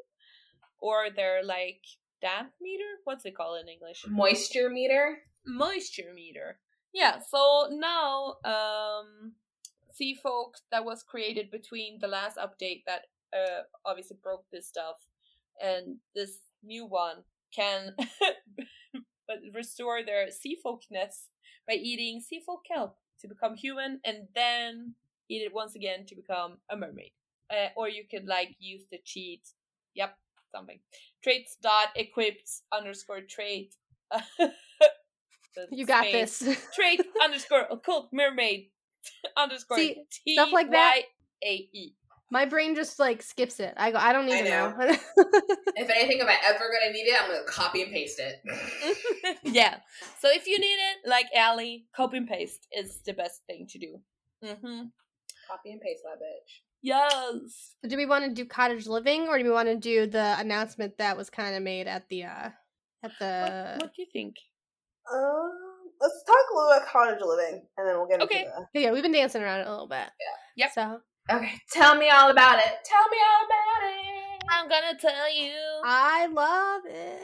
[0.79, 1.81] or their like
[2.21, 2.99] damp meter.
[3.03, 4.05] What's it called in English?
[4.07, 5.19] Moisture meter.
[5.45, 6.59] Moisture meter.
[6.93, 7.19] Yeah.
[7.27, 9.33] So now, um,
[9.93, 14.95] sea folk that was created between the last update that uh obviously broke this stuff
[15.61, 17.17] and this new one
[17.53, 17.95] can
[19.27, 21.29] but restore their sea folkness
[21.67, 24.95] by eating sea folk kelp to become human and then
[25.29, 27.11] eat it once again to become a mermaid.
[27.51, 29.41] Uh, or you could like use the cheat.
[29.95, 30.15] Yep,
[30.51, 30.79] something.
[31.23, 33.75] Traits dot equipped underscore trait.
[35.71, 36.39] You got space.
[36.39, 36.57] this.
[36.75, 38.69] Trait underscore occult mermaid
[39.37, 41.03] underscore See, T stuff like that-
[41.43, 41.93] Y A E.
[42.31, 43.73] My brain just like skips it.
[43.77, 43.97] I go.
[43.99, 44.73] I don't I even know.
[45.75, 48.41] If anything, if I ever gonna need it, I'm gonna copy and paste it.
[49.43, 49.77] yeah.
[50.19, 53.79] So if you need it, like Allie, copy and paste is the best thing to
[53.79, 53.99] do.
[54.43, 54.83] Mm-hmm.
[55.49, 56.61] copy and paste that bitch.
[56.81, 57.75] Yes.
[57.87, 60.97] do we want to do cottage living, or do we want to do the announcement
[60.99, 62.49] that was kind of made at the uh
[63.03, 63.77] at the?
[63.77, 64.35] What, what do you think?
[65.11, 65.51] Um,
[65.99, 68.41] let's talk a little about cottage living, and then we'll get Okay.
[68.41, 68.79] into the.
[68.81, 70.07] Yeah, we've been dancing around it a little bit.
[70.57, 70.65] Yeah.
[70.65, 70.71] Yep.
[70.73, 71.01] So
[71.31, 72.73] Okay, tell me all about it.
[72.83, 74.43] Tell me all about it.
[74.49, 75.53] I'm gonna tell you,
[75.85, 77.21] I love it.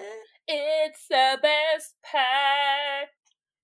[0.47, 3.09] it's the best pack.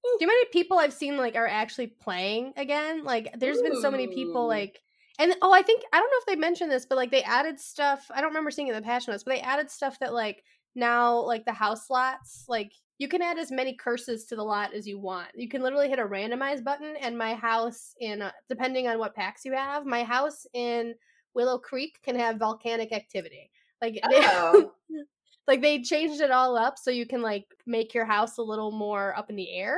[0.03, 3.03] Do you know how many people I've seen like are actually playing again?
[3.03, 4.79] Like, there's been so many people like,
[5.17, 7.59] and oh, I think I don't know if they mentioned this, but like they added
[7.59, 8.11] stuff.
[8.13, 10.43] I don't remember seeing it in the patch notes, but they added stuff that like
[10.75, 14.73] now like the house slots like you can add as many curses to the lot
[14.73, 15.27] as you want.
[15.35, 19.15] You can literally hit a randomize button, and my house in uh, depending on what
[19.15, 20.95] packs you have, my house in
[21.33, 23.51] Willow Creek can have volcanic activity.
[23.81, 24.71] Like they, Oh.
[25.47, 28.71] like they changed it all up so you can like make your house a little
[28.71, 29.77] more up in the air.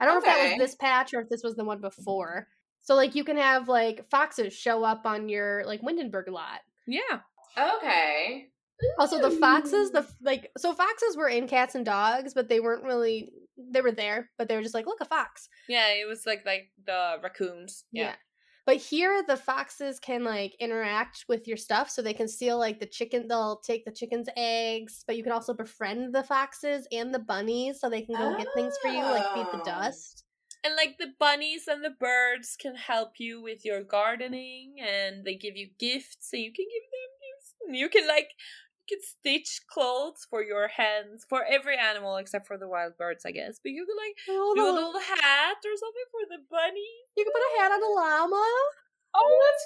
[0.00, 2.46] I don't know if that was this patch or if this was the one before.
[2.82, 6.60] So like you can have like foxes show up on your like Windenburg lot.
[6.86, 7.20] Yeah.
[7.58, 8.48] Okay.
[8.98, 12.84] Also the foxes, the like so foxes were in cats and dogs, but they weren't
[12.84, 15.48] really they were there, but they were just like, look a fox.
[15.68, 17.84] Yeah, it was like like the raccoons.
[17.92, 18.04] Yeah.
[18.04, 18.14] Yeah.
[18.66, 22.78] But here the foxes can like interact with your stuff so they can steal like
[22.80, 27.12] the chicken they'll take the chicken's eggs, but you can also befriend the foxes and
[27.14, 29.64] the bunnies so they can go get things for you, like feed the Oh.
[29.64, 30.24] dust.
[30.64, 35.36] And like the bunnies and the birds can help you with your gardening and they
[35.36, 37.78] give you gifts and you can give them gifts.
[37.80, 38.30] You can like
[38.88, 43.24] you can stitch clothes for your hens for every animal except for the wild birds,
[43.26, 43.58] I guess.
[43.62, 46.88] But you can like Oh, do a little hat or something for the bunny.
[47.16, 48.46] You can put a hat on a llama.
[49.14, 49.64] Oh, that's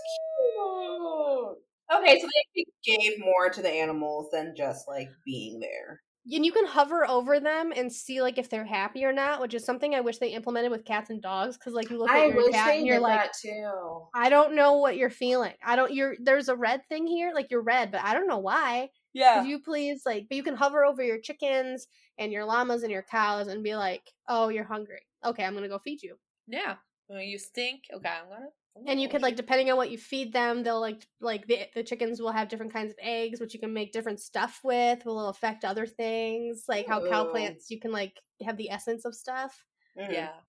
[0.58, 1.98] oh, cute.
[1.98, 6.00] Okay, so they gave more to the animals than just like being there.
[6.30, 9.54] And you can hover over them and see like if they're happy or not, which
[9.54, 11.58] is something I wish they implemented with cats and dogs.
[11.58, 14.06] Because like you look I at your cat and you're like, that too.
[14.14, 15.54] I don't know what you're feeling.
[15.64, 15.92] I don't.
[15.92, 18.90] You're there's a red thing here, like you're red, but I don't know why.
[19.12, 19.40] Yeah.
[19.40, 20.28] Could you please like?
[20.28, 21.86] But you can hover over your chickens
[22.18, 25.02] and your llamas and your cows and be like, oh, you're hungry.
[25.24, 26.18] Okay, I'm gonna go feed you.
[26.46, 26.76] Yeah.
[27.08, 27.84] Well, you stink.
[27.92, 28.48] Okay, I'm gonna.
[28.86, 31.84] And you could like depending on what you feed them, they'll like like the the
[31.84, 35.04] chickens will have different kinds of eggs, which you can make different stuff with.
[35.04, 39.14] Will affect other things, like how cow plants you can like have the essence of
[39.14, 39.66] stuff.
[39.96, 40.10] Mhm.
[40.10, 40.40] Yeah.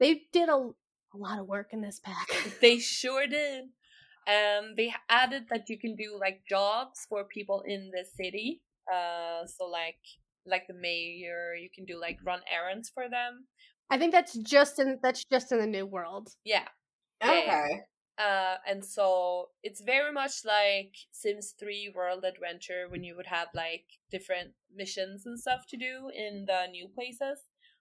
[0.00, 0.70] They did a
[1.14, 2.28] a lot of work in this pack.
[2.60, 3.70] They sure did.
[4.28, 8.60] Um, they added that you can do like jobs for people in the city.
[8.92, 9.98] Uh, so like
[10.44, 13.46] like the mayor, you can do like run errands for them.
[13.90, 16.28] I think that's just in that's just in the new world.
[16.44, 16.68] Yeah.
[17.24, 17.80] Okay.
[18.18, 23.46] Uh, and so it's very much like Sims 3 World Adventure when you would have
[23.54, 27.38] like different missions and stuff to do in the new places.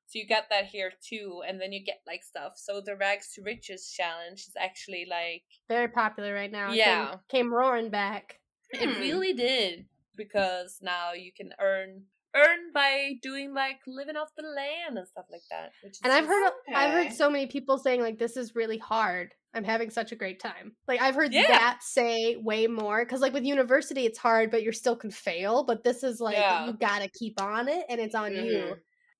[0.07, 2.53] So you get that here too, and then you get like stuff.
[2.55, 6.71] So the Rags to Riches challenge is actually like Very popular right now.
[6.71, 7.09] Yeah.
[7.09, 8.39] came, came roaring back.
[8.71, 8.99] It Hmm.
[8.99, 9.85] really did
[10.15, 12.05] because now you can earn
[12.35, 15.71] earn by doing like living off the land and stuff like that.
[15.83, 18.55] Which is And I've just- heard I've heard so many people saying like this is
[18.55, 19.33] really hard.
[19.53, 20.75] I'm having such a great time.
[20.87, 21.47] Like I've heard Yeah.
[21.47, 25.63] that say way more cuz like with university it's hard but you still can fail,
[25.63, 26.67] but this is like Yeah.
[26.67, 28.75] you got to keep on it and it's on you.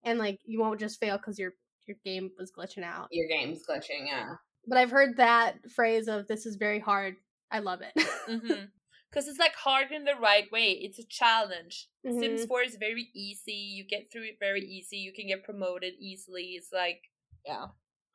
[0.08, 1.52] And like you won't just fail cuz your
[1.88, 3.08] your game was glitching out.
[3.12, 4.36] Your game's glitching, yeah.
[4.66, 7.16] But I've heard that phrase of this is very hard.
[7.52, 7.94] I love it.
[8.28, 8.66] Mm-hmm.
[9.10, 10.72] Because it's like hard in the right way.
[10.72, 11.88] It's a challenge.
[12.06, 12.48] Sims Mhm.
[12.50, 13.54] 4 is very easy.
[13.78, 14.98] You get through it very easy.
[14.98, 16.56] You can get promoted easily.
[16.58, 17.02] It's like,
[17.46, 17.68] yeah.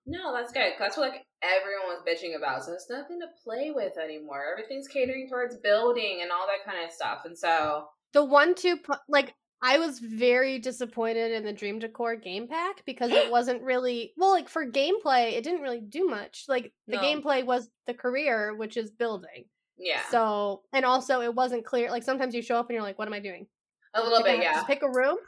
[0.05, 0.71] No, that's good.
[0.73, 2.65] 'cause That's what like everyone was bitching about.
[2.65, 4.45] So there's nothing to play with anymore.
[4.53, 7.23] Everything's catering towards building and all that kind of stuff.
[7.25, 9.35] And so The one two pu- like
[9.65, 14.31] I was very disappointed in the Dream Decor game pack because it wasn't really well
[14.33, 16.45] like for gameplay it didn't really do much.
[16.49, 17.03] Like the No.
[17.03, 19.45] gameplay was the career which is building.
[19.79, 22.99] yeah, So and also it wasn't clear like sometimes you show up and you're like
[22.99, 23.47] what am I doing?
[23.95, 24.63] a little Like, bit, yeah.
[24.65, 25.19] Pick a room.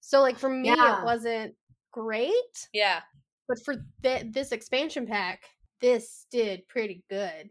[0.00, 1.00] So like for me Yeah.
[1.00, 1.54] it wasn't
[1.92, 3.00] great, Yeah.
[3.48, 5.42] but for th- this expansion pack
[5.80, 7.50] this did pretty good.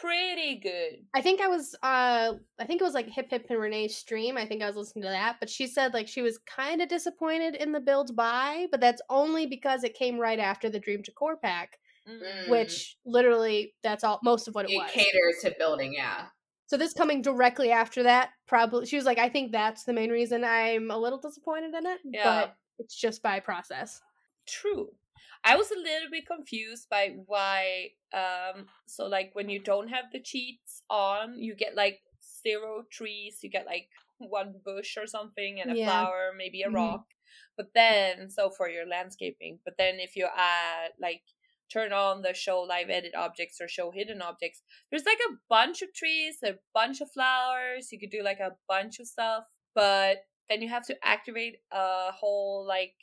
[0.00, 1.04] Pretty good.
[1.14, 4.36] I think I was uh I think it was like Hip Hip and Renee's stream.
[4.36, 6.88] I think I was listening to that, but she said like she was kind of
[6.88, 11.02] disappointed in the build buy, but that's only because it came right after the Dream
[11.02, 11.78] Decor pack,
[12.08, 12.20] Mm.
[12.22, 12.48] Mm.
[12.50, 14.90] which literally that's all most of what it it was.
[14.90, 16.26] caters to building, yeah.
[16.66, 20.10] So this coming directly after that, probably she was like, I think that's the main
[20.10, 22.24] reason I'm a little disappointed in it, Yeah.
[22.24, 24.00] but it's just by process.
[24.46, 24.88] True.
[25.44, 30.06] I was a little bit confused by why um so like when you don't have
[30.12, 32.00] the cheats on, you get like
[32.44, 35.76] zero trees, you get like one bush or something and a Yeah.
[35.76, 36.70] flower, maybe a Mhm.
[36.70, 37.06] rock.
[37.56, 41.22] But then so for your landscaping, but then if you add like
[41.72, 45.82] turn on the show live edit objects or show hidden objects, there's like a bunch
[45.82, 50.18] of trees, a bunch of flowers, you could do like a bunch of stuff, but
[50.48, 52.94] then you have to activate a whole like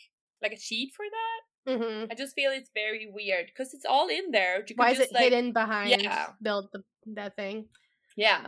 [0.41, 1.41] like a cheat for that.
[1.67, 4.63] Hmm I just feel it's very weird because it's all in there.
[4.67, 6.27] You Why is just, it like, hidden behind Yeah.
[6.41, 6.83] build the
[7.15, 7.67] that thing?
[8.15, 8.47] Yeah,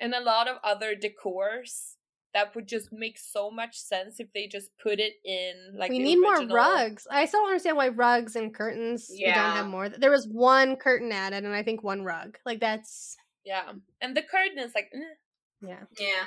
[0.00, 1.94] and a lot of other decors
[2.34, 5.98] that would just make so much sense if they just put it in like we
[5.98, 7.06] need more rugs.
[7.10, 9.88] I still don't understand why rugs and curtains we don't have more.
[9.88, 12.38] There was one curtain added, and I think one rug.
[12.44, 14.98] Like that's Yeah, and the curtain is like, eh.
[15.62, 15.84] yeah.
[15.98, 16.24] Yeah.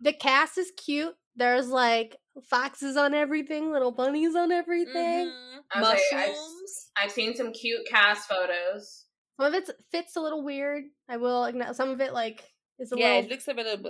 [0.00, 1.14] The CAS is cute.
[1.36, 2.16] There's like
[2.48, 5.26] foxes on everything, little bunnies on everything.
[5.26, 5.58] Mhm.
[5.72, 6.90] I was like, I've- mushrooms.
[6.96, 9.06] I've seen some cute CAS photos.
[9.38, 10.84] Some of it fits a little weird.
[11.08, 13.66] I will acknowledge some of it like is a Yeah, little, it looks a bit.
[13.66, 13.86] Of,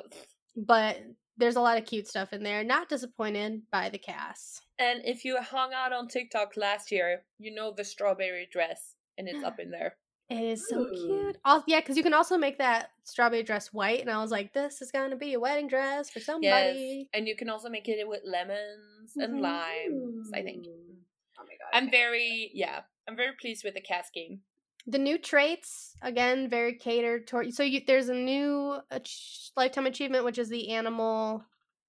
[0.57, 0.99] but
[1.37, 2.63] there's a lot of cute stuff in there.
[2.65, 4.61] Not disappointed by the CAS.
[4.79, 9.29] and if you hung out on TikTok last year, you know the strawberry dress, and
[9.29, 9.97] it's up in there.
[10.31, 10.91] It is so Ooh.
[11.07, 11.37] cute.
[11.45, 14.53] Also, yeah, because you can also make that strawberry dress white, and I was like,
[14.53, 17.09] this is gonna be a wedding dress for Yes, somebody.
[17.13, 19.41] and you can also make it with lemons and Mhm.
[19.41, 20.31] limes.
[20.33, 20.67] I think.
[20.69, 21.71] Oh my god.
[21.73, 22.83] I'm very yeah.
[23.09, 24.43] I'm very pleased with the CAS game.
[24.87, 27.53] The new traits again very catered toward.
[27.53, 31.45] So you, there's a new ach- lifetime achievement, which is the animal.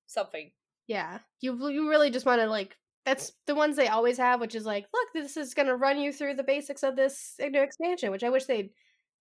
[0.08, 0.52] Something.
[0.88, 2.76] Yeah, you you really just want to like.
[3.06, 6.14] That's the ones they always have, which is like, look, this is gonna run you
[6.14, 8.70] through the basics of this new expansion, which I wish they'd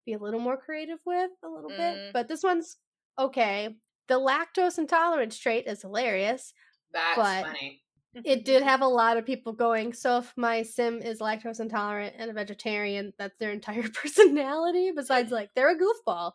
[0.06, 1.76] be a little more creative with a little Mm.
[1.76, 2.12] bit.
[2.12, 2.76] But this one's
[3.18, 3.76] okay.
[4.08, 6.52] The lactose intolerance trait is hilarious.
[6.92, 7.82] That's but- funny.
[8.24, 12.12] it did have a lot of people going so if my sim is lactose intolerant
[12.18, 16.32] and a vegetarian that's their entire personality besides like they're a goofball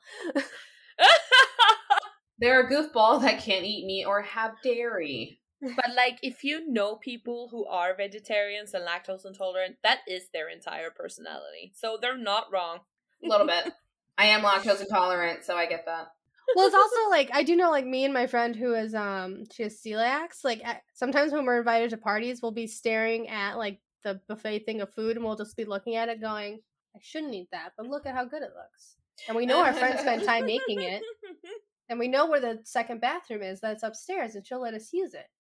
[2.38, 5.40] They're a goofball that can't eat meat or have dairy.
[5.62, 10.50] But like, if you know people who are vegetarians and lactose intolerant, that is their
[10.50, 11.72] entire personality.
[11.76, 12.80] So they're not wrong.
[13.24, 13.74] A little bit.
[14.18, 16.08] I am lactose intolerant, so I get that.
[16.56, 19.46] well it's also like i do know like me and my friend who is um
[19.52, 23.58] she has celiacs like at, sometimes when we're invited to parties we'll be staring at
[23.58, 26.60] like the buffet thing of food and we'll just be looking at it going
[26.96, 28.96] i shouldn't eat that but look at how good it looks
[29.28, 31.02] and we know our friend spent time making it
[31.90, 35.16] and we know where the second bathroom is that's upstairs and she'll let us use
[35.16, 35.35] it about this?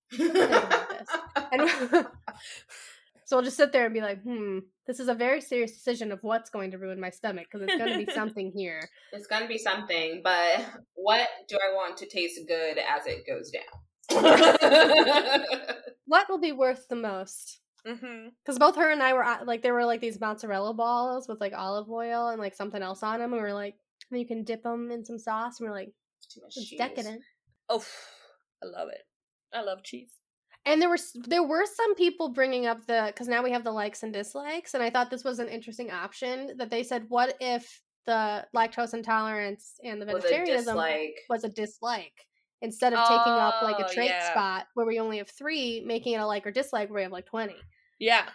[1.51, 1.69] And
[3.25, 6.11] so I'll just sit there and be like, hmm, this is a very serious decision
[6.11, 8.89] of what's going to ruin my stomach because it's going to be something here.
[9.11, 13.51] It's gonna be something, but what do I want to taste good as it goes
[13.51, 13.63] down?
[16.07, 17.59] What will be worth the most?
[17.83, 21.53] Because both her and I were like, there were like these mozzarella balls with like
[21.53, 23.33] olive oil and like something else on them.
[23.33, 23.75] And we were like,
[24.11, 25.59] you can dip them in some sauce.
[25.59, 25.91] And we're like,
[26.31, 27.21] Too much it's decadent.
[27.69, 27.83] Oh,
[28.63, 29.01] I love it.
[29.55, 30.11] I love cheese.
[30.65, 30.97] And there were
[31.27, 34.73] there were some people bringing up the because now we have the likes and dislikes,
[34.73, 38.93] and I thought this was an interesting option that they said, what if the lactose
[38.93, 40.77] intolerance and the Was a vegetarianism
[41.29, 42.13] was a dislike
[42.61, 44.31] instead of taking up like a Oh, trait yeah.
[44.31, 47.11] spot where we only have three, making it a like or dislike where we have
[47.11, 47.55] like 20.
[47.99, 48.25] Yeah,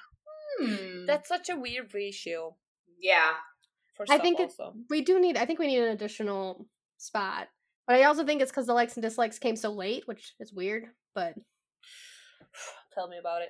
[0.60, 1.06] Hmm.
[1.06, 2.56] that's such a weird ratio
[3.00, 3.30] yeah.
[3.96, 4.74] for I think it's- also.
[4.88, 6.66] We do need, I think we need an additional
[6.98, 7.48] spot.
[7.90, 10.52] But I also think it's because the likes and dislikes came so late, which is
[10.52, 10.84] weird.
[11.12, 11.34] But
[12.94, 13.48] Tell me about it.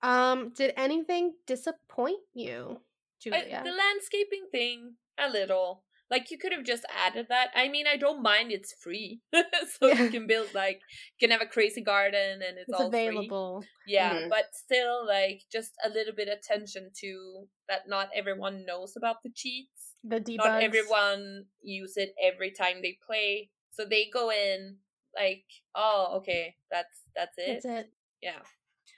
[0.00, 3.62] um, did anything disappoint you, I, Julia?
[3.64, 5.82] the landscaping thing, a little.
[6.08, 7.48] Like you could have just added that.
[7.56, 8.52] I mean, I don't mind.
[8.52, 10.04] It's free, so Yeah.
[10.04, 10.80] you can build like
[11.18, 13.08] you can have a crazy garden and it's, it's all free.
[13.08, 13.64] available.
[13.88, 14.28] Yeah, Mhm.
[14.30, 17.88] but still, like just a little bit attention to that.
[17.88, 19.94] Not everyone knows about the cheats.
[20.04, 20.36] The debugs.
[20.36, 23.50] Not everyone use it every time they play.
[23.74, 24.76] So they go in
[25.16, 25.44] like,
[25.74, 27.62] oh, okay, that's that's it.
[27.62, 27.90] That's it.
[28.22, 28.40] Yeah,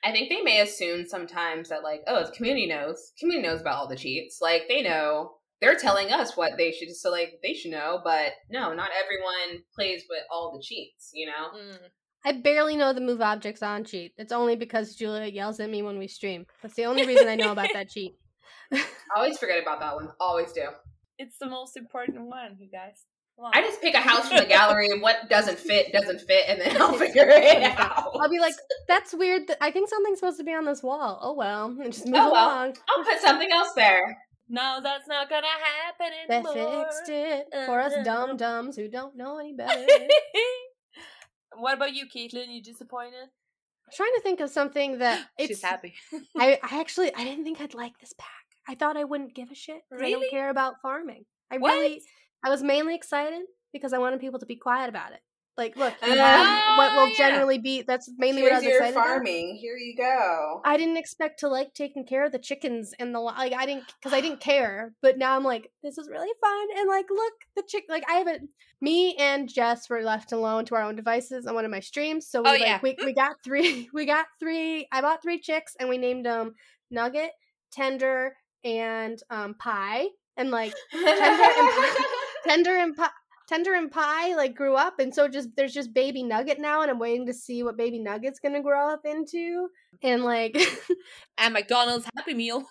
[0.04, 3.12] I think they may assume sometimes that like, oh, the community knows.
[3.18, 4.38] Community knows about all the cheats.
[4.40, 5.32] Like they know.
[5.62, 9.64] They're telling us what they should so like they should know, but no, not everyone
[9.74, 11.58] plays with all the cheats, you know?
[11.58, 11.78] Mm.
[12.26, 14.12] I barely know the move objects on cheat.
[14.18, 16.44] It's only because Julia yells at me when we stream.
[16.60, 18.16] That's the only reason I know about that cheat.
[18.72, 18.84] I
[19.16, 20.10] always forget about that one.
[20.20, 20.66] Always do.
[21.18, 23.06] it's the most important one, you guys.
[23.38, 23.50] Come.
[23.52, 26.58] I just pick a house from the gallery and what doesn't fit doesn't fit and
[26.60, 28.10] then I'll figure it out.
[28.18, 28.54] I'll be like,
[28.88, 29.42] that's weird.
[29.60, 31.18] I think something's supposed to be on this wall.
[31.22, 32.48] Oh well, and just oh, move Oh, well.
[32.48, 32.76] along.
[32.96, 34.16] I'll put something else there.
[34.48, 36.54] no, that's not gonna happen anymore.
[36.54, 38.04] They fixed it for us uh-huh.
[38.04, 39.84] dumb dumbs who don't know any better.
[41.56, 42.46] what about you, Caitlin?
[42.48, 43.14] You disappointed?
[43.22, 45.48] I'm trying to think of something that it's.
[45.48, 45.94] She's happy.
[46.38, 48.30] I, I actually I didn't think I'd like this pack.
[48.68, 49.82] I thought I wouldn't give a shit.
[49.92, 51.24] 'cause I don't care about farming.
[51.50, 51.74] I What?
[51.74, 52.02] really
[52.44, 55.20] I was mainly excited because I wanted people to be quiet about it.
[55.58, 57.16] Like, look, you Ah, have what will yeah.
[57.16, 57.80] generally be.
[57.80, 59.06] That's mainly what I Here's was your excited about.
[59.06, 59.56] farming.
[59.58, 60.60] Here you go.
[60.66, 63.54] I didn't expect to like taking care of the chickens and the like.
[63.54, 64.92] I didn't because I didn't care.
[65.00, 66.66] But now I'm like, this is really fun.
[66.78, 67.84] And like, look, the chick.
[67.88, 68.50] Like, I haven't.
[68.82, 72.26] Me and Jess were left alone to our own devices on one of my streams.
[72.28, 72.80] So we Oh, like yeah.
[72.82, 73.88] we we got three.
[73.94, 74.86] We got three.
[74.92, 76.52] I bought three chicks and we named them
[76.90, 77.30] Nugget,
[77.72, 80.08] Tender, and um Pie.
[80.36, 82.04] And like Tender and Pie.
[83.48, 86.90] Tender and Pie like grew up, and so just there's just Baby Nugget now, and
[86.90, 89.68] I'm waiting to see what Baby Nugget's gonna grow up into.
[90.02, 90.56] And like,
[91.38, 92.64] and McDonald's Happy Meal.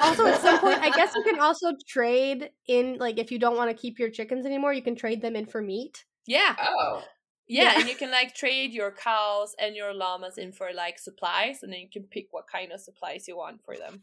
[0.00, 3.56] also at some point i guess you can also trade in like if you don't
[3.56, 7.02] want to keep your chickens anymore you can trade them in for meat Yeah, oh.
[7.48, 7.80] yeah, Yeah.
[7.80, 11.72] and you can like trade your cows and your llamas in for like supplies, and
[11.72, 14.02] then you can pick what kind of supplies you want for them.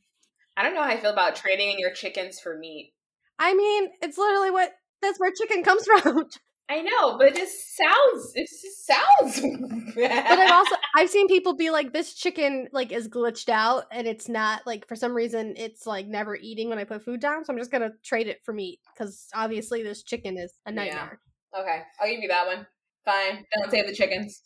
[0.58, 2.93] I don't know how I feel about trading in your chickens for meat.
[3.39, 6.25] i mean it's literally what that's where chicken comes from
[6.67, 10.25] I know, but it just sounds it just sounds bad.
[10.29, 14.07] but i've also i've seen people be like this chicken like is glitched out and
[14.07, 17.45] it's not like for some reason it's like never eating when i put food down
[17.45, 20.75] so i'm just gonna trade it for meat because obviously this chicken is a Yeah.
[20.75, 21.19] nightmare
[21.57, 22.67] Okay, I'll give you that one.
[23.05, 23.45] Fine.
[23.55, 24.41] Don't save the chickens.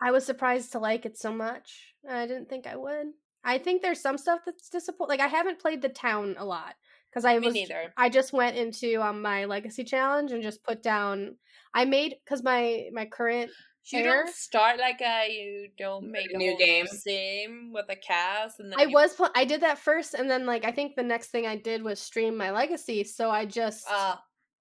[0.00, 3.06] i was surprised to like it so much i didn't think i would
[3.44, 6.74] i think there's some stuff that's disappointing like i haven't played the town a lot
[7.12, 7.92] because i Me was neither.
[7.96, 11.36] I just went into um, my legacy challenge and just put down.
[11.74, 13.50] I made because my my current
[13.90, 14.24] You Air?
[14.24, 16.86] don't start like a you don't make a New game.
[16.86, 20.30] sim with a CAS, and then I you- was pl- I did that first, and
[20.30, 23.04] then like I think the next thing I did was stream my legacy.
[23.04, 24.16] So I just uh,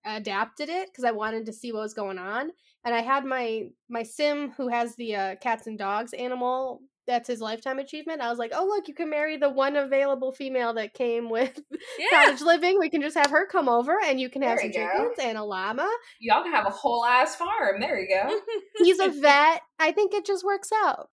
[0.06, 2.52] adapted it because I wanted to see what was going on,
[2.84, 6.82] and I had my my sim who has the uh, cats and dogs animal.
[7.12, 8.22] That's his lifetime achievement.
[8.22, 11.60] I was like, oh look, you can marry the one available female that came with
[12.00, 12.26] yeah.
[12.26, 12.80] cottage living.
[12.80, 15.38] We can just have her come over, and you can have There some chickens and
[15.38, 15.90] a llama.
[16.22, 17.82] Y'all can have a whole ass farm.
[17.82, 18.40] There you go.
[18.78, 19.62] He's a vet.
[19.78, 21.10] I think it just works out.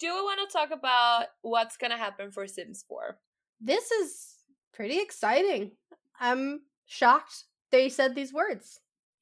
[0.00, 3.16] Do we want to talk about what's gonna happen for Sims 4?
[3.60, 4.34] this is
[4.72, 5.72] pretty exciting.
[6.18, 8.80] I'm shocked they said these words.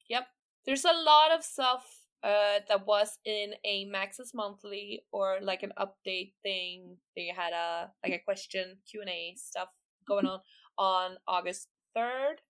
[0.09, 0.25] Yep.
[0.65, 1.85] There's a lot of stuff
[2.23, 6.97] uh, that was in a Maxis monthly or like an update thing.
[7.15, 9.69] They had a like a question Q and A stuff
[10.07, 10.39] going on
[10.77, 12.41] on August third,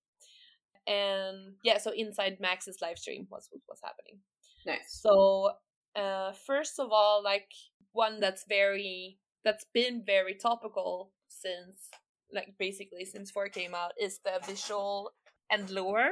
[0.87, 4.19] and yeah, so inside Maxis live stream was what was happening.
[4.65, 5.01] Nice.
[5.01, 5.51] So,
[5.95, 7.49] uh, first of all, like
[7.91, 11.89] one that's very that's been very topical since
[12.33, 15.11] like basically since four came out is the visual
[15.51, 16.09] and lore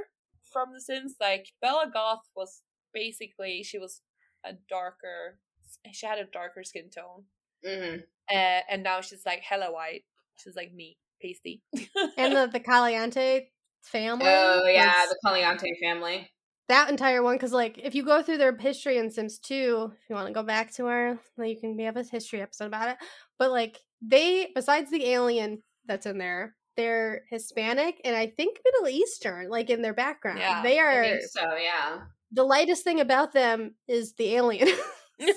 [0.51, 1.15] from the Sims.
[1.19, 2.61] Like Bella Goth was
[2.93, 4.01] basically she was
[4.45, 5.39] a darker
[5.91, 7.23] she had a darker skin tone,
[7.65, 7.97] hmm
[8.31, 10.03] uh, and now she's like hella white.
[10.35, 11.61] She's like me, pasty.
[12.17, 13.47] And the the Caliente
[13.83, 14.25] family.
[14.27, 16.29] Oh yeah, the caliente family.
[16.67, 20.09] that entire one because like if you go through their history in Sims 2, if
[20.09, 22.65] you want to go back to our like, you can we have a history episode
[22.65, 22.97] about it.
[23.39, 28.89] But like they besides the alien that's in there, they're Hispanic and I think Middle
[28.89, 30.39] Eastern, like in their background.
[30.39, 31.55] Yeah, they I are think so.
[31.55, 31.99] Yeah.
[32.31, 34.69] The lightest thing about them is the alien.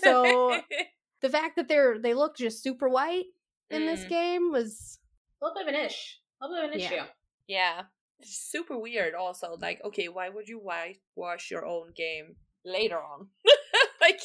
[0.02, 0.60] So-
[1.22, 3.24] the fact that they're they look just super white
[3.70, 4.08] in this Mm.
[4.08, 4.98] game was
[5.40, 6.18] A little bit of an ish.
[6.42, 6.86] A little bit of an Yeah.
[6.86, 7.10] issue.
[7.46, 7.82] yeah,
[8.18, 9.14] it's super weird.
[9.14, 13.28] Also, like, okay, why would you whitewash your own game later on?
[14.02, 14.20] like,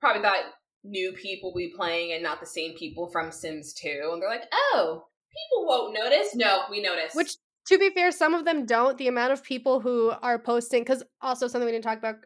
[0.00, 0.44] Probably thought
[0.84, 4.10] new people will be playing and not the same people from Sims 2.
[4.12, 6.34] And they're like, oh, people won't notice.
[6.36, 7.14] No, we notice.
[7.14, 7.32] which
[7.66, 11.02] to be fair some of them don't the amount of people who are posting because
[11.20, 12.16] also something we didn't talk about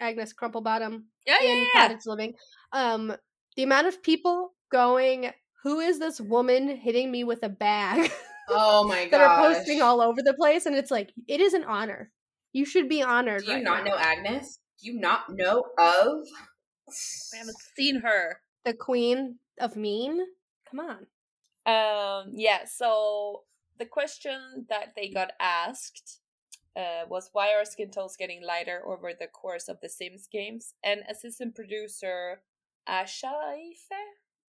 [0.00, 1.66] agnes crumplebottom yeah, yeah, in yeah.
[1.72, 2.34] cottage living
[2.72, 3.12] um
[3.56, 5.30] the amount of people going
[5.62, 8.10] who is this woman hitting me with a bag
[8.48, 9.10] oh my god.
[9.12, 12.10] that are posting all over the place and it's like it is an honor
[12.52, 13.92] you should be honored Do you right not now.
[13.92, 14.58] know Agnes?
[14.82, 16.24] Do you not know of?
[17.34, 18.40] I haven't seen her.
[18.64, 20.18] the queen of mean
[20.68, 21.06] come on
[21.66, 23.42] Um, yeah, so
[23.80, 26.20] the question that they got asked
[26.76, 30.74] uh, was why are skin tones getting lighter over the course of the Sims games?
[30.84, 32.42] And assistant producer
[32.86, 33.90] Ashaife?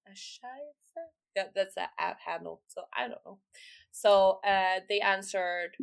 [0.07, 1.47] Ashaife?
[1.55, 3.39] That's the app handle, so I don't know.
[3.91, 5.77] So uh, they answered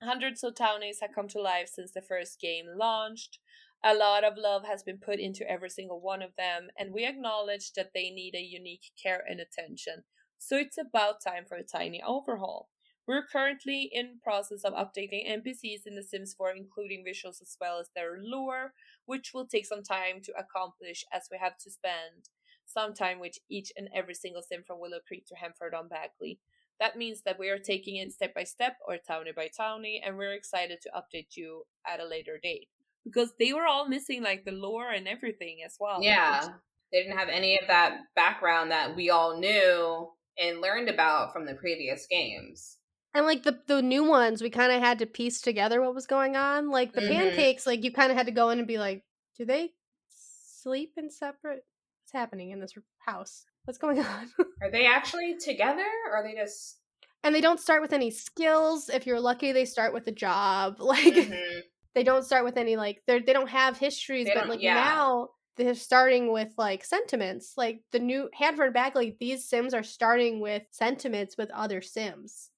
[0.00, 3.40] hundreds of townies have come to life since the first game launched.
[3.84, 7.04] A lot of love has been put into every single one of them, and we
[7.04, 10.04] acknowledge that they need a unique care and attention
[10.38, 12.68] so it's about time for a tiny overhaul.
[13.06, 17.78] We're currently in process of updating NPCs in The Sims 4, including visuals as well
[17.78, 18.74] as their lore,
[19.06, 22.28] which will take some time to accomplish as we have to spend
[22.66, 26.38] some time with each and every single sim from Willow Creek to Henford on Bagley.
[26.80, 30.18] That means that we are taking it step by step or townie by townie, and
[30.18, 32.68] we're excited to update you at a later date.
[33.04, 36.02] Because they were all missing like the lore and everything as well.
[36.02, 36.46] Yeah.
[36.92, 41.46] They didn't have any of that background that we all knew and learned about from
[41.46, 42.78] the previous games.
[43.14, 46.06] and like the the new ones we kind of had to piece together what was
[46.06, 47.08] going on like the Mhm.
[47.08, 49.02] pancakes like you kind of had to go in and be like
[49.36, 49.72] do they
[50.08, 51.64] sleep in separate
[52.02, 54.28] what's happening in this house what's going on
[54.62, 56.78] Are they actually together or are they just
[57.24, 60.76] and they don't start with any skills if you're lucky they start with a job
[60.80, 61.60] like Mhm.
[61.94, 64.74] they don't start with any like they they don't have histories They but like yeah.
[64.74, 70.40] now they're starting with like sentiments like the new henford bagley these sims are starting
[70.40, 72.50] with sentiments with other sims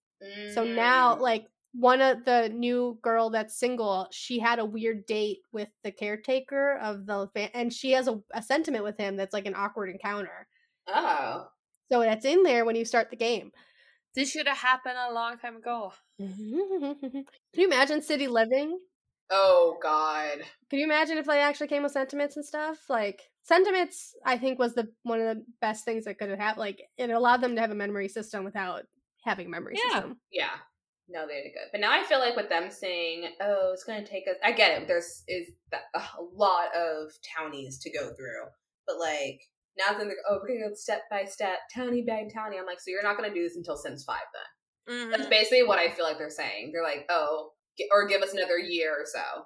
[0.55, 1.21] so now Mm.
[1.21, 5.91] like one of the new girl that's single she had a weird date with the
[5.93, 9.55] caretaker of the fa- and she has a, a sentiment with him that's like an
[9.57, 10.47] awkward encounter
[10.87, 11.47] Oh.
[11.91, 13.51] so that's in there when you start the game
[14.15, 15.93] This should have happened a long time ago.
[16.19, 17.25] can
[17.55, 18.79] you imagine city living
[19.31, 20.39] Oh god.
[20.69, 22.79] Can you imagine if they actually came with sentiments and stuff?
[22.89, 26.61] Like sentiments, I think was the one of the best things that could have happened.
[26.61, 28.83] Like it allowed them to have a memory system without
[29.25, 29.93] having a memory Yeah.
[29.93, 30.21] system.
[30.33, 30.57] Yeah.
[31.09, 31.69] No, they did good.
[31.73, 34.53] But now I feel like with them saying, "Oh, it's going to take us," I
[34.53, 34.87] get it.
[34.87, 36.01] There's is a
[36.35, 38.45] lot of townies to go through,
[38.87, 39.41] but like
[39.77, 42.67] now they're like, "Oh, we're going to go step by step, townie by townie." I'm
[42.67, 44.95] like, so you're not going to do this until Sims Five then?
[44.95, 45.11] Mm-hmm.
[45.11, 46.71] That's basically what I feel like they're saying.
[46.73, 47.51] They're like, "Oh,
[47.91, 49.45] or give us another year or so."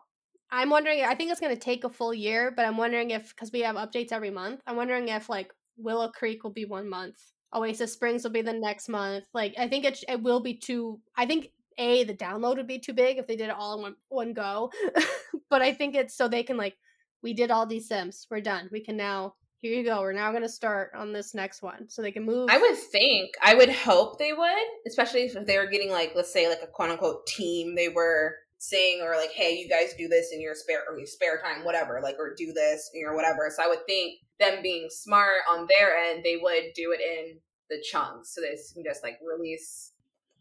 [0.50, 1.04] I'm wondering.
[1.04, 3.60] I think it's going to take a full year, but I'm wondering if because we
[3.60, 4.60] have updates every month.
[4.66, 7.16] I'm wondering if like Willow Creek will be one month,
[7.54, 9.24] Oasis Springs will be the next month.
[9.32, 11.00] Like I think it it will be too.
[11.16, 13.82] I think a the download would be too big if they did it all in
[13.82, 14.70] one one go.
[15.50, 16.76] but I think it's so they can like
[17.22, 18.26] we did all these sims.
[18.30, 18.68] We're done.
[18.72, 19.34] We can now.
[19.64, 20.02] Here you go.
[20.02, 22.50] We're now going to start on this next one, so they can move.
[22.50, 26.30] I would think, I would hope they would, especially if they were getting like, let's
[26.30, 30.06] say, like a quote unquote team they were saying, or like, hey, you guys do
[30.06, 33.50] this in your spare or your spare time, whatever, like, or do this or whatever.
[33.56, 37.38] So I would think them being smart on their end, they would do it in
[37.70, 39.92] the chunks, so they can just like release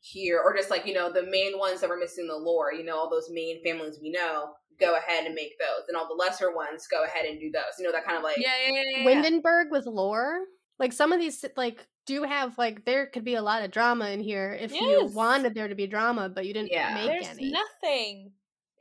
[0.01, 2.83] here, or just like you know the main ones that were missing the lore, you
[2.83, 4.49] know, all those main families we know.
[4.79, 7.63] Go ahead and make those, and all the lesser ones go ahead and do those.
[7.79, 8.81] You know that kind of like Yeah, yeah, yeah.
[8.97, 9.21] yeah, yeah.
[9.23, 10.39] Windenburg with lore.
[10.79, 14.09] Like some of these like do have like there could be a lot of drama
[14.09, 16.93] in here if you wanted there to be drama, but you didn't Yeah.
[16.95, 17.51] make There's any.
[17.51, 18.31] nothing.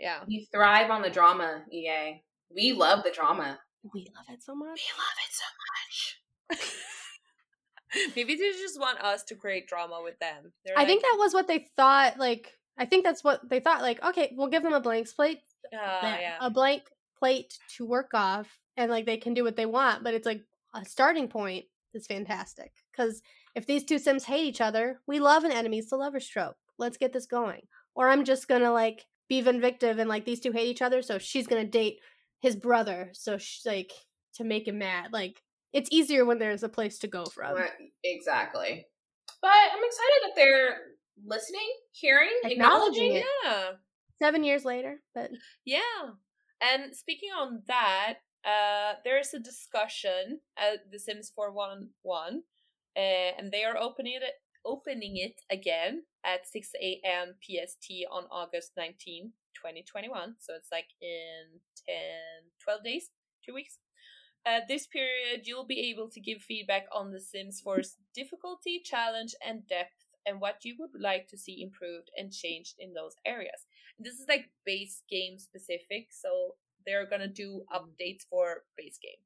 [0.00, 0.20] Yeah.
[0.26, 1.62] you thrive on the drama.
[1.72, 2.22] EA,
[2.54, 3.60] we love the drama.
[3.94, 4.80] we love it so much.
[4.80, 6.72] We love it so much.
[8.16, 10.52] Maybe they just want us to create drama with them.
[10.64, 12.18] They're I think that was what they thought.
[12.18, 13.82] Like I think that's what they thought.
[13.82, 15.42] Like okay, we'll give them a blank slate, bleh,
[15.74, 16.36] Ah, yeah.
[16.40, 16.82] a blank
[17.18, 20.04] plate to work off, and like they can do what they want.
[20.04, 20.42] But it's like
[20.74, 23.22] a starting point is fantastic because
[23.54, 26.56] if these two sims hate each other, we love an enemies to lovers trope.
[26.78, 27.62] Let's get this going.
[27.94, 31.18] Or I'm just gonna like be vindictive and like these two hate each other, so
[31.18, 31.98] she's gonna date
[32.40, 33.92] his brother, so she's like
[34.34, 35.12] to make him mad.
[35.12, 35.42] Like
[35.72, 37.54] it's easier when there's a place to go from.
[37.54, 37.70] Right,
[38.04, 38.86] Exactly.
[39.40, 40.76] But I'm excited that they're
[41.26, 43.26] listening, hearing, Acknowledging acknowledging it.
[43.44, 43.70] yeah.
[44.22, 45.32] Seven years later, but
[45.64, 46.14] Yeah.
[46.60, 52.44] And speaking on that, uh, there is a discussion at The Sims 411,
[52.96, 54.22] uh, and they are opening it
[54.64, 57.34] opening it again at 6 a.m.
[57.42, 60.36] PST on August 19, 2021.
[60.38, 61.58] So it's like in
[61.88, 61.96] 10,
[62.62, 63.10] 12 days,
[63.44, 63.78] two weeks.
[64.46, 69.34] At this period, you'll be able to give feedback on The Sims 4's difficulty, challenge,
[69.44, 73.66] and depth, and what you would like to see improved and changed in those areas.
[74.02, 79.22] This is like base game specific, so they're gonna do updates for base game.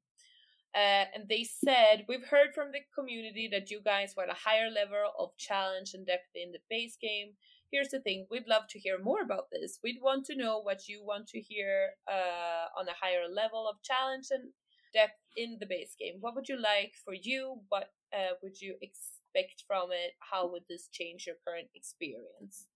[0.75, 4.69] Uh, and they said, We've heard from the community that you guys want a higher
[4.69, 7.33] level of challenge and depth in the base game.
[7.71, 9.79] Here's the thing we'd love to hear more about this.
[9.83, 13.81] We'd want to know what you want to hear uh, on a higher level of
[13.81, 14.51] challenge and
[14.93, 16.17] depth in the base game.
[16.19, 17.61] What would you like for you?
[17.69, 20.13] What uh, would you expect from it?
[20.19, 22.67] How would this change your current experience?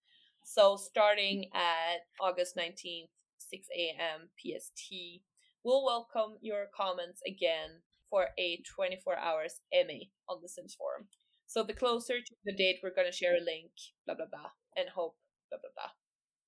[0.43, 4.29] So, starting at August 19th, 6 a.m.
[4.37, 5.21] PST,
[5.63, 11.07] we'll welcome your comments again for a 24 hours Emmy on the Sims forum.
[11.47, 13.71] So the closer to the date, we're gonna share a link,
[14.05, 15.17] blah blah blah, and hope,
[15.49, 15.91] blah blah blah,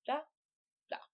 [0.06, 0.22] blah
[0.88, 1.04] blah.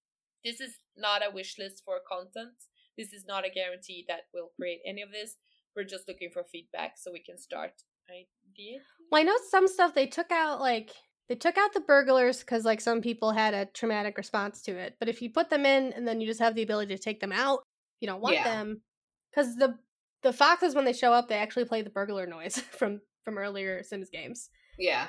[0.45, 2.55] This is not a wish list for content.
[2.97, 5.37] This is not a guarantee that we'll create any of this.
[5.75, 8.83] We're just looking for feedback so we can start ideas.
[9.11, 10.91] Well, I know some stuff they took out, like
[11.31, 14.97] they took out the burglars because like some people had a traumatic response to it.
[14.99, 17.21] But if you put them in and then you just have the ability to take
[17.21, 17.61] them out,
[18.01, 18.45] you don't want Yeah.
[18.45, 18.83] them
[19.31, 19.79] because the
[20.23, 23.83] the foxes when they show up they actually play the burglar noise from from earlier
[23.83, 25.07] sims games Yeah.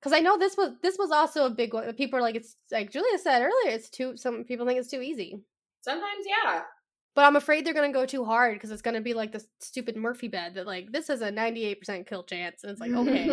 [0.00, 2.56] because i know this was this was also a big one people are like it's
[2.70, 5.42] like julia said earlier it's too some people think it's too easy
[5.82, 6.62] Sometimes, yeah.
[7.14, 9.96] but i'm afraid they're gonna go too hard because it's gonna be like this stupid
[9.96, 13.24] murphy bed that like this is a 98% kill chance and it's like okay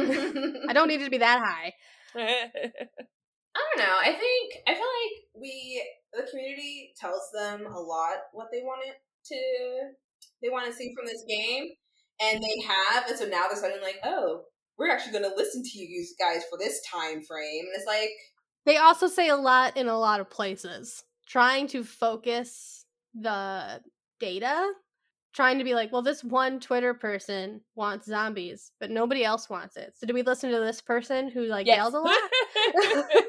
[0.70, 1.74] i don't need it to be that high
[3.58, 3.98] I don't know.
[4.00, 5.84] I think I feel like we
[6.14, 8.96] the community tells them a lot what they want it
[9.28, 9.94] to
[10.42, 11.70] they want to see from this game,
[12.22, 14.42] and they have, and so now they're suddenly like, oh,
[14.78, 18.10] we're actually going to listen to you guys for this time frame, and it's like,
[18.66, 23.82] they also say a lot in a lot of places trying to focus the
[24.20, 24.72] data
[25.38, 29.78] trying to be like well this one twitter person wants zombies but nobody else wants
[29.78, 31.78] it so do we listen to this person who like Yes.
[31.78, 32.18] yells a lot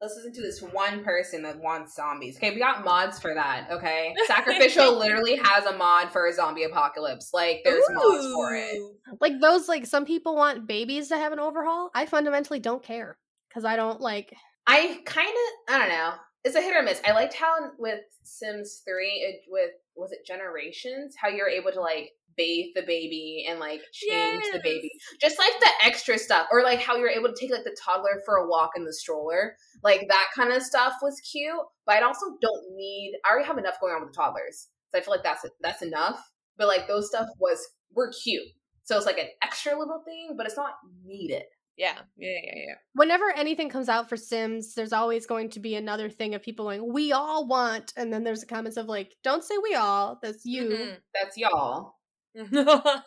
[0.00, 2.36] let's listen to this one person that wants zombies.
[2.36, 3.66] Okay, we got mods for that.
[3.70, 7.30] Okay, Sacrificial literally has a mod for a zombie apocalypse.
[7.32, 8.78] Like, there's mods for it.
[9.22, 13.16] Like those like some people want babies to have an overhaul i fundamentally don't care
[13.48, 14.34] because i don't like
[14.66, 16.14] I kind of, I don't know.
[16.42, 17.00] It's a hit or miss.
[17.06, 21.14] I liked how with Sims 3, it, with, was it Generations?
[21.20, 24.90] How you're able to like bathe the baby and like change the baby.
[25.20, 26.46] Just like the extra stuff.
[26.52, 28.92] Or like how you're able to take like the toddler for a walk in the
[28.92, 29.56] stroller.
[29.82, 31.54] Like that kind of stuff was cute.
[31.86, 34.68] But I also don't need, I already have enough going on with the toddlers.
[34.92, 36.22] So I feel like that's that's enough.
[36.56, 38.46] But like those stuff was, were cute.
[38.84, 40.74] So it's like an extra little thing, but it's not
[41.04, 41.42] needed.
[41.78, 42.74] Yeah, yeah, yeah, yeah.
[42.94, 46.64] whenever anything comes out for sims there's always going to be another thing of people
[46.64, 50.18] going we all want and then there's the comments of like don't say we all
[50.22, 50.96] that's you Mhm.
[51.14, 51.94] That's y'all.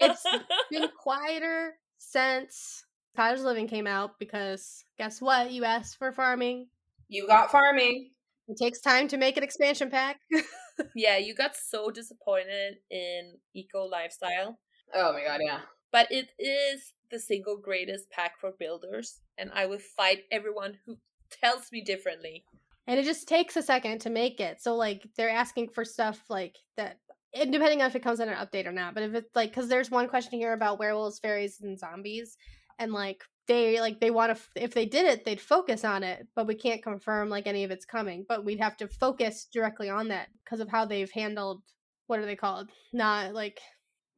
[0.01, 0.23] It's
[0.71, 2.83] been quieter since
[3.15, 6.67] cottage living came out because guess what you asked for farming
[7.07, 8.11] You got farming.
[8.47, 10.17] it takes time to make an expansion pack
[10.95, 14.59] yeah, you got so disappointed in eco lifestyle,
[14.93, 15.59] Oh my god, yeah.
[15.91, 20.97] but it is the single greatest pack for builders, and I will fight everyone who
[21.41, 22.43] tells me differently.
[22.87, 26.23] and it just takes a second to make it so like they're asking for stuff
[26.29, 26.97] like that
[27.35, 29.51] and depending on if it comes in an update or not but if it's like
[29.51, 32.35] because there's one question here about werewolves fairies and zombies
[32.79, 36.27] and like they like they want to if they did it they'd focus on it
[36.35, 39.89] but we can't confirm like any of it's coming but we'd have to focus directly
[39.89, 41.61] on that because of how they've handled
[42.07, 43.59] what are they called not like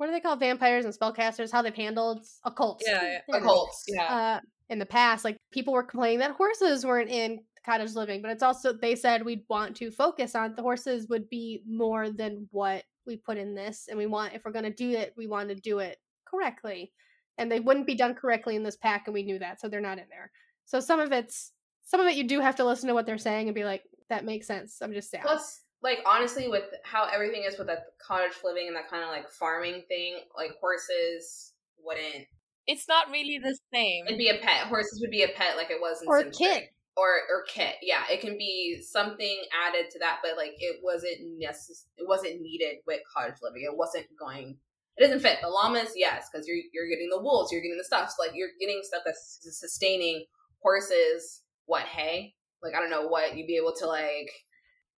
[0.02, 3.20] what are they called vampires and spellcasters how they've handled occults Yeah, yeah.
[3.28, 3.84] There it is Occults.
[3.88, 4.40] Yeah, uh,
[4.72, 8.42] in the past, like people were complaining that horses weren't in cottage living, but it's
[8.42, 12.84] also they said we'd want to focus on the horses would be more than what
[13.06, 15.50] we put in this, and we want if we're going to do it, we want
[15.50, 16.92] to do it correctly,
[17.38, 19.82] and they wouldn't be done correctly in this pack, and we knew that, so they're
[19.82, 20.32] not in there.
[20.66, 21.52] So some of it's
[21.84, 23.84] some of it you do have to listen to what they're saying and be like,
[24.10, 24.80] that makes sense.
[24.82, 25.22] I'm just sad.
[25.22, 29.10] Plus, like honestly, with how everything is with that cottage living and that kind of
[29.10, 31.54] like farming thing, like horses
[31.84, 32.28] wouldn't.
[32.68, 34.06] it's not really the same.
[34.08, 34.68] It'd be a pet.
[34.68, 36.58] Horses would be a pet, like it was in Or a Sims kid.
[36.58, 36.70] 3.
[36.98, 37.76] Or or kit.
[37.82, 42.42] Yeah, it can be something added to that, but like it wasn't necess- It wasn't
[42.42, 43.64] needed with cottage living.
[43.64, 44.58] It wasn't going.
[44.98, 47.84] It doesn't fit the llamas, yes, because you're you're getting the wolves, you're getting the
[47.86, 48.10] stuff.
[48.12, 50.26] So like you're getting stuff that's sustaining
[50.62, 51.42] horses.
[51.66, 52.36] What hay?
[52.62, 54.30] Like I don't know what you'd be able to like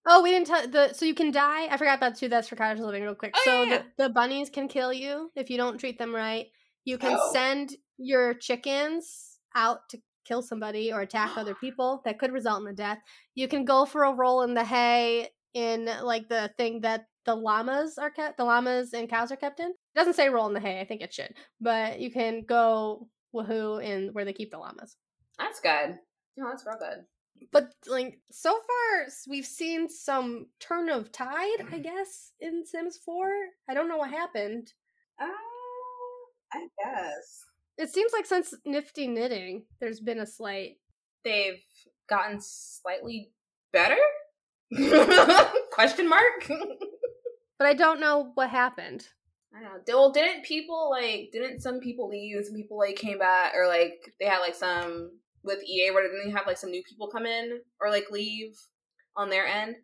[0.06, 1.68] Oh, we didn't tell the so you can die.
[1.68, 2.28] I forgot about two.
[2.28, 3.34] That's for cottage living, real quick.
[3.36, 3.82] Oh, so yeah, yeah.
[3.98, 6.48] The, the bunnies can kill you if you don't treat them right.
[6.86, 7.32] You can Oh.
[7.32, 12.02] send your chickens out to kill somebody or attack other people.
[12.06, 13.00] That could result in a death.
[13.36, 17.36] You can go for a roll in the hay in like the thing that the
[17.36, 18.36] llamas are kept.
[18.38, 19.68] The llamas and cows are kept in.
[19.70, 20.82] It doesn't say roll in the hay.
[20.82, 24.98] I think it should, but you can go woohoo in where they keep the llamas.
[25.40, 25.98] That's good.
[26.36, 27.06] No, that's real good.
[27.52, 33.30] But like so far, we've seen some turn of tide, I guess, in Sims Four.
[33.70, 34.72] I don't know what happened.
[35.22, 35.28] Uh,
[36.54, 37.44] I guess
[37.78, 40.78] It seems like since Nifty Knitting, there's been a slight.
[41.24, 41.62] they've
[42.10, 43.32] gotten slightly
[43.72, 43.98] better.
[45.72, 46.50] Question mark.
[47.60, 49.08] But I don't know what happened.
[49.56, 49.98] I don't know.
[49.98, 51.30] Well, didn't people like?
[51.32, 52.44] Didn't some people leave?
[52.44, 55.12] Some people like came back, or like they had like some
[55.44, 55.92] with EA.
[55.92, 58.56] Where didn't they have like some new people come in or like leave
[59.16, 59.76] on their end?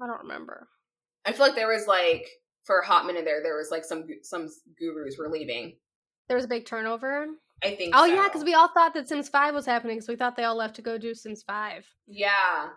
[0.00, 0.68] I don't remember.
[1.24, 2.26] I feel like there was like
[2.64, 5.76] for a hot minute there, there was like some some gurus were leaving.
[6.28, 7.26] There was a big turnover.
[7.62, 7.94] I think.
[7.94, 8.14] Oh so.
[8.14, 10.56] yeah, because we all thought that Sims Five was happening, because we thought they all
[10.56, 11.86] left to go do Sims Five.
[12.06, 12.68] yeah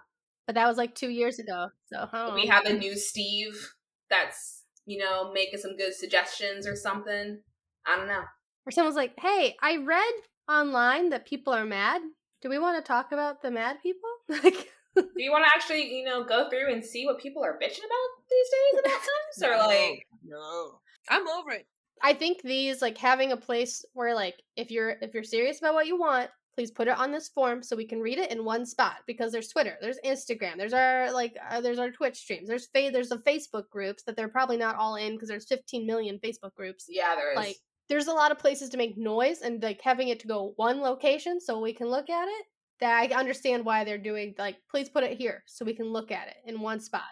[0.46, 1.70] But that was like two years ago.
[1.86, 3.74] So don't we have a new Steve
[4.10, 7.40] that's you know making some good suggestions or something.
[7.86, 8.24] I don't know.
[8.66, 10.14] or someone's like, "Hey, I read
[10.50, 12.02] online that people are mad.
[12.44, 14.10] Do we want to talk about the mad people?"
[14.44, 14.70] Like.
[14.96, 17.80] Do you want to actually you know go through and see what people are bitching
[17.80, 19.00] about these days about
[19.34, 20.06] Sims or like?
[20.24, 20.80] no.
[21.10, 21.66] I'm over it.
[22.04, 25.74] I think these like having a place where like if you're if you're serious about
[25.74, 28.46] what you want, please put it on this form so we can read it in
[28.46, 32.48] one spot because there's Twitter, there's Instagram, there's our like uh, there's our Twitch streams,
[32.48, 35.86] there's fa- there's the Facebook groups that they're probably not all in because there's 15
[35.88, 36.86] million Facebook groups.
[36.90, 37.38] Yeah, there is.
[37.38, 37.58] Like
[37.94, 40.82] there's a lot of places to make noise and like having it to go one
[40.82, 42.46] location so we can look at it.
[42.80, 46.12] That I understand why they're doing like please put it here so we can look
[46.12, 47.04] at it in one spot.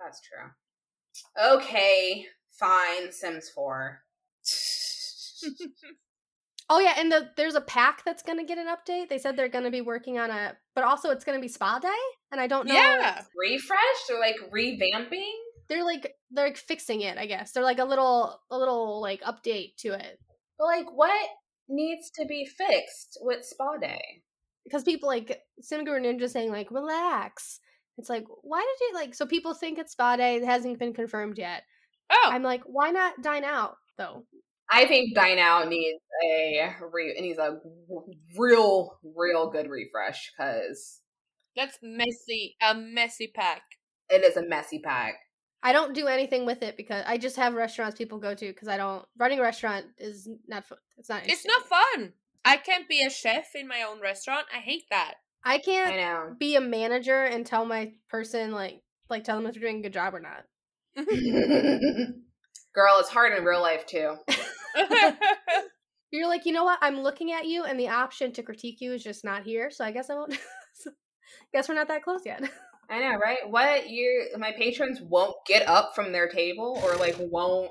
[0.00, 1.56] That's true.
[1.56, 3.10] Okay, fine.
[3.10, 4.02] Sims Four.
[6.70, 9.10] Oh yeah, and the, there's a pack that's gonna get an update.
[9.10, 11.88] They said they're gonna be working on a, but also it's gonna be spa day,
[12.30, 12.72] and I don't know.
[12.72, 13.20] Yeah.
[13.38, 15.34] Refreshed or like revamping?
[15.72, 17.16] They're like they're like fixing it.
[17.18, 20.18] I guess they're like a little a little like update to it
[20.58, 21.28] But like, what
[21.68, 24.22] needs to be fixed with Spa Day?
[24.64, 27.58] because people like Simguru Ninja saying like relax.
[27.98, 30.36] It's like why did you like so people think it's spa day?
[30.36, 31.62] It hasn't been confirmed yet.
[32.10, 32.28] Oh.
[32.32, 34.24] I'm like why not dine out though?
[34.70, 37.58] I think Dine Out needs a re- it needs a
[38.38, 41.00] real, real good refresh because
[41.56, 42.56] That's messy.
[42.62, 43.62] A messy pack.
[44.08, 45.14] it is a messy pack.
[45.62, 48.68] I don't do anything with it because I just have restaurants people go to because
[48.68, 50.78] I don't running a restaurant is not fun.
[50.98, 51.22] It's not.
[51.24, 52.12] It's not fun.
[52.44, 54.46] I can't be a chef in my own restaurant.
[54.52, 55.14] I hate that.
[55.44, 56.34] I I can't know.
[56.38, 59.82] be a manager and tell my person like like tell them if they're doing a
[59.82, 60.44] good job or not.
[62.74, 64.16] Girl, it's hard in real life too.
[66.10, 66.78] You're like, you know what?
[66.82, 69.70] I'm looking at you, and the option to critique you is just not here.
[69.70, 70.36] So I guess I won't.
[71.52, 72.42] guess we're not that close yet.
[72.90, 73.38] I know, right?
[73.48, 77.70] What you my patrons won't get up from their table or like won't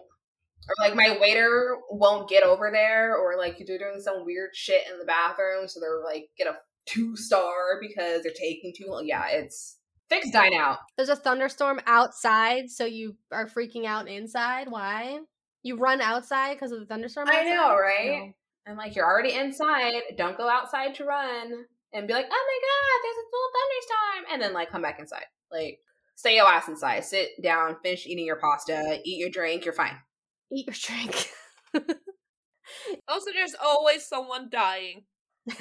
[0.67, 4.83] or like my waiter won't get over there or like they're doing some weird shit
[4.91, 6.55] in the bathroom so they're like get a
[6.85, 9.05] two star because they're taking too long.
[9.05, 9.77] Yeah, it's
[10.09, 10.79] fix dine out.
[10.97, 14.69] There's a thunderstorm outside, so you are freaking out inside.
[14.69, 15.19] Why?
[15.63, 17.27] You run outside because of the thunderstorm.
[17.29, 17.49] I outside?
[17.49, 18.19] know, right?
[18.19, 18.71] No.
[18.71, 20.01] I'm like, you're already inside.
[20.17, 24.33] Don't go outside to run and be like, oh my god, there's a full thunderstorm,
[24.33, 25.25] and then like come back inside.
[25.51, 25.79] Like,
[26.15, 27.03] stay your ass inside.
[27.03, 29.65] Sit down, finish eating your pasta, eat your drink.
[29.65, 29.97] You're fine.
[30.51, 31.29] Eat your drink.
[33.07, 35.03] also, there's always someone dying.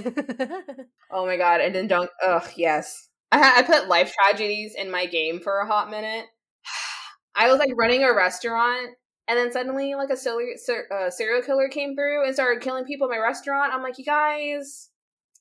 [1.12, 1.61] Oh my god!
[1.61, 2.11] And then don't.
[2.24, 3.09] Ugh, yes.
[3.32, 6.27] I ha- I put life tragedies in my game for a hot minute.
[7.35, 8.90] I was like running a restaurant,
[9.27, 10.57] and then suddenly like a serial
[10.94, 13.73] uh, serial killer came through and started killing people in my restaurant.
[13.73, 14.89] I'm like, you guys.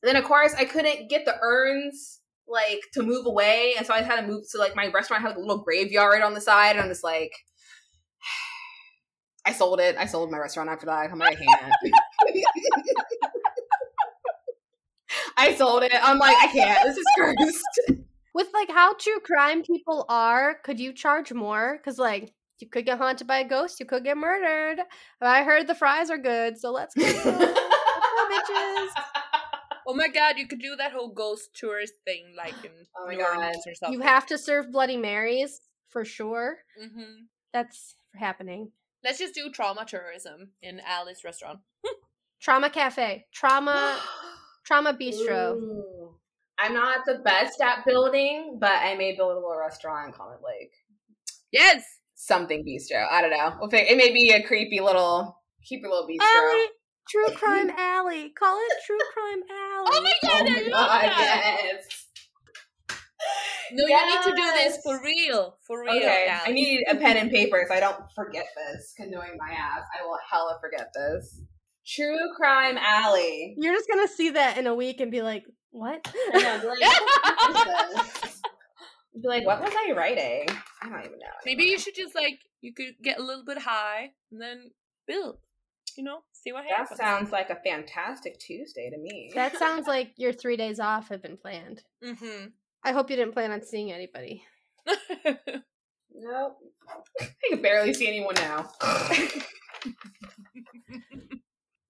[0.04, 4.02] Then of course I couldn't get the urns like to move away, and so I
[4.02, 4.44] had to move.
[4.52, 7.04] to like my restaurant had like, a little graveyard on the side, and I'm just
[7.04, 7.32] like.
[9.46, 9.96] I sold it.
[9.98, 11.10] I sold my restaurant after that.
[11.12, 11.74] I'm like, I can't.
[15.38, 15.94] I sold it.
[16.04, 16.84] I'm like, I can't.
[16.84, 18.00] This is cursed.
[18.36, 21.78] With like how true crime people are, could you charge more?
[21.78, 24.80] Because like you could get haunted by a ghost, you could get murdered.
[25.22, 27.04] I heard the fries are good, so let's go.
[27.06, 28.90] let's go, bitches.
[29.90, 33.14] Oh my god, you could do that whole ghost tourist thing like in Oh my
[33.16, 33.38] New God.
[33.38, 34.00] Orleans or something.
[34.00, 36.58] You have to serve Bloody Marys for sure.
[36.80, 38.72] hmm That's happening.
[39.04, 41.60] Let's just do trauma tourism in Alice restaurant.
[42.40, 44.00] Trauma Cafe, Trauma
[44.66, 45.56] Trauma Bistro.
[45.56, 46.16] Ooh.
[46.60, 50.40] I'm not the best at building, but I may build a little restaurant in Comet
[50.46, 50.72] Lake.
[51.52, 51.84] Yes.
[52.14, 53.08] Something bistro.
[53.10, 53.56] I don't know.
[53.60, 55.36] We'll fig- it may be a creepy little,
[55.68, 56.20] creepy little bistro.
[56.22, 56.66] Alley,
[57.10, 58.30] True Crime Alley.
[58.38, 59.90] Call it True Crime Alley.
[59.92, 61.58] Oh my god, Oh I my love god, that.
[61.64, 62.06] yes.
[63.72, 65.58] No, you need to do this for real.
[65.68, 65.96] For real.
[65.98, 68.94] Okay, I need a pen and paper so I don't forget this.
[68.98, 71.42] Because knowing my ass, I will hella forget this.
[71.86, 73.56] True Crime Alley.
[73.58, 76.82] You're just gonna see that in a week and be like, "What?" Know, be like,
[76.82, 78.42] what is this?
[79.22, 80.46] Be like, what was I writing?
[80.82, 81.28] I don't even know.
[81.46, 84.72] Maybe you should just like you could get a little bit high and then
[85.08, 85.38] build.
[86.00, 86.98] You know, see what That happens.
[86.98, 89.34] That sounds like a fantastic Tuesday to me.
[89.36, 91.84] that sounds like your three days off have been planned.
[92.02, 92.46] mm-hmm.
[92.86, 94.44] I hope you didn't plan on seeing anybody.
[96.22, 96.58] Nope.
[97.22, 98.70] I can barely see anyone now.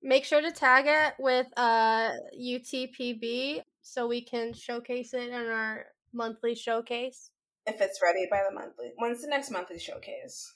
[0.04, 5.86] Make sure to tag it with uh UTPB so we can showcase it in our
[6.14, 7.32] monthly showcase.
[7.66, 8.92] if it's ready by the monthly.
[8.98, 10.54] When's the next monthly showcase?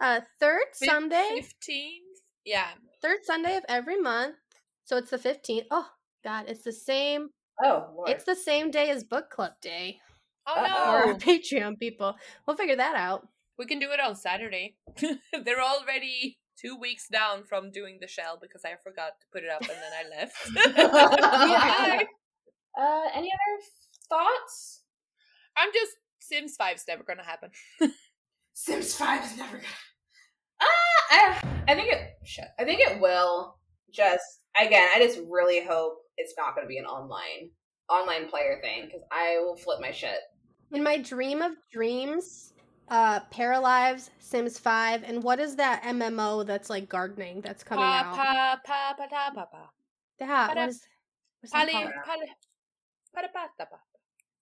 [0.00, 2.20] Uh third Sunday, Fifteenth.
[2.44, 2.68] Yeah.
[3.02, 4.36] Third Sunday of every month.
[4.84, 5.66] So it's the 15th.
[5.70, 5.86] Oh
[6.24, 7.30] god, it's the same
[7.62, 8.08] Oh, Lord.
[8.10, 9.98] it's the same day as book club day
[10.46, 11.02] Oh Uh-oh.
[11.02, 11.18] for no.
[11.18, 12.14] Patreon people.
[12.46, 13.28] We'll figure that out.
[13.58, 14.76] We can do it on Saturday.
[15.44, 19.50] They're already two weeks down from doing the shell because I forgot to put it
[19.50, 22.06] up and then I left.
[22.78, 23.62] uh, any other
[24.08, 24.82] thoughts?
[25.56, 27.50] I'm just Sims 5's never gonna happen.
[28.54, 29.68] Sims 5 is never gonna.
[30.60, 30.66] Ah,
[31.10, 32.00] I, I think it.
[32.24, 32.46] Shit.
[32.58, 33.56] I think it will.
[33.92, 34.22] Just
[34.60, 37.50] again, I just really hope it's not going to be an online
[37.88, 40.18] online player thing because I will flip my shit.
[40.72, 42.52] In my dream of dreams,
[42.88, 47.98] uh Paralives, Sims 5, and what is that MMO that's like gardening that's coming Pa
[48.04, 48.16] out?
[48.16, 49.70] pa pa pa ta pa pa.
[50.18, 50.80] Para- what is,
[51.40, 52.26] what's that Pali pali.
[53.14, 53.76] Pa pa ta pa.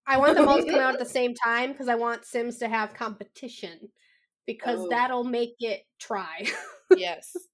[0.07, 2.59] I want them all to come out at the same time because I want Sims
[2.59, 3.89] to have competition
[4.49, 4.89] because Oh.
[4.89, 6.45] that'll make it try.
[6.97, 7.37] Yes.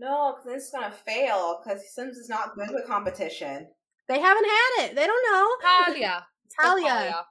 [0.00, 3.66] No, because it's gonna fail because Sims is not good with competition.
[4.06, 4.94] they haven't had it.
[4.94, 5.68] They don't know.
[5.68, 6.22] Palia.
[6.60, 7.24] Called Palia.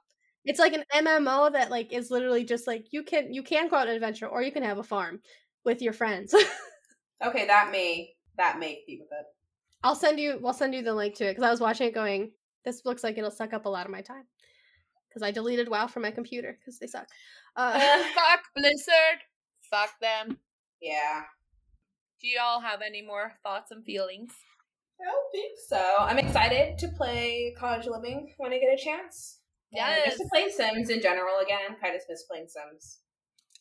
[0.44, 3.76] It's like an MMO that like is literally just like you can you can go
[3.76, 5.20] on an adventure or you can have a farm
[5.64, 6.34] with your friends.
[7.24, 9.24] Okay, that may that may be with it.
[9.82, 11.94] I'll send you we'll send you the link to it because I was watching it
[11.94, 12.32] going,
[12.66, 14.24] this looks like it'll suck up a lot of my time.
[15.08, 17.08] Because I deleted WoW from my computer because they suck.
[17.56, 17.78] Uh,
[18.14, 19.20] Fuck Blizzard.
[19.70, 20.38] Fuck them.
[20.80, 21.22] Yeah,
[22.20, 24.32] Do y'all have any more thoughts and feelings?
[25.00, 25.96] I don't think so.
[26.00, 29.40] I'm excited to play Cottage Living when I get a chance.
[29.72, 31.76] And just to play Sims in general again.
[31.82, 32.98] I just miss playing Sims.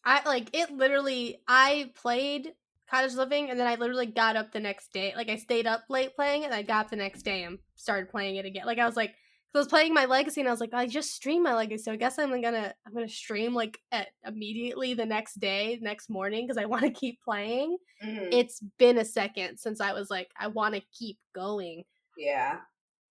[0.05, 2.53] I like it literally I played
[2.89, 5.13] Cottage Living and then I literally got up the next day.
[5.15, 8.09] Like I stayed up late playing and I got up the next day and started
[8.09, 8.65] playing it again.
[8.65, 9.17] Like I was like 'cause
[9.55, 11.91] I was playing my legacy and I was like, I just stream my legacy, so
[11.91, 16.45] I guess I'm gonna I'm gonna stream like at immediately the next day, next morning,
[16.45, 17.77] because I want to keep playing.
[18.03, 18.29] Mhm.
[18.31, 21.83] It's been a second since I was like, I want to keep going.
[22.17, 22.59] Yeah.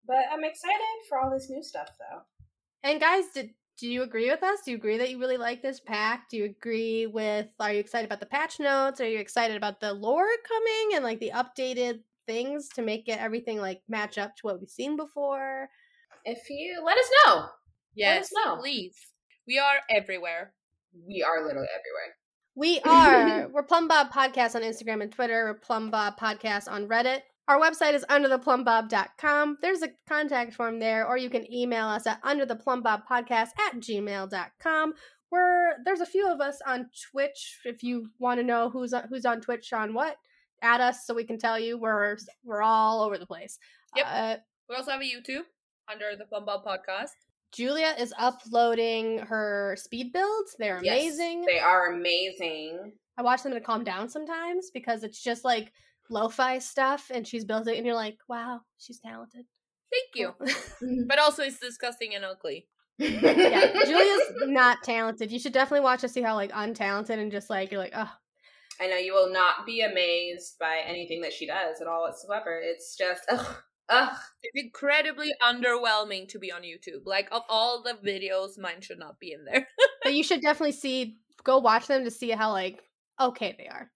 [0.07, 2.21] But I'm excited for all this new stuff though.
[2.83, 4.61] And guys, did do you agree with us?
[4.65, 6.29] Do you agree that you really like this pack?
[6.31, 9.01] Do you agree with are you excited about the patch notes?
[9.01, 13.21] Are you excited about the lore coming and like the updated things to make it
[13.21, 15.69] everything like match up to what we've seen before?
[16.29, 17.35] If you let us know.
[17.37, 17.49] Let
[17.95, 18.57] Yes, us know.
[18.57, 18.95] please.
[19.47, 20.53] We are everywhere.
[21.07, 22.17] We are literally everywhere.
[22.57, 25.45] We are we're Plumbob Podcast on Instagram and Twitter.
[25.45, 27.21] We're Plumbob Podcast on Reddit.
[27.49, 29.59] Our website is undertheplumbob.com.
[29.63, 34.95] There's a contact form there, or you can email us at undertheplumbobpodcast at gmail.com.
[35.31, 37.61] We're there's a few of us on Twitch.
[37.65, 40.17] If you want to know who's on, who's on Twitch on what,
[40.61, 41.79] add us so we can tell you.
[41.79, 43.59] We're we're all over the place.
[43.95, 44.07] Yep.
[44.09, 44.37] Uh,
[44.69, 45.43] We also have a YouTube
[45.91, 47.11] under the Plumbob Podcast.
[47.53, 50.57] Julia is uploading her speed builds.
[50.59, 51.45] They're Yes, amazing.
[51.47, 52.93] they are amazing.
[53.19, 55.73] I watch them to calm down sometimes because it's just like
[56.11, 59.45] lo-fi stuff and she's built it and you're like, wow, she's talented.
[59.93, 60.35] Thank you.
[60.83, 61.07] Mm-hmm.
[61.07, 62.67] But also, it's disgusting and ugly.
[62.99, 65.33] yeah, Julia's not talented.
[65.33, 68.13] You should definitely watch to see how like untalented and just like you're like, oh,
[68.79, 72.61] I know you will not be amazed by anything that she does at all whatsoever.
[72.63, 73.57] It's just ugh,
[73.89, 74.17] ugh.
[74.43, 77.05] It's incredibly underwhelming to be on YouTube.
[77.05, 79.67] Like, of all the videos, mine should not be in there.
[80.03, 82.83] but you should definitely see go watch them to see how like
[83.21, 83.91] okay they are.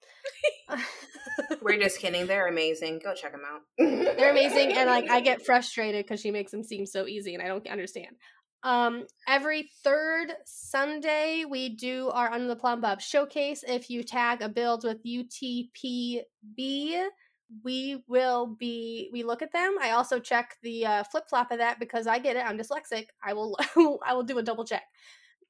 [1.62, 2.26] We're just kidding.
[2.26, 3.00] They're amazing.
[3.02, 3.62] Go check them out.
[3.78, 7.42] They're amazing and like I get frustrated because she makes them seem so easy and
[7.42, 8.16] I don't understand.
[8.62, 13.64] Um, every third Sunday we do our Under the Plumbob showcase.
[13.66, 16.24] If you tag a build with UTPB,
[17.64, 19.76] we will be we look at them.
[19.80, 22.44] I also check the uh, flip flop of that because I get it.
[22.46, 23.06] I'm dyslexic.
[23.22, 23.56] I will
[24.06, 24.84] I will do a double check.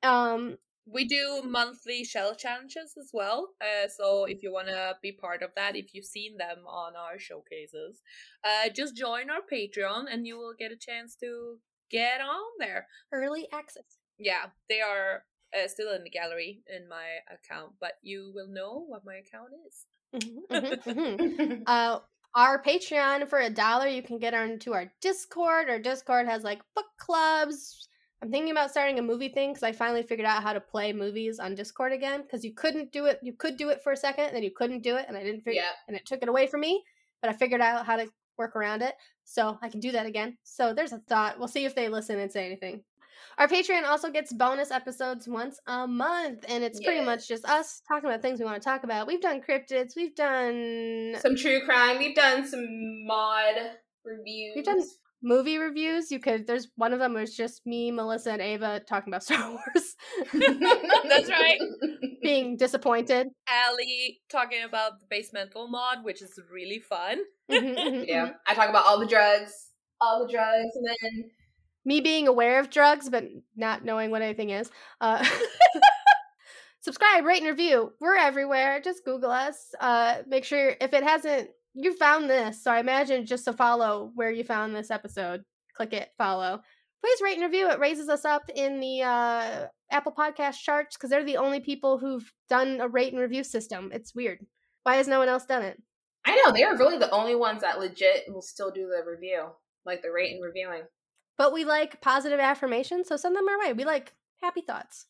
[0.02, 0.56] Um,
[0.86, 3.50] we do monthly shell challenges as well.
[3.60, 6.94] Uh, so if you want to be part of that, if you've seen them on
[6.96, 8.02] our showcases,
[8.44, 11.58] uh, just join our Patreon and you will get a chance to
[11.90, 12.86] get on there.
[13.12, 13.98] Early access.
[14.18, 15.24] Yeah, they are
[15.54, 19.50] uh, still in the gallery in my account, but you will know what my account
[19.68, 19.86] is.
[20.14, 21.62] Mm-hmm, mm-hmm.
[21.66, 21.98] uh,
[22.34, 25.68] our Patreon for a dollar, you can get onto our Discord.
[25.68, 27.88] Our Discord has like book clubs.
[28.22, 30.92] I'm thinking about starting a movie thing because I finally figured out how to play
[30.92, 32.22] movies on Discord again.
[32.22, 34.50] Because you couldn't do it, you could do it for a second, and then you
[34.50, 35.74] couldn't do it, and I didn't figure, Yep.
[35.88, 36.84] and it took it away from me.
[37.22, 38.06] But I figured out how to
[38.36, 40.36] work around it, so I can do that again.
[40.44, 41.38] So there's a thought.
[41.38, 42.82] We'll see if they listen and say anything.
[43.38, 47.82] Our Patreon also gets bonus episodes once a month, and it's pretty much just us
[47.88, 49.06] talking about things we want to talk about.
[49.06, 51.98] We've done cryptids, we've done some true crime.
[51.98, 52.66] We've done some
[53.06, 53.54] mod
[54.04, 54.52] reviews.
[54.56, 54.82] We've done
[55.22, 56.10] movie reviews.
[56.10, 56.46] You could.
[56.46, 59.96] There's one of them was just me, Melissa, and Ava talking about Star Wars,
[60.32, 61.58] That's right.
[62.22, 63.28] being disappointed.
[63.48, 67.18] Allie talking about the basemental mod, which is really fun.
[67.50, 68.34] Mhm, mhm, yeah, mhm.
[68.46, 69.52] I talk about all the drugs,
[70.00, 71.30] all the drugs, and then
[71.84, 73.24] Me being aware of drugs but
[73.56, 74.70] not knowing what anything is.
[75.00, 75.24] Uh,
[76.80, 77.92] subscribe, rate, and review.
[78.00, 78.80] We're everywhere.
[78.82, 79.74] Just Google us.
[79.80, 82.62] Uh, make sure if it hasn't, you found this.
[82.62, 85.42] So I imagine just to follow where you found this episode.
[85.76, 86.60] Click it, follow.
[87.00, 87.70] Please rate and review.
[87.70, 91.98] It raises us up in the uh, Apple Podcast charts because they're the only people
[91.98, 93.90] who've done a rate and review system.
[93.92, 94.44] It's weird.
[94.82, 95.80] Why has no one else done it?
[96.26, 99.46] I know they are really the only ones that legit will still do the review,
[99.86, 100.82] like the rate and reviewing.
[101.40, 103.72] But we like positive affirmations, so send them our way.
[103.72, 104.12] We like
[104.42, 105.06] happy thoughts.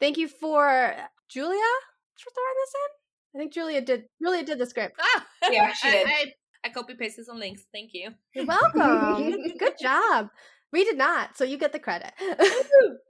[0.00, 0.94] Thank you for
[1.28, 1.72] Julia
[2.18, 2.90] for throwing this in.
[3.34, 4.04] I think Julia did.
[4.22, 4.98] Julia did the script.
[4.98, 6.06] Ah, Yeah, she I, did.
[6.06, 6.32] I,
[6.64, 7.64] I copy pasted some links.
[7.70, 8.12] Thank you.
[8.34, 9.30] You're welcome.
[9.58, 10.30] Good job.
[10.72, 12.12] We did not, so you get the credit.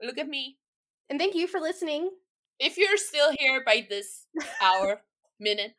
[0.03, 0.57] Look at me.
[1.09, 2.09] and thank you for listening.
[2.59, 4.25] If you're still here by this
[4.61, 4.99] hour,
[5.39, 5.75] minute,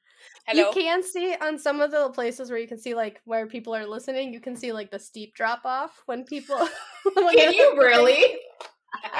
[0.46, 0.68] hello.
[0.68, 3.74] You can see on some of the places where you can see like where people
[3.74, 4.32] are listening.
[4.32, 6.56] You can see like the steep drop off when people.
[7.14, 8.36] when Can you really?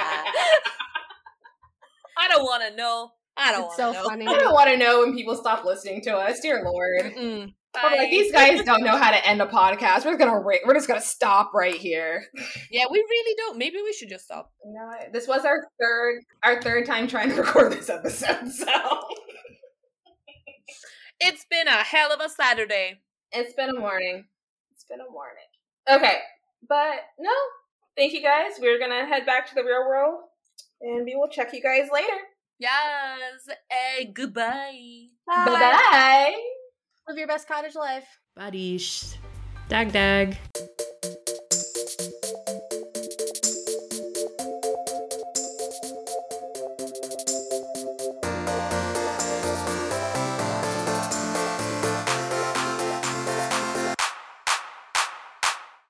[2.17, 3.11] I don't want to know.
[3.39, 4.09] I don't It's want so to know.
[4.09, 4.27] funny.
[4.27, 6.39] I don't want to know when people stop listening to us.
[6.39, 7.13] Dear Lord.
[7.15, 7.53] Mm.
[7.83, 10.03] Like, these guys don't know how to end a podcast.
[10.03, 12.25] We're just gonna ra- we're just gonna stop right here.
[12.71, 13.59] Yeah, we really don't.
[13.59, 14.51] Maybe we should just stop.
[14.65, 14.89] You know?
[15.13, 18.65] This was our third our third time trying to record this episode, so
[21.19, 22.99] It's been a hell of a Saturday.
[23.31, 24.25] it's been a morning.
[24.71, 25.49] It's been a morning.
[25.89, 26.19] Okay,
[26.67, 27.31] but no,
[27.95, 28.53] thank you guys.
[28.59, 30.21] We're gonna head back to the real world,
[30.81, 32.17] and we will check you guys later.
[32.59, 33.47] Yes.
[33.69, 35.07] Hey, goodbye.
[35.25, 35.45] Bye.
[35.45, 36.35] Bye bye.
[37.07, 38.05] Live your best cottage life.
[38.35, 39.17] Buddies.
[39.69, 40.37] Dag dag.